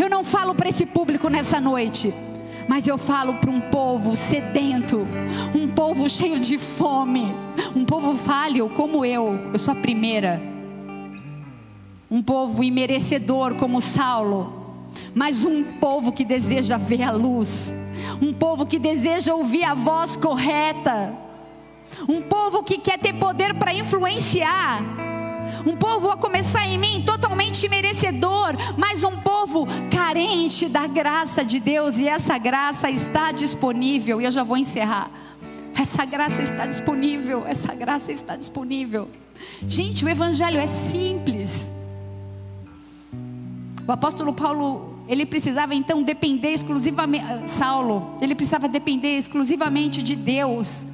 Eu 0.00 0.08
não 0.08 0.22
falo 0.22 0.54
para 0.54 0.68
esse 0.68 0.86
público 0.86 1.28
nessa 1.28 1.60
noite, 1.60 2.14
mas 2.68 2.86
eu 2.86 2.96
falo 2.96 3.34
para 3.34 3.50
um 3.50 3.60
povo 3.60 4.14
sedento, 4.14 5.06
um 5.52 5.66
povo 5.66 6.08
cheio 6.08 6.38
de 6.38 6.56
fome, 6.56 7.34
um 7.74 7.84
povo 7.84 8.16
falho 8.16 8.70
como 8.70 9.04
eu, 9.04 9.50
eu 9.52 9.58
sou 9.58 9.72
a 9.72 9.76
primeira. 9.76 10.40
Um 12.08 12.22
povo 12.22 12.62
imerecedor 12.62 13.56
como 13.56 13.80
Saulo, 13.80 14.86
mas 15.14 15.44
um 15.44 15.64
povo 15.64 16.12
que 16.12 16.24
deseja 16.24 16.76
ver 16.76 17.02
a 17.02 17.10
luz, 17.10 17.74
um 18.22 18.32
povo 18.32 18.66
que 18.66 18.78
deseja 18.78 19.34
ouvir 19.34 19.64
a 19.64 19.74
voz 19.74 20.14
correta, 20.14 21.12
um 22.08 22.22
povo 22.22 22.62
que 22.62 22.78
quer 22.78 22.98
ter 22.98 23.14
poder 23.14 23.54
para 23.54 23.74
influenciar. 23.74 25.10
Um 25.66 25.76
povo 25.76 26.10
a 26.10 26.16
começar 26.16 26.66
em 26.66 26.78
mim 26.78 27.02
totalmente 27.50 27.68
merecedor, 27.68 28.54
mas 28.76 29.02
um 29.02 29.16
povo 29.16 29.66
carente 29.90 30.68
da 30.68 30.86
graça 30.86 31.44
de 31.44 31.58
Deus, 31.58 31.98
e 31.98 32.06
essa 32.08 32.38
graça 32.38 32.88
está 32.88 33.32
disponível, 33.32 34.20
e 34.20 34.24
eu 34.24 34.30
já 34.30 34.42
vou 34.42 34.56
encerrar. 34.56 35.10
Essa 35.74 36.04
graça 36.04 36.42
está 36.42 36.66
disponível, 36.66 37.44
essa 37.46 37.74
graça 37.74 38.12
está 38.12 38.36
disponível. 38.36 39.08
Gente, 39.66 40.04
o 40.04 40.08
evangelho 40.08 40.58
é 40.58 40.66
simples. 40.66 41.70
O 43.86 43.92
apóstolo 43.92 44.32
Paulo, 44.32 45.04
ele 45.08 45.26
precisava 45.26 45.74
então 45.74 46.02
depender 46.02 46.52
exclusivamente, 46.52 47.24
Saulo, 47.48 48.16
ele 48.20 48.34
precisava 48.34 48.68
depender 48.68 49.18
exclusivamente 49.18 50.02
de 50.02 50.14
Deus 50.14 50.86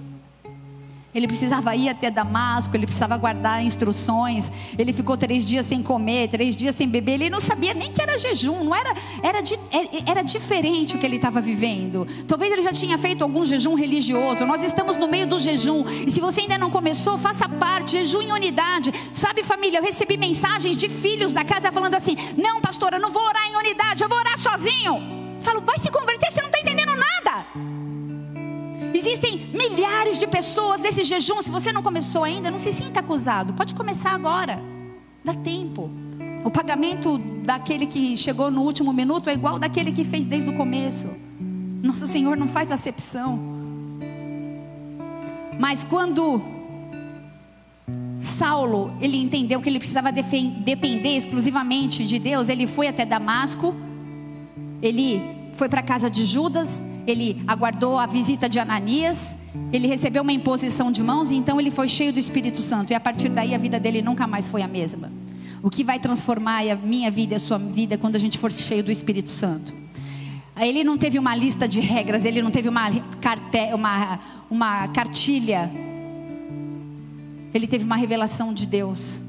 ele 1.17 1.27
precisava 1.27 1.75
ir 1.75 1.89
até 1.89 2.11
Damasco, 2.11 2.77
ele 2.77 2.87
precisava 2.87 3.17
guardar 3.17 3.65
instruções. 3.65 4.53
Ele 4.79 4.93
ficou 4.93 5.17
três 5.17 5.45
dias 5.45 5.65
sem 5.65 5.83
comer, 5.83 6.29
três 6.29 6.55
dias 6.55 6.75
sem 6.75 6.87
beber. 6.87 7.15
Ele 7.15 7.31
não 7.31 7.41
sabia 7.41 7.73
nem 7.73 7.91
que 7.91 8.03
era 8.03 8.19
jejum, 8.19 8.65
não 8.65 8.75
era, 8.75 8.95
era, 9.23 9.39
é, 9.39 10.11
era 10.11 10.23
diferente 10.23 10.95
o 10.95 10.99
que 10.99 11.07
ele 11.07 11.17
estava 11.17 11.41
vivendo. 11.41 12.07
Talvez 12.29 12.53
ele 12.53 12.63
já 12.63 12.73
tinha 12.73 12.99
feito 12.99 13.23
algum 13.23 13.47
jejum 13.47 13.75
religioso. 13.75 14.45
Nós 14.45 14.63
estamos 14.63 14.99
no 14.99 15.09
meio 15.09 15.27
do 15.27 15.39
jejum. 15.39 15.87
E 16.07 16.11
se 16.11 16.21
você 16.21 16.43
ainda 16.43 16.59
não 16.59 16.71
começou, 16.71 17.17
faça 17.17 17.49
parte, 17.49 17.93
jejum 17.93 18.21
em 18.21 18.33
unidade. 18.33 18.93
Sabe, 19.15 19.43
família, 19.43 19.79
eu 19.79 19.83
recebi 19.83 20.19
mensagens 20.19 20.77
de 20.77 20.91
filhos 20.91 21.33
da 21.33 21.45
casa 21.45 21.73
falando 21.73 21.95
assim: 21.95 22.15
Não, 22.37 22.61
pastora, 22.61 22.97
eu 22.97 23.01
não 23.01 23.11
vou 23.11 23.23
orar 23.23 23.49
em 23.49 23.57
unidade, 23.57 24.03
eu 24.03 24.09
vou 24.09 24.19
orar 24.19 24.39
sozinho. 24.39 25.01
Falo, 25.41 25.63
vai 25.63 25.79
se 25.79 25.91
converter, 25.91 26.31
você 26.31 26.43
não 26.43 26.49
está 26.49 26.61
entendendo 26.61 26.93
nada. 26.95 27.77
Existem 28.97 29.51
milhares 29.53 30.19
de 30.19 30.27
pessoas 30.27 30.81
nesse 30.81 31.05
jejum. 31.05 31.43
Se 31.43 31.51
você 31.51 31.71
não 31.71 31.83
começou 31.83 32.25
ainda, 32.25 32.51
não 32.51 32.59
se 32.59 32.73
sinta 32.73 33.01
acusado. 33.01 33.53
Pode 33.53 33.75
começar 33.75 34.13
agora. 34.13 34.59
Dá 35.23 35.35
tempo. 35.35 35.91
O 36.43 36.51
pagamento 36.51 37.19
daquele 37.19 37.87
que 37.87 38.17
chegou 38.17 38.51
no 38.51 38.63
último 38.63 38.95
minuto 38.95 39.29
é 39.29 39.35
igual 39.35 39.59
daquele 39.59 39.93
que 39.93 40.03
fez 40.03 40.25
desde 40.25 40.49
o 40.49 40.55
começo. 40.55 41.09
Nosso 41.83 42.07
Senhor 42.07 42.39
não 42.39 42.49
faz 42.49 42.73
acepção. 42.73 43.39
Mas 45.59 45.85
quando 45.85 46.43
Saulo, 48.19 48.97
ele 49.01 49.19
entendeu 49.19 49.61
que 49.61 49.69
ele 49.69 49.79
precisava 49.79 50.11
depender 50.11 51.17
exclusivamente 51.17 52.05
de 52.07 52.19
Deus, 52.19 52.49
ele 52.49 52.67
foi 52.67 52.89
até 52.89 53.05
Damasco, 53.05 53.75
ele 54.81 55.21
foi 55.55 55.69
para 55.69 55.81
a 55.81 55.83
casa 55.83 56.09
de 56.09 56.25
Judas, 56.25 56.83
ele 57.07 57.43
aguardou 57.47 57.99
a 57.99 58.07
visita 58.07 58.49
de 58.49 58.59
Ananias, 58.59 59.37
ele 59.73 59.87
recebeu 59.87 60.23
uma 60.23 60.33
imposição 60.33 60.91
de 60.91 61.03
mãos, 61.03 61.31
e 61.31 61.35
então 61.35 61.61
ele 61.61 61.71
foi 61.71 61.89
cheio 61.89 62.13
do 62.13 62.19
Espírito 62.19 62.59
Santo, 62.59 62.93
e 62.93 62.95
a 62.95 63.01
partir 63.01 63.29
daí 63.29 63.55
a 63.55 63.59
vida 63.59 63.79
dele 63.79 64.03
nunca 64.03 64.27
mais 64.27 64.49
foi 64.49 64.63
a 64.63 64.69
mesma. 64.69 65.11
O 65.63 65.71
que 65.71 65.83
vai 65.83 65.99
transformar 65.99 66.69
a 66.69 66.77
minha 66.77 67.11
vida 67.11 67.35
e 67.35 67.37
a 67.37 67.39
sua 67.39 67.59
vida 67.59 67.95
é 67.95 67.97
quando 67.97 68.17
a 68.17 68.19
gente 68.19 68.39
for 68.39 68.53
cheio 68.53 68.83
do 68.83 68.91
Espírito 68.91 69.31
Santo. 69.31 69.73
Ele 70.59 70.83
não 70.83 70.97
teve 70.97 71.19
uma 71.19 71.35
lista 71.37 71.69
de 71.69 71.81
regras, 71.81 72.25
ele 72.25 72.41
não 72.41 72.51
teve 72.51 72.69
uma, 72.69 72.91
carte, 73.21 73.75
uma, 73.75 74.19
uma 74.51 74.89
cartilha, 74.89 75.71
ele 77.53 77.67
teve 77.67 77.85
uma 77.85 77.97
revelação 77.97 78.53
de 78.53 78.67
Deus. 78.67 79.23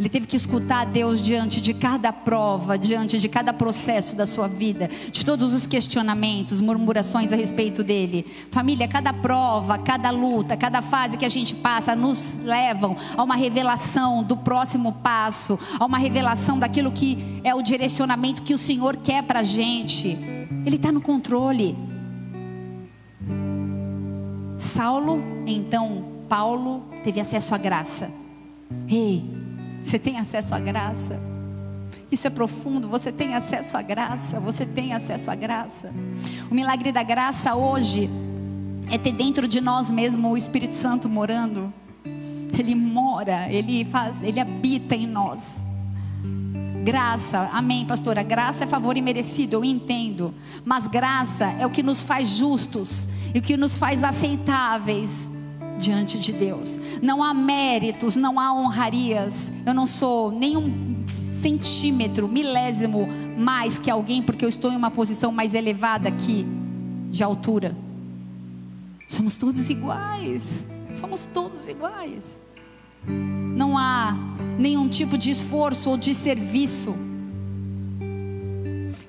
Ele 0.00 0.08
teve 0.08 0.26
que 0.26 0.34
escutar 0.34 0.86
Deus 0.86 1.20
diante 1.20 1.60
de 1.60 1.74
cada 1.74 2.10
prova, 2.10 2.78
diante 2.78 3.18
de 3.18 3.28
cada 3.28 3.52
processo 3.52 4.16
da 4.16 4.24
sua 4.24 4.48
vida, 4.48 4.88
de 5.12 5.26
todos 5.26 5.52
os 5.52 5.66
questionamentos, 5.66 6.58
murmurações 6.58 7.30
a 7.30 7.36
respeito 7.36 7.84
dele. 7.84 8.24
Família, 8.50 8.88
cada 8.88 9.12
prova, 9.12 9.76
cada 9.76 10.08
luta, 10.08 10.56
cada 10.56 10.80
fase 10.80 11.18
que 11.18 11.24
a 11.26 11.28
gente 11.28 11.54
passa 11.54 11.94
nos 11.94 12.38
levam 12.42 12.96
a 13.14 13.22
uma 13.22 13.36
revelação 13.36 14.22
do 14.22 14.38
próximo 14.38 14.94
passo, 15.02 15.58
a 15.78 15.84
uma 15.84 15.98
revelação 15.98 16.58
daquilo 16.58 16.90
que 16.90 17.38
é 17.44 17.54
o 17.54 17.60
direcionamento 17.60 18.40
que 18.40 18.54
o 18.54 18.58
Senhor 18.58 18.96
quer 18.96 19.22
para 19.24 19.40
a 19.40 19.42
gente. 19.42 20.16
Ele 20.64 20.76
está 20.76 20.90
no 20.90 21.02
controle. 21.02 21.76
Saulo, 24.56 25.22
então 25.46 26.22
Paulo, 26.26 26.84
teve 27.04 27.20
acesso 27.20 27.54
à 27.54 27.58
graça. 27.58 28.10
Ei, 28.88 29.39
você 29.82 29.98
tem 29.98 30.18
acesso 30.18 30.54
à 30.54 30.58
graça. 30.58 31.20
Isso 32.10 32.26
é 32.26 32.30
profundo, 32.30 32.88
você 32.88 33.12
tem 33.12 33.34
acesso 33.34 33.76
à 33.76 33.82
graça, 33.82 34.40
você 34.40 34.66
tem 34.66 34.92
acesso 34.92 35.30
à 35.30 35.34
graça. 35.34 35.92
O 36.50 36.54
milagre 36.54 36.90
da 36.90 37.02
graça 37.02 37.54
hoje 37.54 38.10
é 38.90 38.98
ter 38.98 39.12
dentro 39.12 39.46
de 39.46 39.60
nós 39.60 39.88
mesmo 39.88 40.30
o 40.30 40.36
Espírito 40.36 40.74
Santo 40.74 41.08
morando. 41.08 41.72
Ele 42.58 42.74
mora, 42.74 43.48
ele 43.50 43.84
faz, 43.84 44.20
ele 44.22 44.40
habita 44.40 44.96
em 44.96 45.06
nós. 45.06 45.64
Graça, 46.84 47.48
amém, 47.52 47.86
pastora. 47.86 48.22
Graça 48.22 48.64
é 48.64 48.66
favor 48.66 48.96
imerecido, 48.96 49.54
eu 49.54 49.64
entendo. 49.64 50.34
Mas 50.64 50.88
graça 50.88 51.46
é 51.58 51.66
o 51.66 51.70
que 51.70 51.82
nos 51.82 52.02
faz 52.02 52.28
justos 52.28 53.08
e 53.32 53.38
o 53.38 53.42
que 53.42 53.56
nos 53.56 53.76
faz 53.76 54.02
aceitáveis 54.02 55.29
diante 55.80 56.18
de 56.18 56.32
Deus. 56.32 56.78
Não 57.02 57.22
há 57.22 57.34
méritos, 57.34 58.14
não 58.14 58.38
há 58.38 58.52
honrarias. 58.52 59.50
Eu 59.66 59.74
não 59.74 59.86
sou 59.86 60.30
nenhum 60.30 61.04
centímetro, 61.40 62.28
milésimo 62.28 63.08
mais 63.36 63.78
que 63.78 63.90
alguém 63.90 64.22
porque 64.22 64.44
eu 64.44 64.48
estou 64.48 64.70
em 64.70 64.76
uma 64.76 64.90
posição 64.90 65.32
mais 65.32 65.54
elevada 65.54 66.08
aqui 66.08 66.46
de 67.10 67.24
altura. 67.24 67.74
Somos 69.08 69.36
todos 69.36 69.68
iguais. 69.68 70.64
Somos 70.94 71.26
todos 71.26 71.66
iguais. 71.66 72.40
Não 73.06 73.76
há 73.76 74.14
nenhum 74.58 74.88
tipo 74.88 75.16
de 75.16 75.30
esforço 75.30 75.90
ou 75.90 75.96
de 75.96 76.14
serviço. 76.14 76.94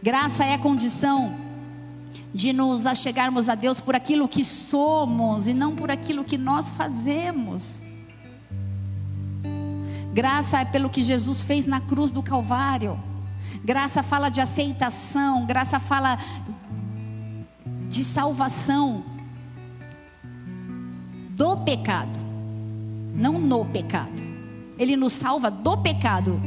Graça 0.02 0.44
é 0.44 0.58
condição 0.58 1.36
de 2.34 2.54
nos 2.54 2.86
achegarmos 2.86 3.50
a 3.50 3.56
Deus 3.56 3.82
por 3.82 3.96
aquilo 3.96 4.28
que 4.28 4.44
somos 4.44 5.48
e 5.48 5.54
não 5.54 5.76
por 5.76 5.92
aquilo 5.92 6.24
que 6.24 6.38
nós 6.38 6.70
fazemos. 6.70 7.82
Graça 10.14 10.60
é 10.60 10.66
pelo 10.66 10.90
que 10.90 11.04
Jesus 11.04 11.42
fez 11.42 11.66
na 11.66 11.80
cruz 11.80 12.12
do 12.12 12.22
Calvário. 12.22 13.00
Graça 13.64 14.02
fala 14.02 14.30
de 14.30 14.42
aceitação, 14.42 15.46
graça 15.46 15.80
fala 15.80 16.18
de 17.90 18.04
salvação 18.06 19.04
do 21.32 21.58
pecado, 21.58 22.20
não 23.14 23.34
no 23.40 23.66
pecado. 23.66 24.22
Ele 24.78 24.96
nos 24.96 25.14
salva 25.14 25.52
do 25.52 25.78
pecado. 25.78 26.40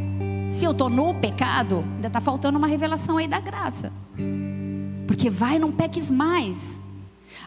Se 0.50 0.64
eu 0.64 0.72
estou 0.72 0.88
no 0.88 1.14
pecado, 1.14 1.84
ainda 1.96 2.06
está 2.06 2.20
faltando 2.20 2.58
uma 2.58 2.66
revelação 2.66 3.16
aí 3.16 3.28
da 3.28 3.40
graça. 3.40 3.92
Porque 5.06 5.28
vai, 5.30 5.58
não 5.58 5.72
peques 5.72 6.10
mais. 6.10 6.80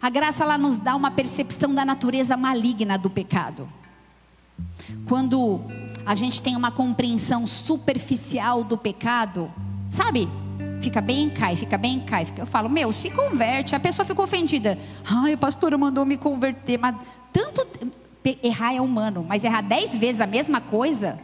A 0.01 0.09
graça 0.09 0.43
ela 0.43 0.57
nos 0.57 0.75
dá 0.75 0.95
uma 0.95 1.09
percepção 1.11 1.73
da 1.73 1.83
natureza 1.83 2.37
maligna 2.37 2.97
do 2.97 3.09
pecado. 3.09 3.67
Quando 5.05 5.61
a 6.05 6.15
gente 6.15 6.41
tem 6.41 6.55
uma 6.55 6.71
compreensão 6.71 7.45
superficial 7.47 8.63
do 8.63 8.77
pecado, 8.77 9.51
sabe? 9.89 10.29
Fica 10.81 11.01
bem, 11.01 11.29
cai, 11.29 11.55
fica 11.55 11.77
bem, 11.77 11.99
cai. 11.99 12.27
Eu 12.37 12.45
falo, 12.45 12.69
meu, 12.69 12.93
se 12.93 13.09
converte. 13.09 13.75
A 13.75 13.79
pessoa 13.79 14.05
ficou 14.05 14.25
ofendida. 14.25 14.77
Ai, 15.03 15.33
a 15.33 15.37
pastora 15.37 15.77
mandou 15.77 16.05
me 16.05 16.17
converter. 16.17 16.77
Mas 16.77 16.95
tanto. 17.33 17.65
Errar 18.43 18.73
é 18.75 18.81
humano, 18.81 19.25
mas 19.25 19.45
errar 19.45 19.61
dez 19.61 19.95
vezes 19.95 20.19
a 20.19 20.27
mesma 20.27 20.59
coisa. 20.59 21.17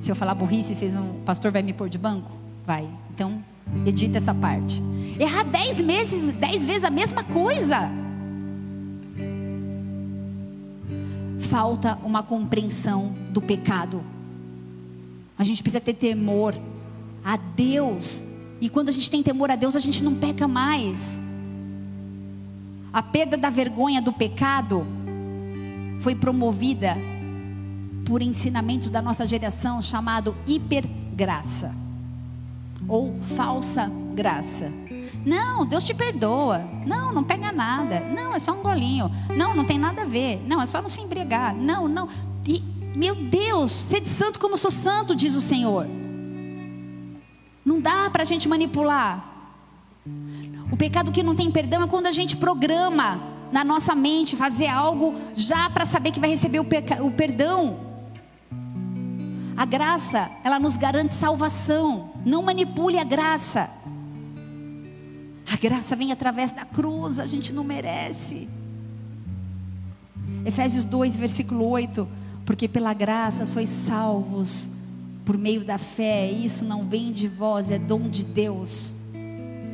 Se 0.00 0.10
eu 0.10 0.16
falar 0.16 0.34
burrice, 0.34 0.74
vocês 0.74 0.96
vão, 0.96 1.10
o 1.10 1.22
pastor 1.24 1.52
vai 1.52 1.62
me 1.62 1.72
pôr 1.72 1.88
de 1.88 1.96
banco? 1.96 2.28
Vai. 2.66 2.88
Então, 3.14 3.40
edita 3.86 4.18
essa 4.18 4.34
parte. 4.34 4.82
Errar 5.18 5.44
dez 5.44 5.80
meses, 5.80 6.32
dez 6.34 6.64
vezes 6.64 6.84
a 6.84 6.90
mesma 6.90 7.22
coisa. 7.24 7.90
Falta 11.38 11.98
uma 12.02 12.22
compreensão 12.22 13.14
do 13.30 13.40
pecado. 13.40 14.02
A 15.38 15.44
gente 15.44 15.62
precisa 15.62 15.80
ter 15.80 15.94
temor 15.94 16.54
a 17.24 17.36
Deus. 17.36 18.24
E 18.60 18.68
quando 18.68 18.88
a 18.88 18.92
gente 18.92 19.10
tem 19.10 19.22
temor 19.22 19.50
a 19.50 19.56
Deus, 19.56 19.74
a 19.76 19.80
gente 19.80 20.02
não 20.02 20.14
peca 20.14 20.46
mais. 20.46 21.20
A 22.92 23.02
perda 23.02 23.36
da 23.36 23.50
vergonha 23.50 24.00
do 24.00 24.12
pecado 24.12 24.86
foi 26.00 26.14
promovida 26.14 26.96
por 28.04 28.22
ensinamentos 28.22 28.88
da 28.88 29.00
nossa 29.00 29.26
geração 29.26 29.80
chamado 29.80 30.34
hipergraça 30.46 31.81
ou 32.88 33.14
falsa 33.22 33.90
graça. 34.14 34.72
Não, 35.24 35.64
Deus 35.64 35.84
te 35.84 35.94
perdoa. 35.94 36.64
Não, 36.86 37.12
não 37.12 37.22
pega 37.22 37.52
nada. 37.52 38.00
Não, 38.00 38.34
é 38.34 38.38
só 38.38 38.52
um 38.52 38.62
golinho. 38.62 39.10
Não, 39.36 39.54
não 39.54 39.64
tem 39.64 39.78
nada 39.78 40.02
a 40.02 40.04
ver. 40.04 40.42
Não, 40.46 40.60
é 40.60 40.66
só 40.66 40.82
não 40.82 40.88
se 40.88 41.00
embriagar. 41.00 41.54
Não, 41.54 41.86
não. 41.86 42.08
E, 42.46 42.62
meu 42.96 43.14
Deus, 43.14 43.70
sede 43.70 44.08
santo 44.08 44.40
como 44.40 44.58
sou 44.58 44.70
santo, 44.70 45.14
diz 45.14 45.34
o 45.34 45.40
Senhor. 45.40 45.86
Não 47.64 47.80
dá 47.80 48.10
para 48.10 48.22
a 48.22 48.26
gente 48.26 48.48
manipular. 48.48 49.28
O 50.70 50.76
pecado 50.76 51.12
que 51.12 51.22
não 51.22 51.36
tem 51.36 51.50
perdão 51.50 51.82
é 51.82 51.86
quando 51.86 52.06
a 52.06 52.12
gente 52.12 52.36
programa 52.36 53.22
na 53.52 53.62
nossa 53.62 53.94
mente 53.94 54.34
fazer 54.34 54.66
algo 54.66 55.14
já 55.34 55.70
para 55.70 55.84
saber 55.84 56.10
que 56.10 56.18
vai 56.18 56.30
receber 56.30 56.58
o, 56.58 56.66
o 57.06 57.10
perdão. 57.12 57.91
A 59.56 59.64
graça, 59.64 60.30
ela 60.42 60.58
nos 60.58 60.76
garante 60.76 61.14
salvação. 61.14 62.10
Não 62.24 62.42
manipule 62.42 62.98
a 62.98 63.04
graça. 63.04 63.70
A 65.50 65.56
graça 65.56 65.94
vem 65.94 66.12
através 66.12 66.50
da 66.50 66.64
cruz, 66.64 67.18
a 67.18 67.26
gente 67.26 67.52
não 67.52 67.62
merece. 67.62 68.48
Efésios 70.44 70.84
2, 70.84 71.16
versículo 71.16 71.68
8: 71.68 72.08
Porque 72.46 72.66
pela 72.66 72.94
graça 72.94 73.44
sois 73.44 73.68
salvos 73.68 74.70
por 75.24 75.38
meio 75.38 75.64
da 75.64 75.78
fé, 75.78 76.30
isso 76.30 76.64
não 76.64 76.84
vem 76.84 77.12
de 77.12 77.28
vós, 77.28 77.70
é 77.70 77.78
dom 77.78 78.08
de 78.08 78.24
Deus. 78.24 78.94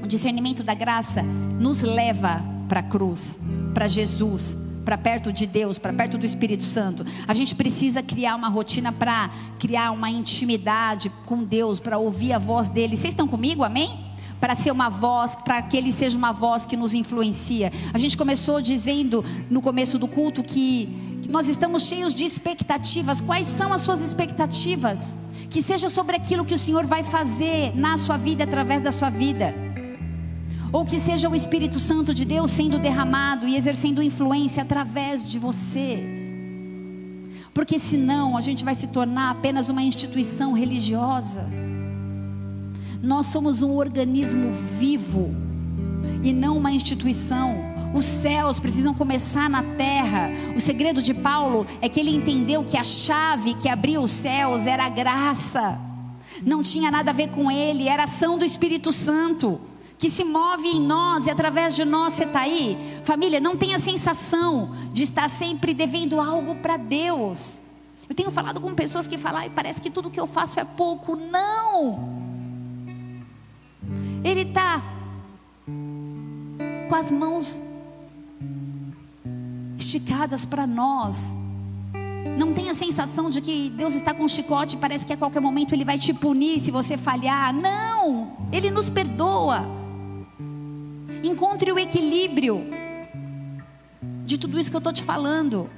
O 0.02 0.06
discernimento 0.06 0.62
da 0.62 0.74
graça 0.74 1.22
nos 1.22 1.80
leva 1.82 2.42
para 2.68 2.80
a 2.80 2.82
cruz, 2.82 3.38
para 3.72 3.88
Jesus, 3.88 4.56
para 4.88 4.96
perto 4.96 5.30
de 5.30 5.44
Deus, 5.44 5.76
para 5.76 5.92
perto 5.92 6.16
do 6.16 6.24
Espírito 6.24 6.64
Santo. 6.64 7.04
A 7.26 7.34
gente 7.34 7.54
precisa 7.54 8.02
criar 8.02 8.34
uma 8.34 8.48
rotina 8.48 8.90
para 8.90 9.28
criar 9.58 9.90
uma 9.90 10.08
intimidade 10.08 11.12
com 11.26 11.44
Deus, 11.44 11.78
para 11.78 11.98
ouvir 11.98 12.32
a 12.32 12.38
voz 12.38 12.68
dele. 12.70 12.96
Vocês 12.96 13.12
estão 13.12 13.28
comigo? 13.28 13.62
Amém? 13.62 14.00
Para 14.40 14.56
ser 14.56 14.70
uma 14.70 14.88
voz, 14.88 15.36
para 15.44 15.60
que 15.60 15.76
ele 15.76 15.92
seja 15.92 16.16
uma 16.16 16.32
voz 16.32 16.64
que 16.64 16.74
nos 16.74 16.94
influencia. 16.94 17.70
A 17.92 17.98
gente 17.98 18.16
começou 18.16 18.62
dizendo 18.62 19.22
no 19.50 19.60
começo 19.60 19.98
do 19.98 20.08
culto 20.08 20.42
que, 20.42 20.88
nós 21.28 21.50
estamos 21.50 21.82
cheios 21.82 22.14
de 22.14 22.24
expectativas. 22.24 23.20
Quais 23.20 23.46
são 23.46 23.74
as 23.74 23.82
suas 23.82 24.00
expectativas? 24.00 25.14
Que 25.50 25.60
seja 25.60 25.90
sobre 25.90 26.16
aquilo 26.16 26.46
que 26.46 26.54
o 26.54 26.58
Senhor 26.58 26.86
vai 26.86 27.02
fazer 27.02 27.76
na 27.76 27.98
sua 27.98 28.16
vida, 28.16 28.44
através 28.44 28.82
da 28.82 28.90
sua 28.90 29.10
vida 29.10 29.67
ou 30.72 30.84
que 30.84 31.00
seja 31.00 31.28
o 31.28 31.34
Espírito 31.34 31.78
Santo 31.78 32.12
de 32.12 32.24
Deus 32.24 32.50
sendo 32.50 32.78
derramado 32.78 33.46
e 33.46 33.56
exercendo 33.56 34.02
influência 34.02 34.62
através 34.62 35.26
de 35.26 35.38
você. 35.38 36.06
Porque 37.54 37.78
senão 37.78 38.36
a 38.36 38.40
gente 38.40 38.64
vai 38.64 38.74
se 38.74 38.86
tornar 38.88 39.30
apenas 39.30 39.68
uma 39.68 39.82
instituição 39.82 40.52
religiosa. 40.52 41.48
Nós 43.02 43.26
somos 43.26 43.62
um 43.62 43.72
organismo 43.72 44.52
vivo 44.78 45.34
e 46.22 46.32
não 46.32 46.58
uma 46.58 46.70
instituição. 46.70 47.56
Os 47.94 48.04
céus 48.04 48.60
precisam 48.60 48.92
começar 48.92 49.48
na 49.48 49.62
terra. 49.62 50.30
O 50.54 50.60
segredo 50.60 51.00
de 51.00 51.14
Paulo 51.14 51.66
é 51.80 51.88
que 51.88 51.98
ele 51.98 52.14
entendeu 52.14 52.62
que 52.62 52.76
a 52.76 52.84
chave 52.84 53.54
que 53.54 53.68
abria 53.68 54.00
os 54.00 54.10
céus 54.10 54.66
era 54.66 54.84
a 54.84 54.90
graça. 54.90 55.80
Não 56.44 56.62
tinha 56.62 56.90
nada 56.90 57.10
a 57.10 57.14
ver 57.14 57.28
com 57.28 57.50
ele, 57.50 57.88
era 57.88 58.04
ação 58.04 58.36
do 58.36 58.44
Espírito 58.44 58.92
Santo 58.92 59.58
que 59.98 60.08
se 60.08 60.24
move 60.24 60.68
em 60.68 60.80
nós 60.80 61.26
e 61.26 61.30
através 61.30 61.74
de 61.74 61.84
nós 61.84 62.14
você 62.14 62.24
está 62.24 62.40
aí. 62.40 62.78
Família, 63.02 63.40
não 63.40 63.56
tenha 63.56 63.76
a 63.76 63.80
sensação 63.80 64.74
de 64.92 65.02
estar 65.02 65.28
sempre 65.28 65.74
devendo 65.74 66.20
algo 66.20 66.54
para 66.56 66.76
Deus. 66.76 67.60
Eu 68.08 68.14
tenho 68.14 68.30
falado 68.30 68.60
com 68.60 68.74
pessoas 68.74 69.08
que 69.08 69.18
falam, 69.18 69.50
parece 69.50 69.80
que 69.80 69.90
tudo 69.90 70.08
que 70.08 70.20
eu 70.20 70.26
faço 70.26 70.60
é 70.60 70.64
pouco. 70.64 71.16
Não! 71.16 72.16
Ele 74.24 74.42
está 74.42 74.82
com 76.88 76.94
as 76.94 77.10
mãos 77.10 77.60
esticadas 79.76 80.44
para 80.44 80.66
nós. 80.66 81.36
Não 82.38 82.54
tenha 82.54 82.70
a 82.70 82.74
sensação 82.74 83.28
de 83.28 83.40
que 83.40 83.68
Deus 83.70 83.94
está 83.94 84.14
com 84.14 84.24
um 84.24 84.28
chicote 84.28 84.76
e 84.76 84.78
parece 84.78 85.04
que 85.04 85.12
a 85.12 85.16
qualquer 85.16 85.40
momento 85.40 85.74
Ele 85.74 85.84
vai 85.84 85.98
te 85.98 86.14
punir 86.14 86.60
se 86.60 86.70
você 86.70 86.96
falhar. 86.96 87.52
Não! 87.52 88.32
Ele 88.52 88.70
nos 88.70 88.88
perdoa. 88.88 89.77
Encontre 91.22 91.72
o 91.72 91.78
equilíbrio 91.78 92.64
de 94.24 94.38
tudo 94.38 94.58
isso 94.58 94.70
que 94.70 94.76
eu 94.76 94.78
estou 94.78 94.92
te 94.92 95.02
falando. 95.02 95.70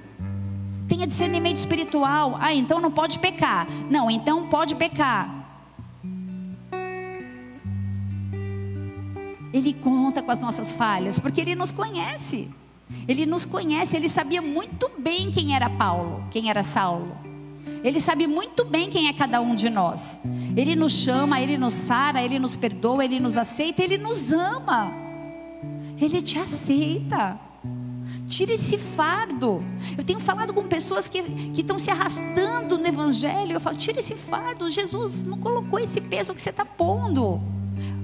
Tenha 0.88 1.06
discernimento 1.06 1.58
espiritual. 1.58 2.36
Ah, 2.40 2.52
então 2.52 2.80
não 2.80 2.90
pode 2.90 3.18
pecar. 3.18 3.66
Não, 3.88 4.10
então 4.10 4.48
pode 4.48 4.74
pecar. 4.74 5.40
Ele 9.52 9.72
conta 9.72 10.22
com 10.22 10.30
as 10.30 10.40
nossas 10.40 10.72
falhas, 10.72 11.18
porque 11.18 11.40
ele 11.40 11.54
nos 11.54 11.72
conhece. 11.72 12.48
Ele 13.06 13.24
nos 13.24 13.44
conhece, 13.44 13.96
ele 13.96 14.08
sabia 14.08 14.42
muito 14.42 14.90
bem 14.98 15.30
quem 15.30 15.54
era 15.54 15.70
Paulo, 15.70 16.24
quem 16.30 16.50
era 16.50 16.62
Saulo. 16.62 17.16
Ele 17.82 18.00
sabe 18.00 18.26
muito 18.26 18.64
bem 18.64 18.90
quem 18.90 19.08
é 19.08 19.12
cada 19.12 19.40
um 19.40 19.54
de 19.54 19.70
nós. 19.70 20.20
Ele 20.56 20.74
nos 20.74 20.92
chama, 20.92 21.40
ele 21.40 21.56
nos 21.56 21.72
sara, 21.72 22.22
ele 22.22 22.38
nos 22.38 22.56
perdoa, 22.56 23.04
ele 23.04 23.20
nos 23.20 23.36
aceita, 23.36 23.82
ele 23.82 23.96
nos 23.96 24.32
ama. 24.32 25.09
Ele 26.00 26.22
te 26.22 26.38
aceita. 26.38 27.38
Tira 28.26 28.52
esse 28.52 28.78
fardo. 28.78 29.62
Eu 29.98 30.04
tenho 30.04 30.20
falado 30.20 30.54
com 30.54 30.62
pessoas 30.64 31.08
que, 31.08 31.22
que 31.22 31.60
estão 31.60 31.78
se 31.78 31.90
arrastando 31.90 32.78
no 32.78 32.86
Evangelho. 32.86 33.52
Eu 33.52 33.60
falo, 33.60 33.76
tira 33.76 34.00
esse 34.00 34.14
fardo. 34.14 34.70
Jesus 34.70 35.24
não 35.24 35.38
colocou 35.38 35.78
esse 35.78 36.00
peso 36.00 36.32
que 36.32 36.40
você 36.40 36.50
está 36.50 36.64
pondo. 36.64 37.40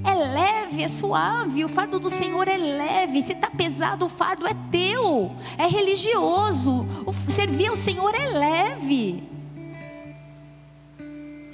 É 0.04 0.14
leve, 0.14 0.82
é 0.82 0.88
suave. 0.88 1.64
O 1.64 1.68
fardo 1.68 1.98
do 1.98 2.10
Senhor 2.10 2.48
é 2.48 2.56
leve. 2.56 3.22
Se 3.22 3.32
está 3.32 3.48
pesado, 3.50 4.06
o 4.06 4.08
fardo 4.08 4.46
é 4.46 4.54
teu. 4.70 5.32
É 5.56 5.66
religioso. 5.66 6.86
Servir 7.30 7.68
ao 7.68 7.76
Senhor 7.76 8.14
é 8.14 8.28
leve. 8.28 9.35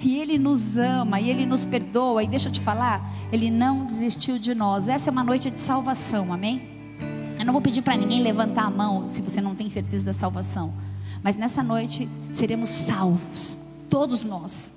E 0.02 0.18
Ele 0.18 0.36
nos 0.36 0.76
ama, 0.76 1.20
e 1.20 1.30
Ele 1.30 1.46
nos 1.46 1.64
perdoa. 1.64 2.24
E 2.24 2.26
deixa 2.26 2.48
eu 2.48 2.52
te 2.52 2.60
falar, 2.60 3.00
Ele 3.32 3.50
não 3.50 3.86
desistiu 3.86 4.38
de 4.38 4.54
nós. 4.54 4.88
Essa 4.88 5.08
é 5.08 5.12
uma 5.12 5.22
noite 5.22 5.50
de 5.50 5.58
salvação, 5.58 6.32
amém? 6.32 6.68
Eu 7.38 7.46
não 7.46 7.52
vou 7.52 7.62
pedir 7.62 7.82
para 7.82 7.96
ninguém 7.96 8.20
levantar 8.20 8.64
a 8.64 8.70
mão 8.70 9.08
se 9.10 9.22
você 9.22 9.40
não 9.40 9.54
tem 9.54 9.70
certeza 9.70 10.04
da 10.04 10.12
salvação. 10.12 10.72
Mas 11.22 11.36
nessa 11.36 11.62
noite 11.62 12.08
seremos 12.34 12.70
salvos. 12.70 13.58
todos 13.88 14.24
nós. 14.24 14.71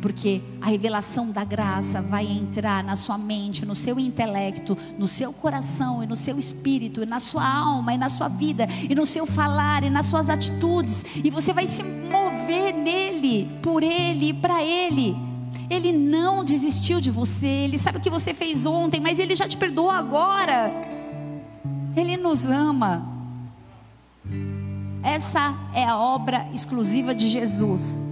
Porque 0.00 0.40
a 0.60 0.66
revelação 0.66 1.30
da 1.30 1.44
graça 1.44 2.00
vai 2.00 2.24
entrar 2.24 2.84
na 2.84 2.94
sua 2.94 3.18
mente, 3.18 3.66
no 3.66 3.74
seu 3.74 3.98
intelecto, 3.98 4.76
no 4.96 5.08
seu 5.08 5.32
coração 5.32 6.02
e 6.04 6.06
no 6.06 6.14
seu 6.14 6.38
espírito, 6.38 7.02
e 7.02 7.06
na 7.06 7.18
sua 7.18 7.44
alma 7.44 7.94
e 7.94 7.98
na 7.98 8.08
sua 8.08 8.28
vida, 8.28 8.68
e 8.88 8.94
no 8.94 9.04
seu 9.04 9.26
falar 9.26 9.82
e 9.82 9.90
nas 9.90 10.06
suas 10.06 10.28
atitudes, 10.28 11.04
e 11.16 11.30
você 11.30 11.52
vai 11.52 11.66
se 11.66 11.82
mover 11.82 12.74
nele, 12.74 13.48
por 13.60 13.82
ele 13.82 14.28
e 14.28 14.34
para 14.34 14.62
ele. 14.62 15.16
Ele 15.68 15.92
não 15.92 16.44
desistiu 16.44 17.00
de 17.00 17.10
você, 17.10 17.46
ele 17.46 17.78
sabe 17.78 17.98
o 17.98 18.00
que 18.00 18.10
você 18.10 18.32
fez 18.32 18.64
ontem, 18.64 19.00
mas 19.00 19.18
ele 19.18 19.34
já 19.34 19.48
te 19.48 19.56
perdoou 19.56 19.90
agora. 19.90 20.72
Ele 21.96 22.16
nos 22.16 22.46
ama. 22.46 23.06
Essa 25.02 25.54
é 25.74 25.84
a 25.84 25.98
obra 25.98 26.48
exclusiva 26.54 27.14
de 27.14 27.28
Jesus. 27.28 28.07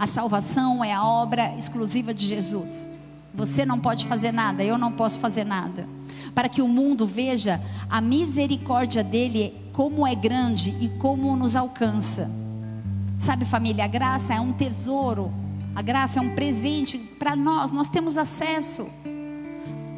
A 0.00 0.06
salvação 0.06 0.82
é 0.82 0.94
a 0.94 1.04
obra 1.04 1.54
exclusiva 1.58 2.14
de 2.14 2.24
Jesus. 2.24 2.88
Você 3.34 3.66
não 3.66 3.78
pode 3.78 4.06
fazer 4.06 4.32
nada, 4.32 4.64
eu 4.64 4.78
não 4.78 4.90
posso 4.90 5.20
fazer 5.20 5.44
nada. 5.44 5.86
Para 6.34 6.48
que 6.48 6.62
o 6.62 6.66
mundo 6.66 7.06
veja 7.06 7.60
a 7.86 8.00
misericórdia 8.00 9.04
dele, 9.04 9.52
como 9.74 10.06
é 10.06 10.14
grande 10.14 10.74
e 10.80 10.88
como 10.98 11.36
nos 11.36 11.54
alcança. 11.54 12.30
Sabe, 13.18 13.44
família, 13.44 13.84
a 13.84 13.88
graça 13.88 14.32
é 14.32 14.40
um 14.40 14.54
tesouro, 14.54 15.30
a 15.74 15.82
graça 15.82 16.18
é 16.18 16.22
um 16.22 16.34
presente 16.34 16.96
para 16.96 17.36
nós, 17.36 17.70
nós 17.70 17.88
temos 17.88 18.16
acesso. 18.16 18.88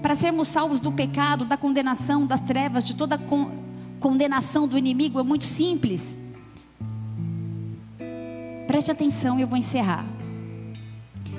Para 0.03 0.16
sermos 0.16 0.48
salvos 0.48 0.80
do 0.80 0.90
pecado, 0.90 1.44
da 1.44 1.57
condenação, 1.57 2.26
das 2.26 2.40
trevas, 2.40 2.82
de 2.82 2.96
toda 2.96 3.16
con 3.16 3.53
condenação 4.00 4.66
do 4.66 4.76
inimigo, 4.76 5.20
é 5.20 5.22
muito 5.22 5.44
simples. 5.44 6.16
Preste 8.72 8.90
atenção, 8.90 9.38
eu 9.38 9.46
vou 9.46 9.58
encerrar. 9.58 10.02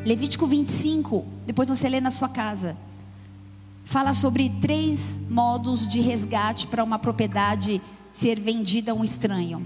Levítico 0.05 0.45
25, 0.45 1.25
depois 1.47 1.67
você 1.67 1.89
lê 1.89 1.99
na 1.99 2.11
sua 2.11 2.29
casa. 2.29 2.77
Fala 3.83 4.13
sobre 4.13 4.51
três 4.61 5.19
modos 5.31 5.87
de 5.87 5.99
resgate 5.99 6.67
para 6.67 6.83
uma 6.83 6.99
propriedade 6.99 7.81
ser 8.11 8.39
vendida 8.39 8.91
a 8.91 8.93
um 8.93 9.03
estranho. 9.03 9.65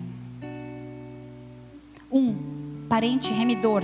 Um, 2.10 2.86
parente 2.88 3.34
remidor. 3.34 3.84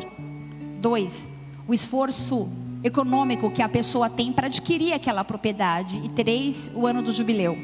Dois, 0.80 1.30
o 1.68 1.74
esforço 1.74 2.50
econômico 2.86 3.52
que 3.52 3.62
a 3.62 3.68
pessoa 3.68 4.10
tem 4.10 4.32
para 4.32 4.48
adquirir 4.48 4.94
aquela 4.94 5.26
propriedade. 5.26 6.00
E 6.06 6.08
três, 6.08 6.72
o 6.74 6.88
ano 6.88 7.02
do 7.02 7.12
jubileu. 7.12 7.58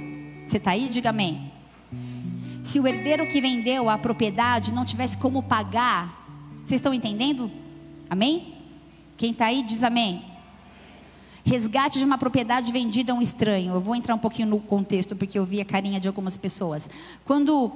Você 0.49 0.57
está 0.57 0.71
aí? 0.71 0.89
Diga 0.89 1.11
amém. 1.11 1.49
Se 2.69 2.79
o 2.79 2.87
herdeiro 2.87 3.25
que 3.25 3.41
vendeu 3.41 3.89
a 3.89 3.97
propriedade 3.97 4.71
não 4.71 4.85
tivesse 4.85 5.17
como 5.17 5.41
pagar, 5.41 6.23
vocês 6.63 6.77
estão 6.77 6.93
entendendo? 6.93 7.49
Amém? 8.07 8.53
Quem 9.17 9.31
está 9.31 9.47
aí 9.47 9.63
diz 9.63 9.81
amém. 9.81 10.23
Resgate 11.43 11.97
de 11.97 12.05
uma 12.05 12.15
propriedade 12.15 12.71
vendida 12.71 13.11
a 13.11 13.15
um 13.15 13.23
estranho. 13.23 13.73
Eu 13.73 13.81
vou 13.81 13.95
entrar 13.95 14.13
um 14.13 14.19
pouquinho 14.19 14.49
no 14.49 14.59
contexto, 14.59 15.15
porque 15.15 15.39
eu 15.39 15.45
vi 15.45 15.59
a 15.59 15.65
carinha 15.65 15.99
de 15.99 16.07
algumas 16.07 16.37
pessoas. 16.37 16.87
Quando 17.25 17.71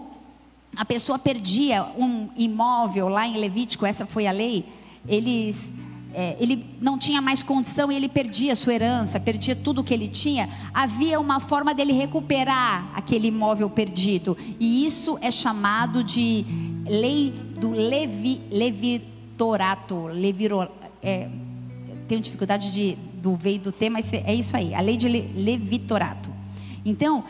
a 0.76 0.86
pessoa 0.86 1.18
perdia 1.18 1.84
um 1.98 2.30
imóvel 2.38 3.10
lá 3.10 3.26
em 3.26 3.38
Levítico, 3.38 3.88
essa 3.88 4.06
foi 4.06 4.28
a 4.28 4.32
lei, 4.32 4.64
eles 5.08 5.74
é, 6.14 6.38
ele 6.40 6.66
não 6.80 6.98
tinha 6.98 7.22
mais 7.22 7.42
condição 7.42 7.92
e 7.92 7.96
ele 7.96 8.08
perdia 8.08 8.56
sua 8.56 8.74
herança, 8.74 9.20
perdia 9.20 9.56
tudo 9.56 9.84
que 9.84 9.94
ele 9.94 10.08
tinha, 10.08 10.48
havia 10.74 11.20
uma 11.20 11.40
forma 11.40 11.74
dele 11.74 11.92
recuperar 11.92 12.92
aquele 12.94 13.28
imóvel 13.28 13.70
perdido. 13.70 14.38
E 14.60 14.86
isso 14.86 15.18
é 15.22 15.32
chamado 15.32 16.04
de 16.04 16.46
lei 16.86 17.34
do 17.60 17.72
levi, 17.72 18.42
levitorato. 18.52 20.08
Leviro, 20.08 20.68
é, 21.02 21.30
tenho 22.08 22.22
dificuldade 22.22 22.72
de, 22.72 22.96
do 23.16 23.36
veio 23.36 23.60
do 23.60 23.72
tema, 23.72 24.00
mas 24.00 24.14
é 24.14 24.34
isso 24.34 24.56
aí, 24.56 24.74
a 24.76 24.82
lei 24.82 24.98
de 24.98 25.08
levitorato. 25.08 26.33
Então, 26.86 27.24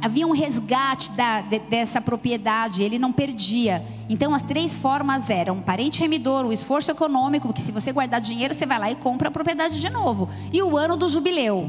havia 0.00 0.26
um 0.26 0.32
resgate 0.32 1.10
da, 1.12 1.42
de, 1.42 1.58
dessa 1.58 2.00
propriedade, 2.00 2.82
ele 2.82 2.98
não 2.98 3.12
perdia. 3.12 3.84
Então, 4.08 4.34
as 4.34 4.42
três 4.42 4.74
formas 4.74 5.28
eram 5.28 5.60
parente 5.60 6.00
remidor, 6.00 6.46
o 6.46 6.52
esforço 6.52 6.90
econômico, 6.90 7.48
porque 7.48 7.60
se 7.60 7.70
você 7.70 7.92
guardar 7.92 8.20
dinheiro, 8.20 8.54
você 8.54 8.64
vai 8.64 8.78
lá 8.78 8.90
e 8.90 8.94
compra 8.94 9.28
a 9.28 9.30
propriedade 9.30 9.78
de 9.78 9.90
novo. 9.90 10.28
E 10.52 10.62
o 10.62 10.76
ano 10.76 10.96
do 10.96 11.08
jubileu. 11.08 11.68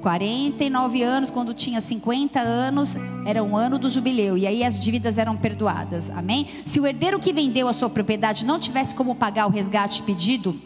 49 0.00 1.02
anos, 1.02 1.30
quando 1.30 1.54
tinha 1.54 1.80
50 1.80 2.40
anos, 2.40 2.96
era 3.24 3.44
um 3.44 3.56
ano 3.56 3.78
do 3.78 3.88
jubileu. 3.88 4.36
E 4.36 4.46
aí 4.46 4.64
as 4.64 4.78
dívidas 4.78 5.18
eram 5.18 5.36
perdoadas. 5.36 6.10
Amém? 6.10 6.48
Se 6.64 6.80
o 6.80 6.86
herdeiro 6.86 7.20
que 7.20 7.32
vendeu 7.32 7.68
a 7.68 7.72
sua 7.72 7.90
propriedade 7.90 8.44
não 8.44 8.58
tivesse 8.58 8.94
como 8.94 9.14
pagar 9.14 9.46
o 9.46 9.50
resgate 9.50 10.02
pedido 10.02 10.58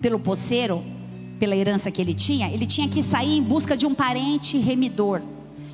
pelo 0.00 0.20
poceiro, 0.20 0.84
pela 1.38 1.56
herança 1.56 1.90
que 1.90 2.00
ele 2.00 2.14
tinha, 2.14 2.50
ele 2.50 2.66
tinha 2.66 2.88
que 2.88 3.02
sair 3.02 3.36
em 3.36 3.42
busca 3.42 3.76
de 3.76 3.86
um 3.86 3.94
parente 3.94 4.58
remidor 4.58 5.20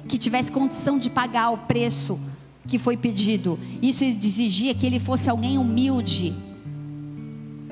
que 0.09 0.19
tivesse 0.19 0.51
condição 0.51 0.99
de 0.99 1.09
pagar 1.09 1.51
o 1.51 1.59
preço 1.59 2.19
que 2.67 2.79
foi 2.79 2.97
pedido. 2.97 3.59
Isso 3.81 4.05
exigia 4.05 4.75
que 4.75 4.87
ele 4.87 5.01
fosse 5.01 5.29
alguém 5.31 5.59
humilde, 5.59 6.33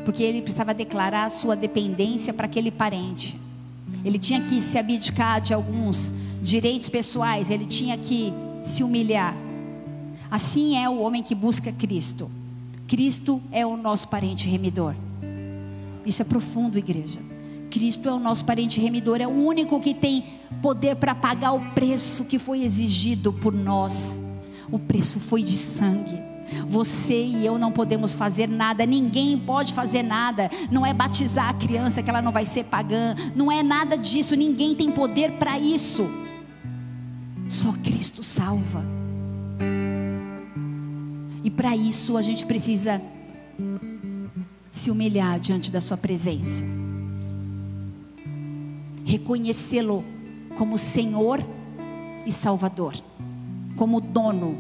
porque 0.05 0.23
ele 0.23 0.43
precisava 0.43 0.73
declarar 0.73 1.27
a 1.27 1.31
sua 1.31 1.57
dependência 1.57 2.33
para 2.33 2.47
aquele 2.47 2.71
parente. 2.71 3.39
Ele 4.05 4.19
tinha 4.19 4.41
que 4.41 4.61
se 4.61 4.79
abdicar 4.79 5.41
de 5.41 5.53
alguns 5.53 6.13
direitos 6.43 6.89
pessoais, 6.89 7.51
ele 7.51 7.67
tinha 7.67 7.99
que 7.99 8.33
se 8.63 8.83
humilhar. 8.83 9.35
Assim 10.31 10.77
é 10.77 10.89
o 10.89 11.01
homem 11.01 11.23
que 11.23 11.35
busca 11.35 11.73
Cristo. 11.73 12.31
Cristo 12.87 13.41
é 13.53 13.67
o 13.67 13.77
nosso 13.77 14.09
parente 14.09 14.49
remidor. 14.49 14.95
Isso 16.07 16.23
é 16.23 16.25
profundo, 16.25 16.79
igreja. 16.79 17.21
Cristo 17.71 18.09
é 18.09 18.13
o 18.13 18.19
nosso 18.19 18.45
parente 18.45 18.81
remidor, 18.81 19.21
é 19.21 19.27
o 19.27 19.31
único 19.31 19.81
que 19.81 19.95
tem 19.95 20.25
poder 20.61 20.97
para 20.97 21.15
pagar 21.15 21.53
o 21.53 21.71
preço 21.71 22.25
que 22.25 22.39
foi 22.39 22.65
exigido 22.65 23.33
por 23.33 23.55
nós. 23.55 24.21
O 24.71 24.79
preço 24.79 25.21
foi 25.21 25.43
de 25.43 25.57
sangue. 25.57 26.21
Você 26.67 27.23
e 27.23 27.47
eu 27.47 27.59
não 27.59 27.71
podemos 27.71 28.13
fazer 28.13 28.49
nada, 28.49 28.85
ninguém 28.85 29.39
pode 29.39 29.73
fazer 29.73 30.03
nada. 30.03 30.51
Não 30.71 30.85
é 30.85 30.93
batizar 30.93 31.49
a 31.49 31.55
criança 31.55 32.03
que 32.03 32.11
ela 32.11 32.21
não 32.21 32.33
vai 32.33 32.45
ser 32.45 32.65
pagã, 32.65 33.15
não 33.37 33.51
é 33.51 33.63
nada 33.63 33.97
disso, 33.97 34.35
ninguém 34.35 34.75
tem 34.75 34.91
poder 34.91 35.33
para 35.33 35.59
isso. 35.59 36.11
Só 37.49 37.73
Cristo 37.73 38.23
salva. 38.23 38.85
E 41.43 41.51
para 41.51 41.75
isso 41.77 42.17
a 42.17 42.23
gente 42.23 42.45
precisa 42.45 43.01
se 44.71 44.91
humilhar 44.91 45.39
diante 45.39 45.71
da 45.71 45.81
Sua 45.81 45.97
presença 45.97 46.80
reconhecê-lo 49.11 50.05
como 50.57 50.79
Senhor 50.79 51.45
e 52.25 52.33
Salvador, 52.33 52.95
como 53.77 54.01
dono. 54.01 54.57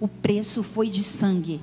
O 0.00 0.06
preço 0.06 0.62
foi 0.62 0.88
de 0.88 1.02
sangue. 1.02 1.60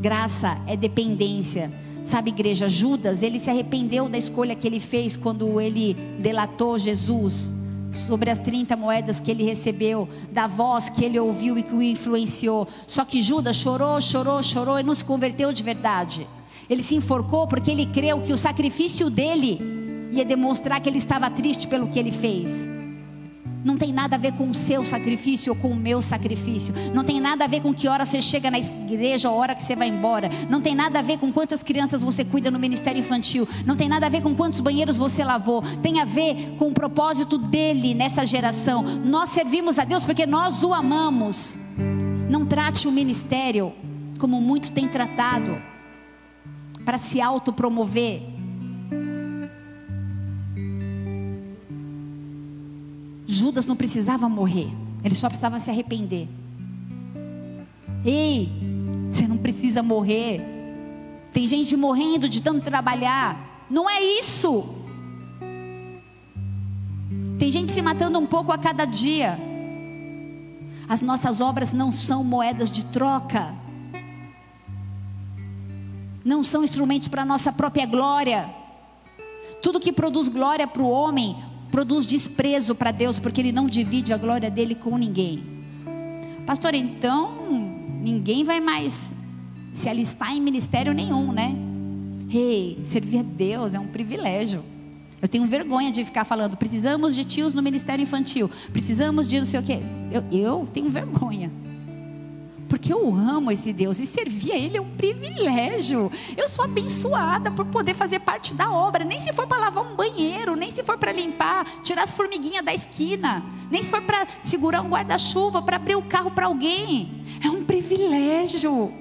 Graça 0.00 0.58
é 0.66 0.76
dependência. 0.76 1.70
Sabe, 2.04 2.30
igreja, 2.30 2.68
Judas, 2.68 3.22
ele 3.22 3.38
se 3.38 3.50
arrependeu 3.50 4.08
da 4.08 4.16
escolha 4.16 4.54
que 4.54 4.66
ele 4.66 4.80
fez 4.80 5.16
quando 5.16 5.60
ele 5.60 5.94
delatou 6.20 6.78
Jesus 6.78 7.54
sobre 8.06 8.30
as 8.30 8.38
30 8.38 8.76
moedas 8.76 9.20
que 9.20 9.30
ele 9.30 9.44
recebeu, 9.44 10.08
da 10.30 10.46
voz 10.46 10.88
que 10.88 11.04
ele 11.04 11.18
ouviu 11.18 11.58
e 11.58 11.62
que 11.62 11.74
o 11.74 11.82
influenciou. 11.82 12.66
Só 12.86 13.04
que 13.04 13.20
Judas 13.20 13.56
chorou, 13.56 14.00
chorou, 14.00 14.42
chorou 14.42 14.78
e 14.78 14.82
não 14.82 14.94
se 14.94 15.04
converteu 15.04 15.52
de 15.52 15.62
verdade. 15.62 16.26
Ele 16.70 16.82
se 16.82 16.94
enforcou 16.94 17.46
porque 17.46 17.70
ele 17.70 17.86
creu 17.86 18.20
que 18.20 18.32
o 18.32 18.38
sacrifício 18.38 19.10
dele 19.10 19.77
ia 20.10 20.24
demonstrar 20.24 20.80
que 20.80 20.88
ele 20.88 20.98
estava 20.98 21.30
triste 21.30 21.66
pelo 21.66 21.88
que 21.88 21.98
ele 21.98 22.12
fez. 22.12 22.68
Não 23.64 23.76
tem 23.76 23.92
nada 23.92 24.16
a 24.16 24.18
ver 24.18 24.32
com 24.32 24.48
o 24.48 24.54
seu 24.54 24.84
sacrifício 24.84 25.52
ou 25.52 25.58
com 25.58 25.68
o 25.68 25.76
meu 25.76 26.00
sacrifício. 26.00 26.72
Não 26.94 27.02
tem 27.02 27.20
nada 27.20 27.44
a 27.44 27.48
ver 27.48 27.60
com 27.60 27.74
que 27.74 27.88
hora 27.88 28.06
você 28.06 28.22
chega 28.22 28.50
na 28.50 28.58
igreja 28.58 29.30
ou 29.30 29.36
hora 29.36 29.54
que 29.54 29.62
você 29.62 29.74
vai 29.74 29.88
embora. 29.88 30.30
Não 30.48 30.60
tem 30.60 30.74
nada 30.74 31.00
a 31.00 31.02
ver 31.02 31.18
com 31.18 31.32
quantas 31.32 31.62
crianças 31.62 32.02
você 32.02 32.24
cuida 32.24 32.50
no 32.50 32.58
ministério 32.58 33.00
infantil. 33.00 33.48
Não 33.66 33.76
tem 33.76 33.88
nada 33.88 34.06
a 34.06 34.08
ver 34.08 34.22
com 34.22 34.34
quantos 34.34 34.60
banheiros 34.60 34.96
você 34.96 35.24
lavou. 35.24 35.62
Tem 35.82 36.00
a 36.00 36.04
ver 36.04 36.54
com 36.56 36.68
o 36.68 36.72
propósito 36.72 37.36
dele 37.36 37.94
nessa 37.94 38.24
geração. 38.24 38.82
Nós 38.82 39.30
servimos 39.30 39.78
a 39.78 39.84
Deus 39.84 40.04
porque 40.04 40.24
nós 40.24 40.62
o 40.62 40.72
amamos. 40.72 41.56
Não 42.30 42.46
trate 42.46 42.86
o 42.86 42.92
ministério 42.92 43.72
como 44.20 44.40
muitos 44.40 44.70
têm 44.70 44.86
tratado 44.86 45.60
para 46.84 46.96
se 46.96 47.20
autopromover 47.20 48.37
Judas 53.30 53.66
não 53.66 53.76
precisava 53.76 54.26
morrer, 54.26 54.70
ele 55.04 55.14
só 55.14 55.28
precisava 55.28 55.60
se 55.60 55.70
arrepender. 55.70 56.26
Ei, 58.02 58.50
você 59.10 59.28
não 59.28 59.36
precisa 59.36 59.82
morrer. 59.82 60.40
Tem 61.30 61.46
gente 61.46 61.76
morrendo 61.76 62.26
de 62.26 62.42
tanto 62.42 62.62
trabalhar. 62.62 63.66
Não 63.68 63.88
é 63.88 64.02
isso. 64.02 64.66
Tem 67.38 67.52
gente 67.52 67.70
se 67.70 67.82
matando 67.82 68.18
um 68.18 68.26
pouco 68.26 68.50
a 68.50 68.56
cada 68.56 68.86
dia. 68.86 69.38
As 70.88 71.02
nossas 71.02 71.38
obras 71.42 71.70
não 71.70 71.92
são 71.92 72.24
moedas 72.24 72.70
de 72.70 72.86
troca. 72.86 73.54
não 76.24 76.42
são 76.42 76.62
instrumentos 76.62 77.08
para 77.08 77.22
a 77.22 77.24
nossa 77.24 77.50
própria 77.50 77.86
glória. 77.86 78.54
Tudo 79.62 79.80
que 79.80 79.90
produz 79.92 80.28
glória 80.28 80.66
para 80.66 80.82
o 80.82 80.88
homem 80.88 81.36
produz 81.70 82.06
desprezo 82.06 82.74
para 82.74 82.90
Deus, 82.90 83.18
porque 83.18 83.40
ele 83.40 83.52
não 83.52 83.66
divide 83.66 84.12
a 84.12 84.16
glória 84.16 84.50
dele 84.50 84.74
com 84.74 84.96
ninguém. 84.96 85.42
Pastor, 86.46 86.74
então 86.74 87.30
ninguém 88.02 88.44
vai 88.44 88.60
mais 88.60 89.12
se 89.74 89.88
alistar 89.88 90.34
em 90.34 90.40
ministério 90.40 90.92
nenhum, 90.92 91.32
né? 91.32 91.54
Ei, 92.30 92.78
servir 92.84 93.18
a 93.18 93.22
Deus 93.22 93.74
é 93.74 93.80
um 93.80 93.86
privilégio. 93.86 94.62
Eu 95.20 95.28
tenho 95.28 95.46
vergonha 95.46 95.90
de 95.90 96.04
ficar 96.04 96.24
falando, 96.24 96.56
precisamos 96.56 97.14
de 97.14 97.24
tios 97.24 97.52
no 97.52 97.62
ministério 97.62 98.02
infantil, 98.02 98.50
precisamos 98.72 99.26
de 99.26 99.38
não 99.38 99.46
sei 99.46 99.60
o 99.60 99.62
quê. 99.62 99.80
Eu, 100.12 100.24
eu 100.30 100.68
tenho 100.72 100.88
vergonha. 100.88 101.50
Porque 102.68 102.92
eu 102.92 103.14
amo 103.14 103.50
esse 103.50 103.72
Deus 103.72 103.98
e 103.98 104.06
servir 104.06 104.52
a 104.52 104.56
Ele 104.56 104.76
é 104.76 104.80
um 104.80 104.90
privilégio. 104.90 106.12
Eu 106.36 106.48
sou 106.48 106.64
abençoada 106.64 107.50
por 107.50 107.64
poder 107.66 107.94
fazer 107.94 108.20
parte 108.20 108.54
da 108.54 108.70
obra. 108.70 109.04
Nem 109.04 109.18
se 109.18 109.32
for 109.32 109.46
para 109.46 109.58
lavar 109.58 109.84
um 109.84 109.96
banheiro, 109.96 110.54
nem 110.54 110.70
se 110.70 110.82
for 110.82 110.98
para 110.98 111.10
limpar, 111.10 111.64
tirar 111.82 112.02
as 112.02 112.12
formiguinhas 112.12 112.64
da 112.64 112.74
esquina, 112.74 113.42
nem 113.70 113.82
se 113.82 113.88
for 113.88 114.02
para 114.02 114.26
segurar 114.42 114.82
um 114.82 114.88
guarda-chuva, 114.88 115.62
para 115.62 115.76
abrir 115.76 115.96
o 115.96 116.02
carro 116.02 116.30
para 116.30 116.46
alguém. 116.46 117.24
É 117.42 117.48
um 117.48 117.64
privilégio. 117.64 118.92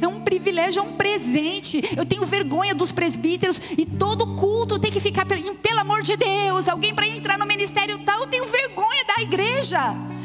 É 0.00 0.06
um 0.06 0.20
privilégio, 0.20 0.80
é 0.80 0.82
um 0.82 0.92
presente. 0.92 1.82
Eu 1.96 2.04
tenho 2.06 2.24
vergonha 2.24 2.74
dos 2.74 2.92
presbíteros 2.92 3.60
e 3.76 3.84
todo 3.84 4.36
culto 4.36 4.78
tem 4.78 4.92
que 4.92 5.00
ficar, 5.00 5.26
pelo 5.26 5.80
amor 5.80 6.02
de 6.02 6.16
Deus, 6.16 6.68
alguém 6.68 6.94
para 6.94 7.08
entrar 7.08 7.38
no 7.38 7.46
ministério 7.46 7.98
tal. 8.04 8.20
Eu 8.20 8.26
tenho 8.26 8.46
vergonha 8.46 9.04
da 9.16 9.22
igreja. 9.22 9.80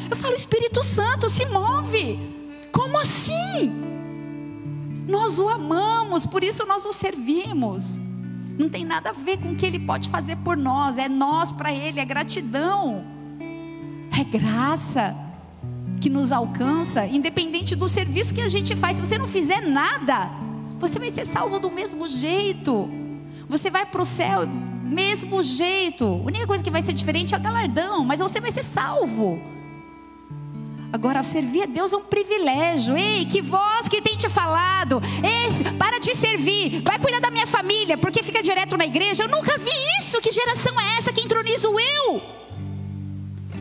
Eu 0.10 0.18
falo, 0.18 0.36
Espírito 0.36 0.84
Santo, 0.84 1.30
se 1.30 1.45
move. 1.45 2.39
Assim? 3.00 3.72
Nós 5.08 5.39
o 5.39 5.50
amamos, 5.50 6.26
por 6.26 6.43
isso 6.43 6.66
nós 6.66 6.86
o 6.86 6.93
servimos. 6.93 8.00
Não 8.58 8.70
tem 8.70 8.86
nada 8.86 9.10
a 9.10 9.14
ver 9.14 9.38
com 9.38 9.54
o 9.54 9.56
que 9.56 9.66
ele 9.66 9.80
pode 9.80 10.10
fazer 10.10 10.36
por 10.38 10.58
nós, 10.58 10.97
é 10.97 11.08
nós 11.08 11.52
para 11.52 11.72
ele, 11.72 12.00
é 12.00 12.06
gratidão, 12.06 13.04
é 14.20 14.24
graça 14.24 15.16
que 16.00 16.10
nos 16.10 16.32
alcança, 16.32 17.06
independente 17.06 17.76
do 17.76 17.88
serviço 17.88 18.34
que 18.34 18.41
a 18.41 18.50
gente 18.50 18.76
faz. 18.76 18.97
Se 18.97 19.06
você 19.06 19.18
não 19.18 19.28
fizer 19.28 19.62
nada, 19.62 20.30
você 20.80 21.00
vai 21.00 21.12
ser 21.12 21.26
salvo 21.26 21.60
do 21.60 21.72
mesmo 21.72 22.08
jeito. 22.08 22.89
Você 23.47 23.72
vai 23.72 23.86
para 23.86 24.02
o 24.02 24.06
céu 24.06 24.45
mesmo 24.89 25.41
jeito. 25.43 26.06
A 26.06 26.26
única 26.26 26.47
coisa 26.47 26.64
que 26.64 26.72
vai 26.72 26.82
ser 26.82 26.93
diferente 26.93 27.34
é 27.34 27.38
o 27.38 27.41
galardão, 27.41 28.04
mas 28.04 28.20
você 28.20 28.41
vai 28.41 28.52
ser 28.52 28.64
salvo. 28.64 29.41
Agora, 30.92 31.24
servir 31.24 31.64
a 31.64 31.66
Deus 31.68 31.94
é 31.94 31.98
um 31.98 32.02
privilégio. 32.02 32.98
Ei, 32.98 33.24
que 33.26 33.42
voz 33.42 33.88
que 33.88 34.02
tem 34.02 34.18
te 34.18 34.28
falado. 34.28 35.00
Ei, 35.24 35.74
para 35.78 36.00
de 36.00 36.16
servir. 36.16 36.82
Vai 36.82 36.98
cuidar 36.98 37.20
da 37.20 37.30
minha 37.30 37.46
família, 37.46 37.98
porque 37.98 38.24
fica 38.24 38.42
direto 38.42 38.76
na 38.76 38.86
igreja. 38.86 39.24
Eu 39.24 39.30
nunca 39.30 39.58
vi 39.58 39.70
isso. 40.00 40.20
Que 40.20 40.32
geração 40.32 40.80
é 40.80 40.98
essa 40.98 41.14
que 41.14 41.22
introniza 41.22 41.70
o 41.70 41.80
eu? 41.80 42.22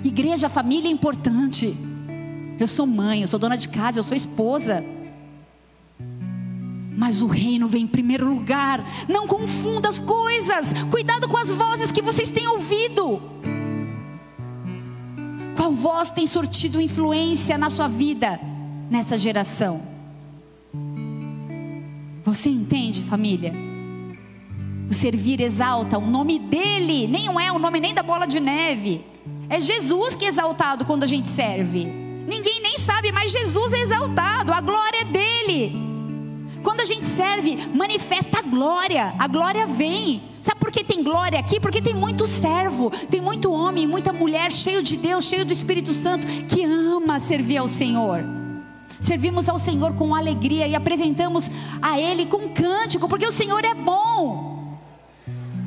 Igreja, 0.03 0.49
família 0.49 0.89
é 0.89 0.93
importante. 0.93 1.77
Eu 2.59 2.67
sou 2.67 2.87
mãe, 2.87 3.21
eu 3.21 3.29
sou 3.29 3.39
dona 3.39 3.57
de 3.57 3.69
casa, 3.69 3.99
eu 3.99 4.05
sou 4.05 4.17
esposa. 4.17 4.83
Mas 6.97 7.23
o 7.23 7.29
reino 7.29 7.69
vem 7.69 7.85
em 7.85 7.87
primeiro 7.87 8.27
lugar. 8.27 8.85
Não 9.07 9.27
confunda 9.27 9.89
as 9.89 10.01
coisas. 10.01 10.73
Cuidado 10.91 11.29
com 11.29 11.37
as 11.37 11.53
vozes 11.53 11.93
que 11.93 12.03
vocês 12.03 12.31
têm 12.31 12.49
ouvido. 12.49 13.21
Qual 15.59 15.73
voz 15.73 16.09
tem 16.09 16.25
sortido 16.25 16.81
influência 16.81 17.59
na 17.59 17.69
sua 17.69 17.89
vida 17.89 18.39
nessa 18.89 19.19
geração? 19.19 19.83
Você 22.25 22.49
entende, 22.49 23.03
família? 23.03 23.53
O 24.89 24.95
servir 24.95 25.41
exalta 25.41 25.99
o 25.99 26.07
nome 26.07 26.39
dele, 26.39 27.09
nem 27.09 27.27
é 27.27 27.51
o 27.51 27.59
nome 27.59 27.81
nem 27.81 27.93
da 27.93 28.05
bola 28.05 28.25
de 28.25 28.39
neve. 28.39 29.05
É 29.51 29.61
Jesus 29.61 30.15
que 30.15 30.27
é 30.27 30.29
exaltado 30.29 30.85
quando 30.85 31.03
a 31.03 31.09
gente 31.09 31.29
serve. 31.29 31.87
Ninguém 31.87 32.63
nem 32.63 32.79
sabe, 32.79 33.11
mas 33.11 33.33
Jesus 33.33 33.73
é 33.73 33.81
exaltado, 33.81 34.53
a 34.53 34.61
glória 34.61 35.01
é 35.01 35.05
dele. 35.07 35.73
Quando 36.63 36.81
a 36.81 36.85
gente 36.85 37.07
serve, 37.07 37.57
manifesta 37.75 38.39
a 38.39 38.43
glória, 38.43 39.15
a 39.19 39.27
glória 39.27 39.67
vem. 39.67 40.23
Sabe 40.41 40.61
por 40.61 40.71
que 40.71 40.85
tem 40.85 41.03
glória 41.03 41.39
aqui? 41.39 41.61
Porque 41.61 41.81
tem 41.81 41.95
muito 41.95 42.27
servo, 42.27 42.91
tem 43.11 43.21
muito 43.21 43.53
homem, 43.53 43.87
muita 43.87 44.13
mulher 44.13 44.51
cheio 44.51 44.83
de 44.83 44.97
Deus, 44.97 45.25
cheio 45.25 45.45
do 45.45 45.53
Espírito 45.53 45.93
Santo, 45.93 46.27
que 46.27 46.65
ama 46.65 47.21
servir 47.21 47.59
ao 47.59 47.69
Senhor. 47.69 48.25
Servimos 49.01 49.49
ao 49.49 49.59
Senhor 49.59 49.95
com 49.95 50.15
alegria 50.15 50.67
e 50.67 50.75
apresentamos 50.75 51.51
a 51.81 52.01
Ele 52.01 52.27
com 52.27 52.49
cântico, 52.49 53.09
porque 53.09 53.27
o 53.27 53.33
Senhor 53.33 53.65
é 53.65 53.75
bom. 53.75 54.79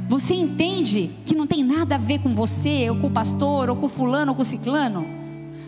Você 0.09 0.33
entende 0.33 1.09
que 1.25 1.35
não 1.35 1.47
tem 1.47 1.63
nada 1.63 1.95
a 1.95 1.97
ver 1.97 2.19
com 2.19 2.35
você, 2.35 2.89
ou 2.89 2.97
com 2.97 3.07
o 3.07 3.11
pastor, 3.11 3.69
ou 3.69 3.77
com 3.77 3.85
o 3.85 3.89
fulano, 3.89 4.31
ou 4.31 4.35
com 4.35 4.43
ciclano? 4.43 5.05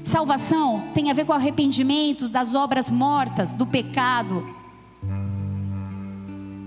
Salvação 0.03 0.83
tem 0.93 1.09
a 1.09 1.13
ver 1.13 1.25
com 1.25 1.31
arrependimento 1.31 2.27
das 2.27 2.53
obras 2.53 2.91
mortas, 2.91 3.53
do 3.53 3.65
pecado, 3.65 4.45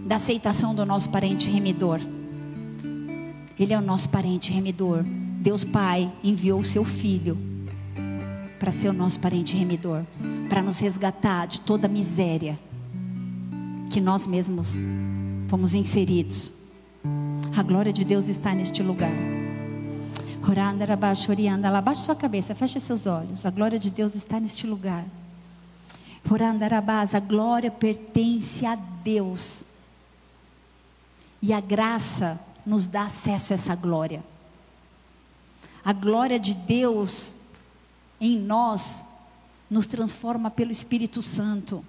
da 0.06 0.16
aceitação 0.16 0.72
do 0.72 0.86
nosso 0.86 1.10
parente 1.10 1.50
remidor. 1.50 2.00
Ele 3.58 3.74
é 3.74 3.78
o 3.78 3.82
nosso 3.82 4.08
parente 4.08 4.52
remidor. 4.52 5.02
Deus 5.02 5.64
Pai 5.64 6.10
enviou 6.22 6.60
o 6.60 6.64
seu 6.64 6.84
Filho 6.84 7.36
para 8.58 8.70
ser 8.70 8.88
o 8.88 8.92
nosso 8.92 9.18
parente 9.18 9.56
remidor, 9.56 10.02
para 10.48 10.62
nos 10.62 10.78
resgatar 10.78 11.46
de 11.46 11.60
toda 11.60 11.86
a 11.86 11.90
miséria 11.90 12.58
que 13.90 14.00
nós 14.00 14.26
mesmos 14.26 14.74
fomos 15.48 15.74
inseridos. 15.74 16.52
A 17.56 17.62
glória 17.62 17.92
de 17.92 18.04
Deus 18.04 18.28
está 18.28 18.54
neste 18.54 18.82
lugar. 18.82 19.12
Abaixe 21.76 22.02
sua 22.02 22.14
cabeça, 22.14 22.54
feche 22.54 22.78
seus 22.78 23.06
olhos. 23.06 23.44
A 23.44 23.50
glória 23.50 23.78
de 23.78 23.90
Deus 23.90 24.14
está 24.14 24.38
neste 24.38 24.66
lugar. 24.66 25.04
A 27.12 27.20
glória 27.20 27.70
pertence 27.70 28.64
a 28.64 28.76
Deus. 28.76 29.64
E 31.46 31.52
a 31.52 31.60
graça 31.60 32.40
nos 32.66 32.88
dá 32.88 33.04
acesso 33.04 33.52
a 33.52 33.54
essa 33.54 33.76
glória. 33.76 34.24
A 35.84 35.92
glória 35.92 36.40
de 36.40 36.52
Deus 36.52 37.36
em 38.20 38.36
nós 38.36 39.04
nos 39.70 39.86
transforma 39.86 40.50
pelo 40.50 40.72
Espírito 40.72 41.22
Santo. 41.22 41.84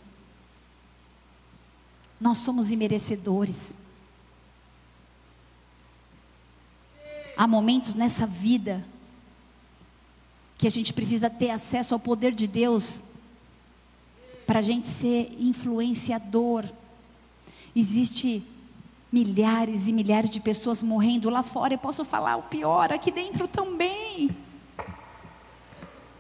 Nós 2.22 2.38
somos 2.38 2.70
imerecedores. 2.70 3.74
Há 7.36 7.48
momentos 7.48 7.96
nessa 7.96 8.28
vida 8.28 8.86
que 10.56 10.68
a 10.68 10.72
gente 10.72 10.94
precisa 10.94 11.32
ter 11.32 11.50
acesso 11.50 11.96
ao 11.96 12.00
poder 12.00 12.32
de 12.32 12.46
Deus 12.46 13.02
para 14.46 14.60
a 14.60 14.62
gente 14.62 14.88
ser 14.88 15.36
influenciador. 15.40 16.64
Existe 17.76 18.46
milhares 19.18 19.88
e 19.88 19.94
milhares 19.94 20.30
de 20.30 20.40
pessoas 20.40 20.84
morrendo 20.84 21.30
lá 21.30 21.42
fora. 21.42 21.74
Eu 21.74 21.80
posso 21.80 22.06
falar 22.06 22.38
o 22.38 22.44
pior 22.44 22.92
aqui 22.94 23.12
dentro 23.12 23.48
também. 23.48 24.30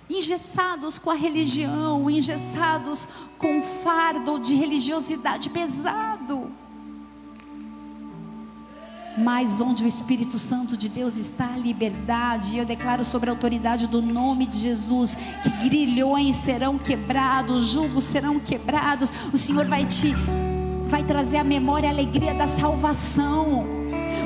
Engessados 0.09 0.97
com 0.97 1.11
a 1.11 1.13
religião, 1.13 2.09
engessados 2.09 3.07
com 3.37 3.59
o 3.59 3.63
fardo 3.63 4.39
de 4.39 4.55
religiosidade 4.55 5.49
pesado. 5.49 6.51
Mas 9.17 9.59
onde 9.59 9.83
o 9.83 9.87
Espírito 9.87 10.39
Santo 10.39 10.77
de 10.77 10.87
Deus 10.89 11.17
está, 11.17 11.53
a 11.53 11.57
liberdade. 11.57 12.55
E 12.55 12.57
eu 12.59 12.65
declaro 12.65 13.03
sobre 13.03 13.29
a 13.29 13.33
autoridade 13.33 13.85
do 13.85 14.01
nome 14.01 14.45
de 14.45 14.57
Jesus 14.59 15.15
que 15.43 15.49
grilhões 15.67 16.35
serão 16.37 16.77
quebrados, 16.77 17.67
julgos 17.67 18.05
serão 18.05 18.39
quebrados. 18.39 19.11
O 19.33 19.37
Senhor 19.37 19.65
vai 19.65 19.85
te 19.85 20.13
vai 20.87 21.03
trazer 21.03 21.37
a 21.37 21.43
memória 21.43 21.89
a 21.89 21.91
alegria 21.91 22.33
da 22.33 22.47
salvação. 22.47 23.65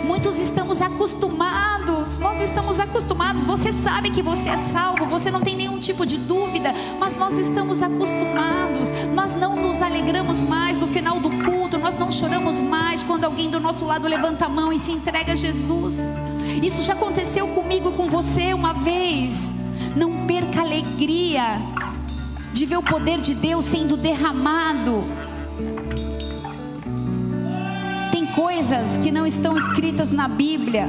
Muitos 0.05 0.39
estamos 0.39 0.81
acostumados, 0.81 2.17
nós 2.19 2.39
estamos 2.39 2.79
acostumados. 2.79 3.43
Você 3.43 3.71
sabe 3.71 4.11
que 4.11 4.21
você 4.21 4.49
é 4.49 4.57
salvo, 4.57 5.05
você 5.05 5.31
não 5.31 5.41
tem 5.41 5.55
nenhum 5.55 5.79
tipo 5.79 6.05
de 6.05 6.17
dúvida, 6.17 6.73
mas 6.99 7.15
nós 7.15 7.37
estamos 7.37 7.81
acostumados. 7.81 8.89
Nós 9.13 9.35
não 9.35 9.55
nos 9.55 9.81
alegramos 9.81 10.41
mais 10.41 10.77
no 10.77 10.87
final 10.87 11.19
do 11.19 11.29
culto, 11.43 11.77
nós 11.77 11.97
não 11.97 12.11
choramos 12.11 12.59
mais 12.59 13.01
quando 13.01 13.25
alguém 13.25 13.49
do 13.49 13.59
nosso 13.59 13.85
lado 13.85 14.07
levanta 14.07 14.45
a 14.45 14.49
mão 14.49 14.71
e 14.71 14.77
se 14.77 14.91
entrega 14.91 15.33
a 15.33 15.35
Jesus. 15.35 15.95
Isso 16.61 16.83
já 16.83 16.93
aconteceu 16.93 17.47
comigo 17.49 17.89
e 17.89 17.97
com 17.97 18.07
você 18.07 18.53
uma 18.53 18.73
vez. 18.73 19.51
Não 19.95 20.25
perca 20.27 20.59
a 20.59 20.63
alegria 20.63 21.59
de 22.53 22.65
ver 22.65 22.77
o 22.77 22.83
poder 22.83 23.19
de 23.19 23.33
Deus 23.33 23.65
sendo 23.65 23.97
derramado 23.97 25.03
coisas 28.35 28.97
que 28.97 29.11
não 29.11 29.25
estão 29.25 29.57
escritas 29.57 30.11
na 30.11 30.27
Bíblia. 30.27 30.87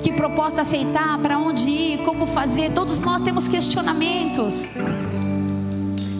Que 0.00 0.12
proposta 0.12 0.62
aceitar, 0.62 1.18
para 1.18 1.38
onde 1.38 1.68
ir, 1.68 1.98
como 1.98 2.26
fazer. 2.26 2.72
Todos 2.72 2.98
nós 2.98 3.22
temos 3.22 3.48
questionamentos. 3.48 4.68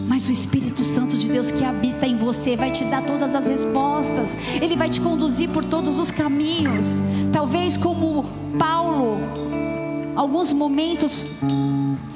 Mas 0.07 0.27
o 0.27 0.31
Espírito 0.31 0.83
Santo 0.83 1.17
de 1.17 1.29
Deus 1.29 1.51
que 1.51 1.63
habita 1.63 2.07
em 2.07 2.17
você 2.17 2.55
vai 2.55 2.71
te 2.71 2.83
dar 2.85 3.03
todas 3.03 3.35
as 3.35 3.45
respostas. 3.45 4.35
Ele 4.59 4.75
vai 4.75 4.89
te 4.89 4.99
conduzir 4.99 5.49
por 5.49 5.63
todos 5.63 5.99
os 5.99 6.09
caminhos. 6.09 7.01
Talvez 7.31 7.77
como 7.77 8.25
Paulo, 8.57 9.17
alguns 10.15 10.51
momentos 10.51 11.27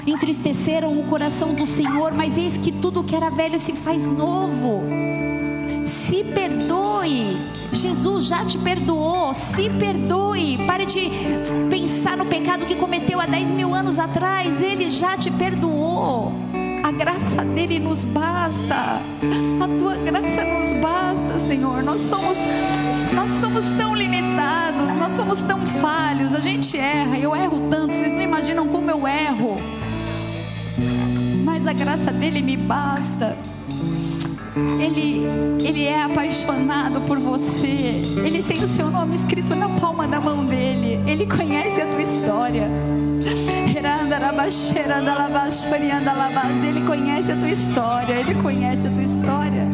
entristeceram 0.08 1.00
o 1.00 1.04
coração 1.04 1.54
do 1.54 1.66
Senhor, 1.66 2.12
mas 2.12 2.38
eis 2.38 2.58
que 2.58 2.72
tudo 2.72 3.04
que 3.04 3.16
era 3.16 3.30
velho 3.30 3.60
se 3.60 3.74
faz 3.74 4.08
novo. 4.08 5.11
Se 5.92 6.24
perdoe. 6.24 7.38
Jesus 7.74 8.26
já 8.26 8.46
te 8.46 8.58
perdoou. 8.58 9.34
Se 9.34 9.70
perdoe. 9.70 10.58
Pare 10.66 10.86
de 10.86 11.12
pensar 11.70 12.16
no 12.16 12.26
pecado 12.26 12.66
que 12.66 12.76
cometeu 12.76 13.20
há 13.20 13.26
10 13.26 13.52
mil 13.52 13.76
anos 13.76 14.00
atrás. 14.00 14.62
Ele 14.62 14.90
já 14.90 15.18
te 15.18 15.30
perdoou. 15.30 16.32
A 16.82 16.92
graça 16.92 17.44
dele 17.44 17.78
nos 17.78 18.06
basta. 18.06 19.02
A 19.62 19.78
tua 19.78 19.96
graça 19.98 20.46
nos 20.46 20.72
basta, 20.74 21.40
Senhor. 21.40 21.84
Nós 21.84 22.00
somos 22.00 22.38
nós 23.14 23.30
somos 23.32 23.66
tão 23.78 23.94
limitados, 23.94 24.92
nós 24.92 25.12
somos 25.12 25.42
tão 25.42 25.60
falhos. 25.66 26.34
A 26.34 26.40
gente 26.40 26.78
erra. 26.78 27.20
Eu 27.20 27.36
erro 27.36 27.68
tanto, 27.70 27.94
vocês 27.94 28.14
não 28.14 28.22
imaginam 28.22 28.66
como 28.70 28.90
eu 28.90 29.06
erro. 29.06 29.58
Mas 31.44 31.68
a 31.68 31.74
graça 31.74 32.14
dele 32.14 32.42
me 32.42 32.56
basta. 32.56 33.51
Ele, 34.56 35.26
ele 35.64 35.86
é 35.86 36.04
apaixonado 36.04 37.00
por 37.02 37.18
você. 37.18 38.02
Ele 38.26 38.44
tem 38.44 38.62
o 38.64 38.68
seu 38.68 38.92
nome 38.92 39.16
escrito 39.16 39.56
na 39.56 39.70
palma 39.80 40.08
da 40.08 40.20
mão 40.20 40.46
dele. 40.46 41.00
Ele 41.08 41.26
conhece 41.26 41.82
a 41.82 41.88
tua 41.88 42.02
história. 42.02 42.70
Ele 46.68 46.82
conhece 46.82 47.32
a 47.32 47.36
tua 47.36 47.50
história. 47.50 48.14
Ele 48.14 48.36
conhece 48.36 48.88
a 48.88 48.92
tua 48.92 49.04
história. 49.04 49.68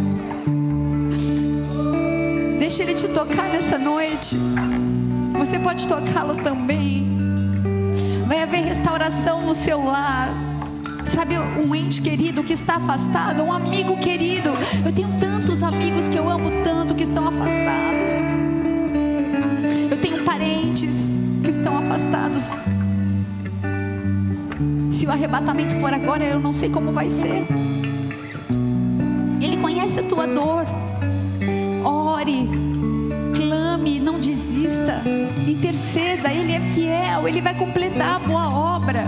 Deixa 2.59 2.83
ele 2.83 2.93
te 2.93 3.07
tocar 3.07 3.49
nessa 3.49 3.77
noite. 3.79 4.37
Você 5.39 5.57
pode 5.57 5.87
tocá-lo 5.87 6.35
também. 6.43 7.07
Vai 8.27 8.43
haver 8.43 8.63
restauração 8.63 9.41
no 9.41 9.55
seu 9.55 9.83
lar. 9.83 10.29
Sabe, 11.07 11.37
um 11.37 11.73
ente 11.73 12.01
querido 12.01 12.43
que 12.43 12.53
está 12.53 12.75
afastado, 12.75 13.41
um 13.41 13.51
amigo 13.51 13.97
querido. 13.97 14.49
Eu 14.85 14.93
tenho 14.93 15.09
tantos 15.19 15.63
amigos 15.63 16.07
que 16.07 16.17
eu 16.17 16.29
amo 16.29 16.51
tanto 16.63 16.93
que 16.93 17.03
estão 17.03 17.27
afastados. 17.27 18.13
Eu 19.89 19.97
tenho 19.97 20.23
parentes 20.23 20.93
que 21.43 21.49
estão 21.49 21.77
afastados. 21.77 22.43
Se 24.91 25.05
o 25.05 25.11
arrebatamento 25.11 25.75
for 25.79 25.93
agora, 25.93 26.25
eu 26.25 26.39
não 26.39 26.53
sei 26.53 26.69
como 26.69 26.91
vai 26.91 27.09
ser. 27.09 27.45
Ele 29.41 29.57
conhece 29.57 29.99
a 29.99 30.03
tua 30.03 30.27
dor. 30.27 30.65
Ore, 31.83 32.49
clame, 33.35 33.99
não 33.99 34.19
desista, 34.19 35.01
interceda. 35.47 36.31
Ele 36.31 36.53
é 36.53 36.59
fiel, 36.75 37.27
ele 37.27 37.41
vai 37.41 37.55
completar 37.55 38.15
a 38.15 38.19
boa 38.19 38.49
obra. 38.49 39.05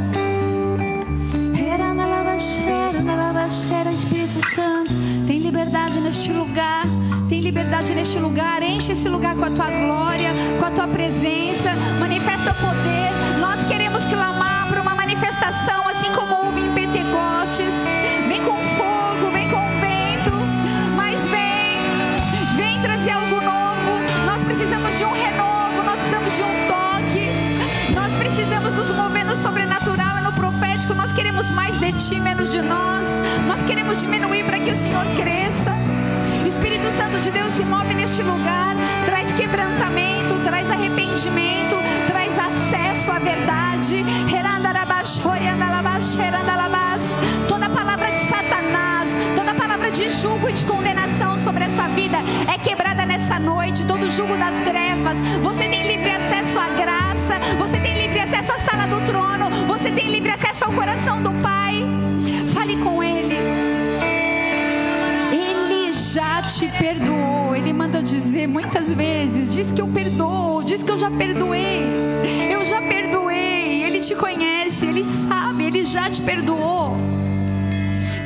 Espírito 3.99 4.39
Santo, 4.55 4.91
tem 5.27 5.39
liberdade 5.39 5.99
neste 5.99 6.31
lugar, 6.31 6.85
tem 7.27 7.41
liberdade 7.41 7.93
neste 7.93 8.17
lugar. 8.17 8.63
Enche 8.63 8.93
esse 8.93 9.09
lugar 9.09 9.35
com 9.35 9.43
a 9.43 9.49
tua 9.51 9.69
glória, 9.69 10.29
com 10.57 10.65
a 10.65 10.71
tua 10.71 10.87
presença. 10.87 11.73
Manifesta 11.99 12.51
o 12.51 12.55
poder. 12.55 13.11
Nós 13.39 13.65
queremos 13.65 14.05
clamar 14.05 14.67
por 14.67 14.77
uma 14.77 14.95
manifestação, 14.95 15.87
assim 15.87 16.11
como 16.11 16.33
houve 16.33 16.61
em 16.61 16.73
Pentecostes. 16.73 17.73
Vem 18.27 18.41
com 18.41 18.55
fogo, 18.77 19.31
vem 19.31 19.49
com 19.49 19.67
vento, 19.81 20.31
mas 20.95 21.27
vem, 21.27 21.81
vem 22.55 22.81
trazer 22.81 23.11
algo 23.11 23.41
novo. 23.41 24.25
Nós 24.25 24.43
precisamos 24.43 24.95
de 24.95 25.03
um 25.03 25.11
renovo, 25.11 25.83
nós 25.83 25.95
precisamos 25.97 26.33
de 26.33 26.41
um 26.41 26.67
toque. 26.67 27.93
Nós 27.93 28.13
precisamos 28.15 28.73
nos 28.73 28.95
mover 28.95 29.25
no 29.25 29.35
sobrenatural 29.35 30.17
e 30.19 30.21
no 30.21 30.31
profético. 30.33 30.93
Nós 30.93 31.11
queremos 31.11 31.49
mais 31.49 31.77
de 31.77 31.91
ti, 31.93 32.19
menos 32.19 32.49
de 32.49 32.61
nós. 32.61 32.98
Nós 33.49 33.63
queremos 33.63 33.97
diminuir 33.97 34.43
para 34.45 34.59
que 34.59 34.69
o 34.69 34.75
Senhor 34.75 35.03
cresça. 35.15 35.73
O 36.43 36.47
Espírito 36.47 36.91
Santo 36.91 37.19
de 37.19 37.31
Deus 37.31 37.53
se 37.53 37.65
move 37.65 37.95
neste 37.95 38.21
lugar, 38.21 38.75
traz 39.05 39.31
quebrantamento, 39.31 40.35
traz 40.45 40.69
arrependimento, 40.69 41.75
traz 42.05 42.37
acesso 42.37 43.09
à 43.09 43.17
verdade. 43.17 44.05
Toda 47.47 47.67
palavra 47.71 48.11
de 48.11 48.19
Satanás, 48.19 49.09
toda 49.35 49.55
palavra 49.55 49.89
de 49.89 50.11
julgo 50.11 50.47
e 50.47 50.53
de 50.53 50.63
condenação 50.63 51.39
sobre 51.39 51.63
a 51.63 51.69
sua 51.71 51.87
vida 51.87 52.19
é 52.47 52.57
quebrada 52.59 53.03
nessa 53.03 53.39
noite. 53.39 53.83
Todo 53.83 54.11
julgo 54.11 54.37
das 54.37 54.57
trevas, 54.59 55.17
você 55.41 55.67
tem 55.67 55.87
livre 55.87 56.11
acesso 56.11 56.59
à 56.59 56.69
graça, 56.69 57.39
você 57.57 57.79
tem 57.79 57.99
livre 57.99 58.19
acesso 58.19 58.51
à 58.51 58.59
sala 58.59 58.85
do 58.85 59.01
trono, 59.07 59.49
você 59.65 59.91
tem 59.91 60.07
livre 60.07 60.29
acesso 60.29 60.65
ao 60.65 60.71
coração 60.71 61.19
do 61.19 61.31
Pai. 61.41 61.98
Te 66.41 66.67
perdoou. 66.77 67.55
Ele 67.55 67.73
manda 67.73 68.01
dizer 68.01 68.47
muitas 68.47 68.91
vezes: 68.91 69.49
diz 69.49 69.71
que 69.71 69.81
eu 69.81 69.87
perdoo, 69.87 70.63
diz 70.63 70.83
que 70.83 70.91
eu 70.91 70.97
já 70.97 71.09
perdoei. 71.11 71.81
Eu 72.51 72.65
já 72.65 72.81
perdoei. 72.81 73.83
Ele 73.83 73.99
te 73.99 74.15
conhece, 74.15 74.85
ele 74.85 75.03
sabe, 75.03 75.65
ele 75.65 75.85
já 75.85 76.09
te 76.09 76.21
perdoou. 76.21 76.95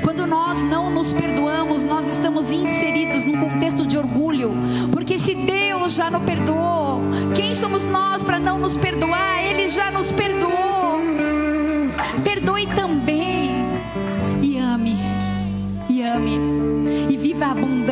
Quando 0.01 0.27
nós 0.27 0.61
não 0.61 0.89
nos 0.89 1.13
perdoamos, 1.13 1.83
nós 1.83 2.07
estamos 2.07 2.51
inseridos 2.51 3.25
num 3.25 3.39
contexto 3.39 3.85
de 3.85 3.97
orgulho. 3.97 4.51
Porque 4.91 5.17
se 5.17 5.33
Deus 5.33 5.93
já 5.93 6.11
nos 6.11 6.23
perdoou, 6.23 7.01
quem 7.35 7.53
somos 7.53 7.87
nós 7.87 8.21
para 8.21 8.39
não 8.39 8.59
nos 8.59 8.75
perdoar? 8.75 9.43
Ele 9.45 9.69
já 9.69 9.89
nos 9.91 10.11
perdoou. 10.11 10.99
Perdoe 12.23 12.67
também. 12.67 13.42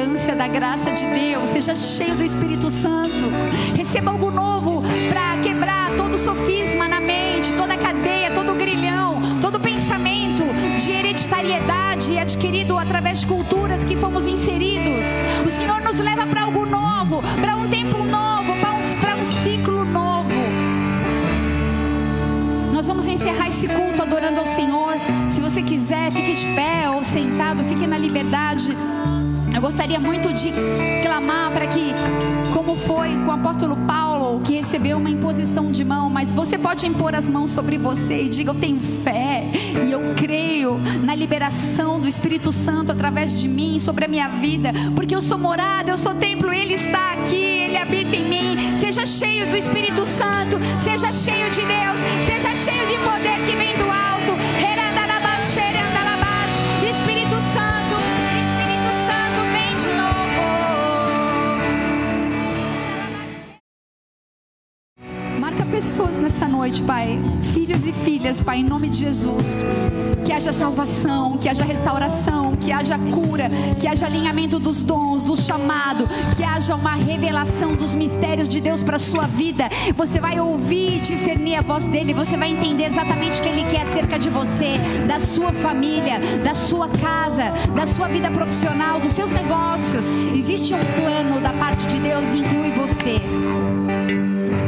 Abundância 0.01 0.35
da 0.35 0.47
graça 0.47 0.91
de 0.91 1.05
Deus. 1.05 1.49
Seja 1.51 1.75
cheio 1.75 2.15
do 2.15 2.23
Espírito 2.23 2.69
Santo. 2.69 3.29
Receba 3.75 4.11
algo 4.11 4.31
novo 4.31 4.81
para 5.09 5.37
quebrar 5.41 5.91
todo 5.95 6.17
sofisma 6.17 6.87
na 6.87 6.99
mente, 6.99 7.51
toda 7.57 7.77
cadeia, 7.77 8.31
todo 8.31 8.55
grilhão, 8.55 9.21
todo 9.41 9.59
pensamento 9.59 10.43
de 10.77 10.91
hereditariedade 10.91 12.17
adquirido 12.17 12.77
através 12.77 13.19
de 13.21 13.27
culturas 13.27 13.83
que 13.83 13.95
fomos 13.95 14.25
inseridos. 14.25 15.05
O 15.45 15.51
Senhor 15.51 15.81
nos 15.81 15.99
leva 15.99 16.25
para 16.25 16.41
algo 16.43 16.65
novo, 16.65 17.21
para 17.39 17.55
um 17.55 17.69
tempo 17.69 18.03
novo, 18.03 18.55
para 18.59 18.71
um, 18.71 18.99
para 18.99 19.15
um 19.15 19.23
ciclo 19.23 19.85
novo. 19.85 20.31
Nós 22.73 22.87
vamos 22.87 23.05
encerrar 23.05 23.49
esse 23.49 23.67
culto 23.67 24.01
adorando 24.01 24.39
ao 24.39 24.45
Senhor. 24.47 24.95
Se 25.29 25.39
você 25.39 25.61
quiser, 25.61 26.11
fique 26.11 26.33
de 26.33 26.47
pé 26.55 26.89
ou 26.89 27.03
sentado, 27.03 27.63
fique 27.63 27.85
na 27.85 27.97
liberdade. 27.97 28.75
Eu 29.61 29.67
gostaria 29.67 29.99
muito 29.99 30.33
de 30.33 30.51
clamar 31.03 31.51
para 31.51 31.67
que, 31.67 31.93
como 32.51 32.75
foi 32.75 33.09
com 33.09 33.27
o 33.27 33.31
apóstolo 33.31 33.77
Paulo, 33.85 34.41
que 34.41 34.53
recebeu 34.53 34.97
uma 34.97 35.07
imposição 35.11 35.71
de 35.71 35.85
mão, 35.85 36.09
mas 36.09 36.33
você 36.33 36.57
pode 36.57 36.87
impor 36.87 37.13
as 37.13 37.27
mãos 37.27 37.51
sobre 37.51 37.77
você 37.77 38.23
e 38.23 38.27
diga: 38.27 38.49
Eu 38.49 38.55
tenho 38.55 38.79
fé 38.79 39.43
e 39.85 39.91
eu 39.91 40.01
creio 40.17 40.79
na 41.03 41.13
liberação 41.13 41.99
do 41.99 42.07
Espírito 42.07 42.51
Santo 42.51 42.91
através 42.91 43.39
de 43.39 43.47
mim, 43.47 43.79
sobre 43.79 44.05
a 44.05 44.07
minha 44.07 44.29
vida, 44.29 44.71
porque 44.95 45.13
eu 45.13 45.21
sou 45.21 45.37
morada, 45.37 45.91
eu 45.91 45.97
sou 45.97 46.15
templo, 46.15 46.51
Ele 46.51 46.73
está 46.73 47.11
aqui, 47.11 47.35
Ele 47.35 47.77
habita 47.77 48.15
em 48.15 48.23
mim. 48.23 48.79
Seja 48.79 49.05
cheio 49.05 49.45
do 49.45 49.55
Espírito 49.55 50.07
Santo, 50.07 50.57
seja 50.83 51.11
cheio 51.11 51.51
de 51.51 51.61
Deus, 51.61 51.99
seja 52.25 52.55
cheio 52.55 52.87
de 52.87 52.97
poder 52.97 53.45
que 53.45 53.55
vem 53.55 53.77
do 53.77 53.90
noite, 66.61 66.83
Pai. 66.83 67.19
Filhos 67.41 67.87
e 67.87 67.91
filhas, 67.91 68.39
Pai, 68.39 68.59
em 68.59 68.63
nome 68.63 68.87
de 68.87 68.99
Jesus. 68.99 69.63
Que 70.23 70.31
haja 70.31 70.53
salvação, 70.53 71.35
que 71.39 71.49
haja 71.49 71.63
restauração, 71.63 72.55
que 72.55 72.71
haja 72.71 72.99
cura, 72.99 73.49
que 73.79 73.87
haja 73.87 74.05
alinhamento 74.05 74.59
dos 74.59 74.83
dons, 74.83 75.23
do 75.23 75.35
chamado, 75.35 76.07
que 76.37 76.43
haja 76.43 76.75
uma 76.75 76.93
revelação 76.93 77.73
dos 77.73 77.95
mistérios 77.95 78.47
de 78.47 78.61
Deus 78.61 78.83
para 78.83 78.99
sua 78.99 79.25
vida. 79.25 79.67
Você 79.95 80.19
vai 80.19 80.39
ouvir 80.39 80.97
e 80.97 80.99
discernir 80.99 81.55
a 81.55 81.63
voz 81.63 81.83
dele, 81.85 82.13
você 82.13 82.37
vai 82.37 82.51
entender 82.51 82.85
exatamente 82.85 83.39
o 83.39 83.43
que 83.43 83.49
ele 83.49 83.63
quer 83.63 83.81
acerca 83.81 84.19
de 84.19 84.29
você, 84.29 84.77
da 85.07 85.19
sua 85.19 85.51
família, 85.51 86.19
da 86.43 86.53
sua 86.53 86.87
casa, 86.89 87.45
da 87.75 87.87
sua 87.87 88.07
vida 88.07 88.29
profissional, 88.29 88.99
dos 88.99 89.13
seus 89.13 89.31
negócios. 89.31 90.05
Existe 90.35 90.75
um 90.75 91.01
plano 91.01 91.41
da 91.41 91.53
parte 91.53 91.87
de 91.87 91.99
Deus 91.99 92.23
e 92.35 92.37
inclui 92.37 92.71
você. 92.71 93.50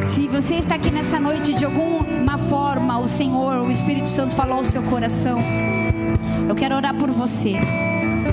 Se 0.07 0.27
você 0.27 0.55
está 0.55 0.75
aqui 0.75 0.91
nessa 0.91 1.19
noite 1.19 1.53
de 1.53 1.65
alguma 1.65 2.37
forma, 2.37 2.99
o 2.99 3.07
Senhor, 3.07 3.61
o 3.61 3.71
Espírito 3.71 4.07
Santo 4.07 4.35
falou 4.35 4.57
ao 4.57 4.63
seu 4.63 4.83
coração. 4.83 5.39
Eu 6.47 6.55
quero 6.55 6.75
orar 6.75 6.93
por 6.93 7.09
você. 7.09 7.53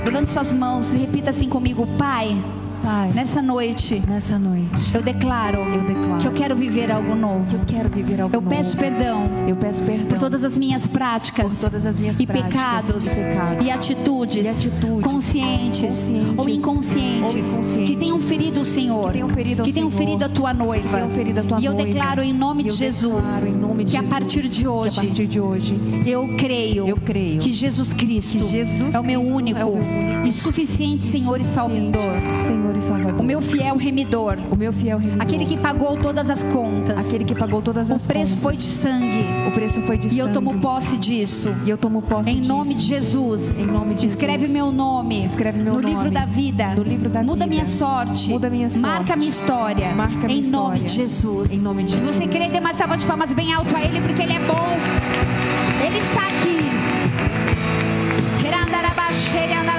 Levante 0.03 0.31
suas 0.31 0.51
mãos 0.51 0.93
e 0.93 0.97
repita 0.97 1.29
assim 1.29 1.47
comigo, 1.47 1.87
Pai. 1.97 2.37
Pai, 2.83 3.11
Nessa 3.13 3.41
noite, 3.41 4.01
nessa 4.07 4.39
noite, 4.39 4.91
eu 4.93 5.01
declaro, 5.01 5.59
eu 5.59 5.83
declaro 5.83 6.17
que 6.19 6.27
eu 6.27 6.31
quero 6.31 6.55
viver 6.55 6.91
algo 6.91 7.09
que 7.09 7.15
novo. 7.15 7.55
eu 7.55 7.65
quero 7.65 7.89
viver 7.89 8.21
algo 8.21 8.35
Eu 8.35 8.41
peço 8.41 8.75
novo. 8.75 8.89
perdão 8.89 9.29
Eu 9.47 9.55
peço 9.55 9.83
perdão 9.83 10.07
por 10.07 10.17
todas 10.17 10.43
as 10.43 10.57
minhas 10.57 10.87
práticas, 10.87 11.53
Por 11.53 11.69
todas 11.69 11.85
as 11.85 11.95
minhas 11.95 12.19
e, 12.19 12.25
práticas 12.25 12.51
pecados, 12.51 13.05
e 13.05 13.15
pecados 13.15 13.65
e 13.65 13.71
atitudes, 13.71 14.45
e 14.45 14.49
atitudes 14.49 15.03
conscientes, 15.03 15.81
conscientes 15.81 16.09
ou, 16.37 16.49
inconscientes, 16.49 17.39
ou 17.39 17.45
inconscientes 17.45 17.87
que 17.87 17.95
tenham 17.95 18.19
ferido 18.19 18.61
o 18.61 18.65
Senhor, 18.65 19.07
que 19.07 19.13
tenham 19.13 19.29
ferido 19.29 19.63
que 19.63 19.73
tenham 19.73 19.91
ferido 19.91 20.25
a 20.25 20.29
tua 20.29 20.53
noiva. 20.53 21.07
que 21.07 21.39
a 21.39 21.43
tua 21.43 21.59
e 21.61 21.65
eu 21.65 21.73
declaro 21.73 22.21
em 22.21 22.33
nome 22.33 22.63
de 22.63 22.71
Jesus 22.71 23.43
nome 23.59 23.83
de 23.83 23.91
que 23.91 23.97
a 23.97 24.01
Jesus 24.01 24.09
partir 24.19 24.41
de 24.43 24.61
que 24.61 24.67
a 24.67 24.71
hoje 24.71 25.07
partir 25.07 25.27
de 25.27 25.39
hoje 25.39 25.79
eu 26.05 26.35
creio, 26.37 26.87
Eu 26.87 26.97
creio 26.97 27.39
que 27.39 27.53
Jesus 27.53 27.93
Cristo 27.93 28.39
que 28.39 28.49
Jesus 28.49 28.95
é 28.95 28.99
o 28.99 29.03
meu 29.03 29.21
único, 29.21 29.59
é 29.59 29.65
o 29.65 29.75
meu 29.75 29.83
único 29.83 30.27
e 30.27 30.31
suficiente 30.31 31.03
Senhor 31.03 31.39
e 31.39 31.43
Salvador, 31.43 32.01
Senhor 32.45 32.70
e 32.77 32.81
Salvador. 32.81 33.19
o 33.19 33.23
meu 33.23 33.41
fiel 33.41 33.75
remidor, 33.77 34.37
o 34.49 34.55
meu 34.55 34.71
fiel 34.73 34.97
remidor. 34.97 35.21
aquele 35.21 35.45
que 35.45 35.57
pagou 35.57 35.97
todas 35.97 36.29
as 36.29 36.41
contas. 36.43 36.97
aquele 37.07 37.23
que 37.25 37.35
pagou 37.35 37.61
todas 37.61 37.89
o 37.89 37.93
as 37.93 38.07
preço 38.07 38.33
contas. 38.37 38.43
foi 38.43 38.55
de 38.57 38.63
sangue. 38.63 39.25
O 39.47 39.51
preço 39.51 39.81
foi 39.81 39.97
de 39.97 40.07
E 40.09 40.17
eu 40.19 40.25
sangue. 40.25 40.33
tomo 40.33 40.59
posse 40.59 40.97
disso. 40.97 41.53
E 41.65 41.69
eu 41.69 41.77
tomo 41.77 42.01
posse 42.01 42.29
Em 42.29 42.37
disso. 42.41 42.47
nome 42.49 42.73
de 42.75 42.81
Jesus. 42.85 43.59
Em 43.59 43.65
nome 43.65 43.95
de 43.95 44.05
Escreve 44.07 44.39
Jesus. 44.47 44.51
meu 44.51 44.71
nome. 44.71 45.23
Escreve 45.25 45.61
meu 45.61 45.73
no 45.75 45.81
nome. 45.81 45.93
livro 45.95 46.11
da 46.11 46.25
vida. 46.25 46.75
No 46.75 46.83
livro 46.83 47.09
da 47.09 47.21
Muda 47.23 47.45
vida. 47.45 47.47
minha 47.47 47.65
sorte. 47.65 48.29
Muda 48.29 48.49
minha 48.49 48.69
sorte. 48.69 48.85
Marca 48.85 49.15
minha 49.15 49.29
história. 49.29 49.93
Marca 49.93 50.27
minha 50.27 50.39
em 50.39 50.43
nome 50.43 50.75
história. 50.77 50.83
de 50.83 50.91
Jesus. 50.95 51.51
Em 51.51 51.59
nome 51.59 51.83
de 51.83 51.91
Se 51.95 52.01
você 52.01 52.27
querer, 52.27 52.49
dê 52.49 52.59
uma 52.59 52.73
salva 52.73 52.97
de 52.97 53.05
palmas 53.05 53.31
bem 53.33 53.53
alto 53.53 53.75
a 53.75 53.81
Ele, 53.81 54.01
porque 54.01 54.21
Ele 54.21 54.33
é 54.33 54.39
bom. 54.39 54.77
Ele 55.85 55.97
está 55.97 56.21
aqui. 56.27 56.61
Herandarabás, 58.45 59.15
xeriandalabás. 59.17 59.70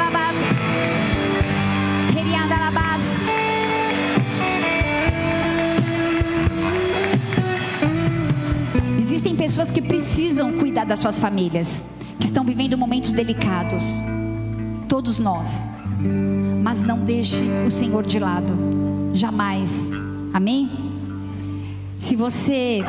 Pessoas 9.52 9.70
que 9.70 9.82
precisam 9.82 10.54
cuidar 10.54 10.86
das 10.86 10.98
suas 10.98 11.20
famílias, 11.20 11.84
que 12.18 12.24
estão 12.24 12.42
vivendo 12.42 12.78
momentos 12.78 13.12
delicados. 13.12 14.02
Todos 14.88 15.18
nós. 15.18 15.68
Mas 16.62 16.80
não 16.80 17.00
deixe 17.00 17.36
o 17.66 17.70
Senhor 17.70 18.02
de 18.02 18.18
lado. 18.18 18.50
Jamais. 19.12 19.90
Amém? 20.32 20.70
Se 21.98 22.16
você 22.16 22.82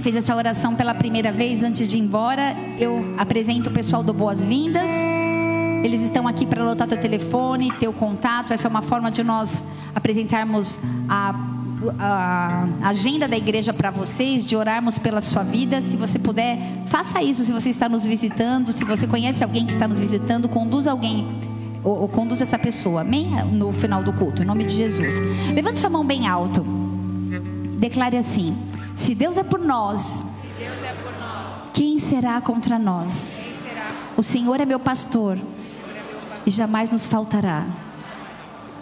fez 0.00 0.16
essa 0.16 0.34
oração 0.34 0.74
pela 0.74 0.92
primeira 0.96 1.30
vez 1.30 1.62
antes 1.62 1.86
de 1.86 1.96
ir 1.96 2.00
embora, 2.00 2.56
eu 2.76 3.14
apresento 3.16 3.70
o 3.70 3.72
pessoal 3.72 4.02
do 4.02 4.12
Boas-Vindas. 4.12 4.90
Eles 5.84 6.02
estão 6.02 6.26
aqui 6.26 6.44
para 6.44 6.60
anotar 6.60 6.88
teu 6.88 6.98
telefone, 6.98 7.70
teu 7.78 7.92
contato. 7.92 8.52
Essa 8.52 8.66
é 8.66 8.70
uma 8.70 8.82
forma 8.82 9.12
de 9.12 9.22
nós 9.22 9.64
apresentarmos 9.94 10.76
a, 11.08 11.32
a 11.98 12.66
agenda 12.82 13.28
da 13.28 13.36
igreja 13.36 13.72
para 13.72 13.90
vocês, 13.90 14.44
de 14.44 14.56
orarmos 14.56 14.98
pela 14.98 15.20
sua 15.20 15.42
vida. 15.42 15.80
Se 15.80 15.96
você 15.96 16.18
puder, 16.18 16.58
faça 16.86 17.22
isso. 17.22 17.44
Se 17.44 17.52
você 17.52 17.70
está 17.70 17.88
nos 17.88 18.04
visitando, 18.04 18.72
se 18.72 18.84
você 18.84 19.06
conhece 19.06 19.42
alguém 19.44 19.64
que 19.64 19.72
está 19.72 19.86
nos 19.86 20.00
visitando, 20.00 20.48
conduza 20.48 20.90
alguém 20.90 21.26
ou, 21.82 22.02
ou 22.02 22.08
conduza 22.08 22.44
essa 22.44 22.58
pessoa. 22.58 23.02
Amém? 23.02 23.30
No 23.52 23.72
final 23.72 24.02
do 24.02 24.12
culto, 24.12 24.42
em 24.42 24.44
nome 24.44 24.64
de 24.64 24.74
Jesus. 24.74 25.14
Levante 25.54 25.78
sua 25.78 25.90
mão 25.90 26.04
bem 26.04 26.26
alto. 26.26 26.64
Declare 27.78 28.16
assim: 28.16 28.56
Se 28.94 29.14
Deus 29.14 29.36
é 29.36 29.42
por 29.42 29.60
nós, 29.60 30.24
quem 31.72 31.98
será 31.98 32.40
contra 32.40 32.78
nós? 32.78 33.32
O 34.16 34.22
Senhor 34.22 34.60
é 34.60 34.64
meu 34.64 34.80
pastor 34.80 35.38
e 36.44 36.50
jamais 36.50 36.90
nos 36.90 37.06
faltará. 37.06 37.64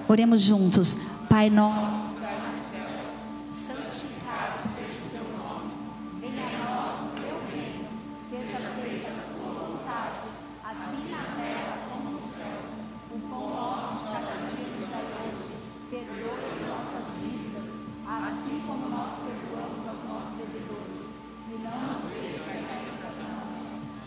Oremos 0.08 0.40
juntos. 0.40 0.96
Pai 1.28 1.50
nosso. 1.50 1.95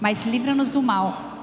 Mas 0.09 0.25
livra-nos 0.25 0.71
do 0.71 0.81
mal. 0.81 1.37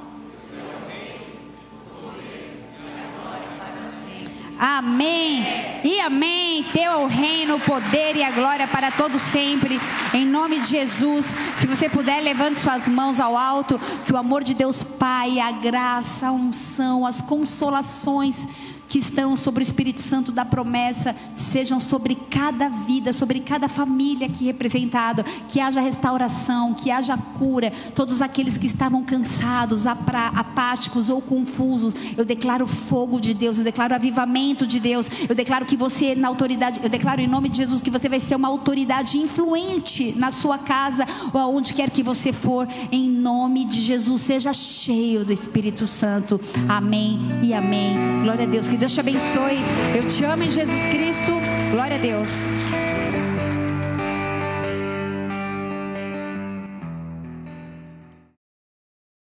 Amém. 4.58 5.44
E 5.84 6.00
amém. 6.00 6.64
Teu 6.72 6.90
é 6.90 6.96
o 6.96 7.06
reino, 7.06 7.54
o 7.54 7.60
poder 7.60 8.16
e 8.16 8.24
a 8.24 8.32
glória 8.32 8.66
para 8.66 8.90
todos 8.90 9.22
sempre. 9.22 9.80
Em 10.12 10.26
nome 10.26 10.58
de 10.58 10.70
Jesus. 10.70 11.26
Se 11.56 11.68
você 11.68 11.88
puder, 11.88 12.20
levante 12.20 12.58
suas 12.58 12.88
mãos 12.88 13.20
ao 13.20 13.36
alto. 13.36 13.78
Que 14.04 14.12
o 14.12 14.16
amor 14.16 14.42
de 14.42 14.52
Deus 14.52 14.82
Pai, 14.82 15.38
a 15.38 15.52
graça, 15.52 16.26
a 16.26 16.32
unção, 16.32 17.06
as 17.06 17.22
consolações 17.22 18.48
que 18.88 18.98
estão 18.98 19.36
sobre 19.36 19.62
o 19.62 19.64
Espírito 19.64 20.00
Santo 20.00 20.32
da 20.32 20.44
promessa 20.44 21.14
sejam 21.34 21.80
sobre 21.80 22.14
cada 22.14 22.68
vida, 22.68 23.12
sobre 23.12 23.40
cada 23.40 23.68
família 23.68 24.26
aqui 24.26 24.44
representado, 24.44 25.24
que 25.48 25.60
haja 25.60 25.80
restauração, 25.80 26.74
que 26.74 26.90
haja 26.90 27.16
cura, 27.38 27.72
todos 27.94 28.22
aqueles 28.22 28.58
que 28.58 28.66
estavam 28.66 29.02
cansados, 29.04 29.86
apáticos 29.86 31.10
ou 31.10 31.20
confusos, 31.20 31.94
eu 32.16 32.24
declaro 32.24 32.66
fogo 32.66 33.20
de 33.20 33.34
Deus, 33.34 33.58
eu 33.58 33.64
declaro 33.64 33.94
avivamento 33.94 34.66
de 34.66 34.80
Deus, 34.80 35.10
eu 35.28 35.34
declaro 35.34 35.64
que 35.64 35.76
você 35.76 36.14
na 36.14 36.28
autoridade, 36.28 36.80
eu 36.82 36.88
declaro 36.88 37.20
em 37.20 37.26
nome 37.26 37.48
de 37.48 37.58
Jesus 37.58 37.82
que 37.82 37.90
você 37.90 38.08
vai 38.08 38.20
ser 38.20 38.36
uma 38.36 38.48
autoridade 38.48 39.18
influente 39.18 40.14
na 40.16 40.30
sua 40.30 40.58
casa 40.58 41.06
ou 41.32 41.40
aonde 41.40 41.74
quer 41.74 41.90
que 41.90 42.02
você 42.02 42.32
for, 42.32 42.68
em 42.90 43.08
nome 43.08 43.64
de 43.64 43.80
Jesus, 43.80 44.22
seja 44.22 44.52
cheio 44.52 45.24
do 45.24 45.32
Espírito 45.32 45.86
Santo. 45.86 46.40
Amém 46.68 47.18
e 47.42 47.52
amém. 47.52 48.22
Glória 48.22 48.44
a 48.44 48.48
Deus. 48.48 48.68
Deus 48.76 48.92
te 48.92 49.00
abençoe. 49.00 49.58
Eu 49.94 50.06
te 50.06 50.24
amo 50.24 50.42
em 50.42 50.50
Jesus 50.50 50.80
Cristo. 50.86 51.32
Glória 51.72 51.96
a 51.96 52.00
Deus. 52.00 52.46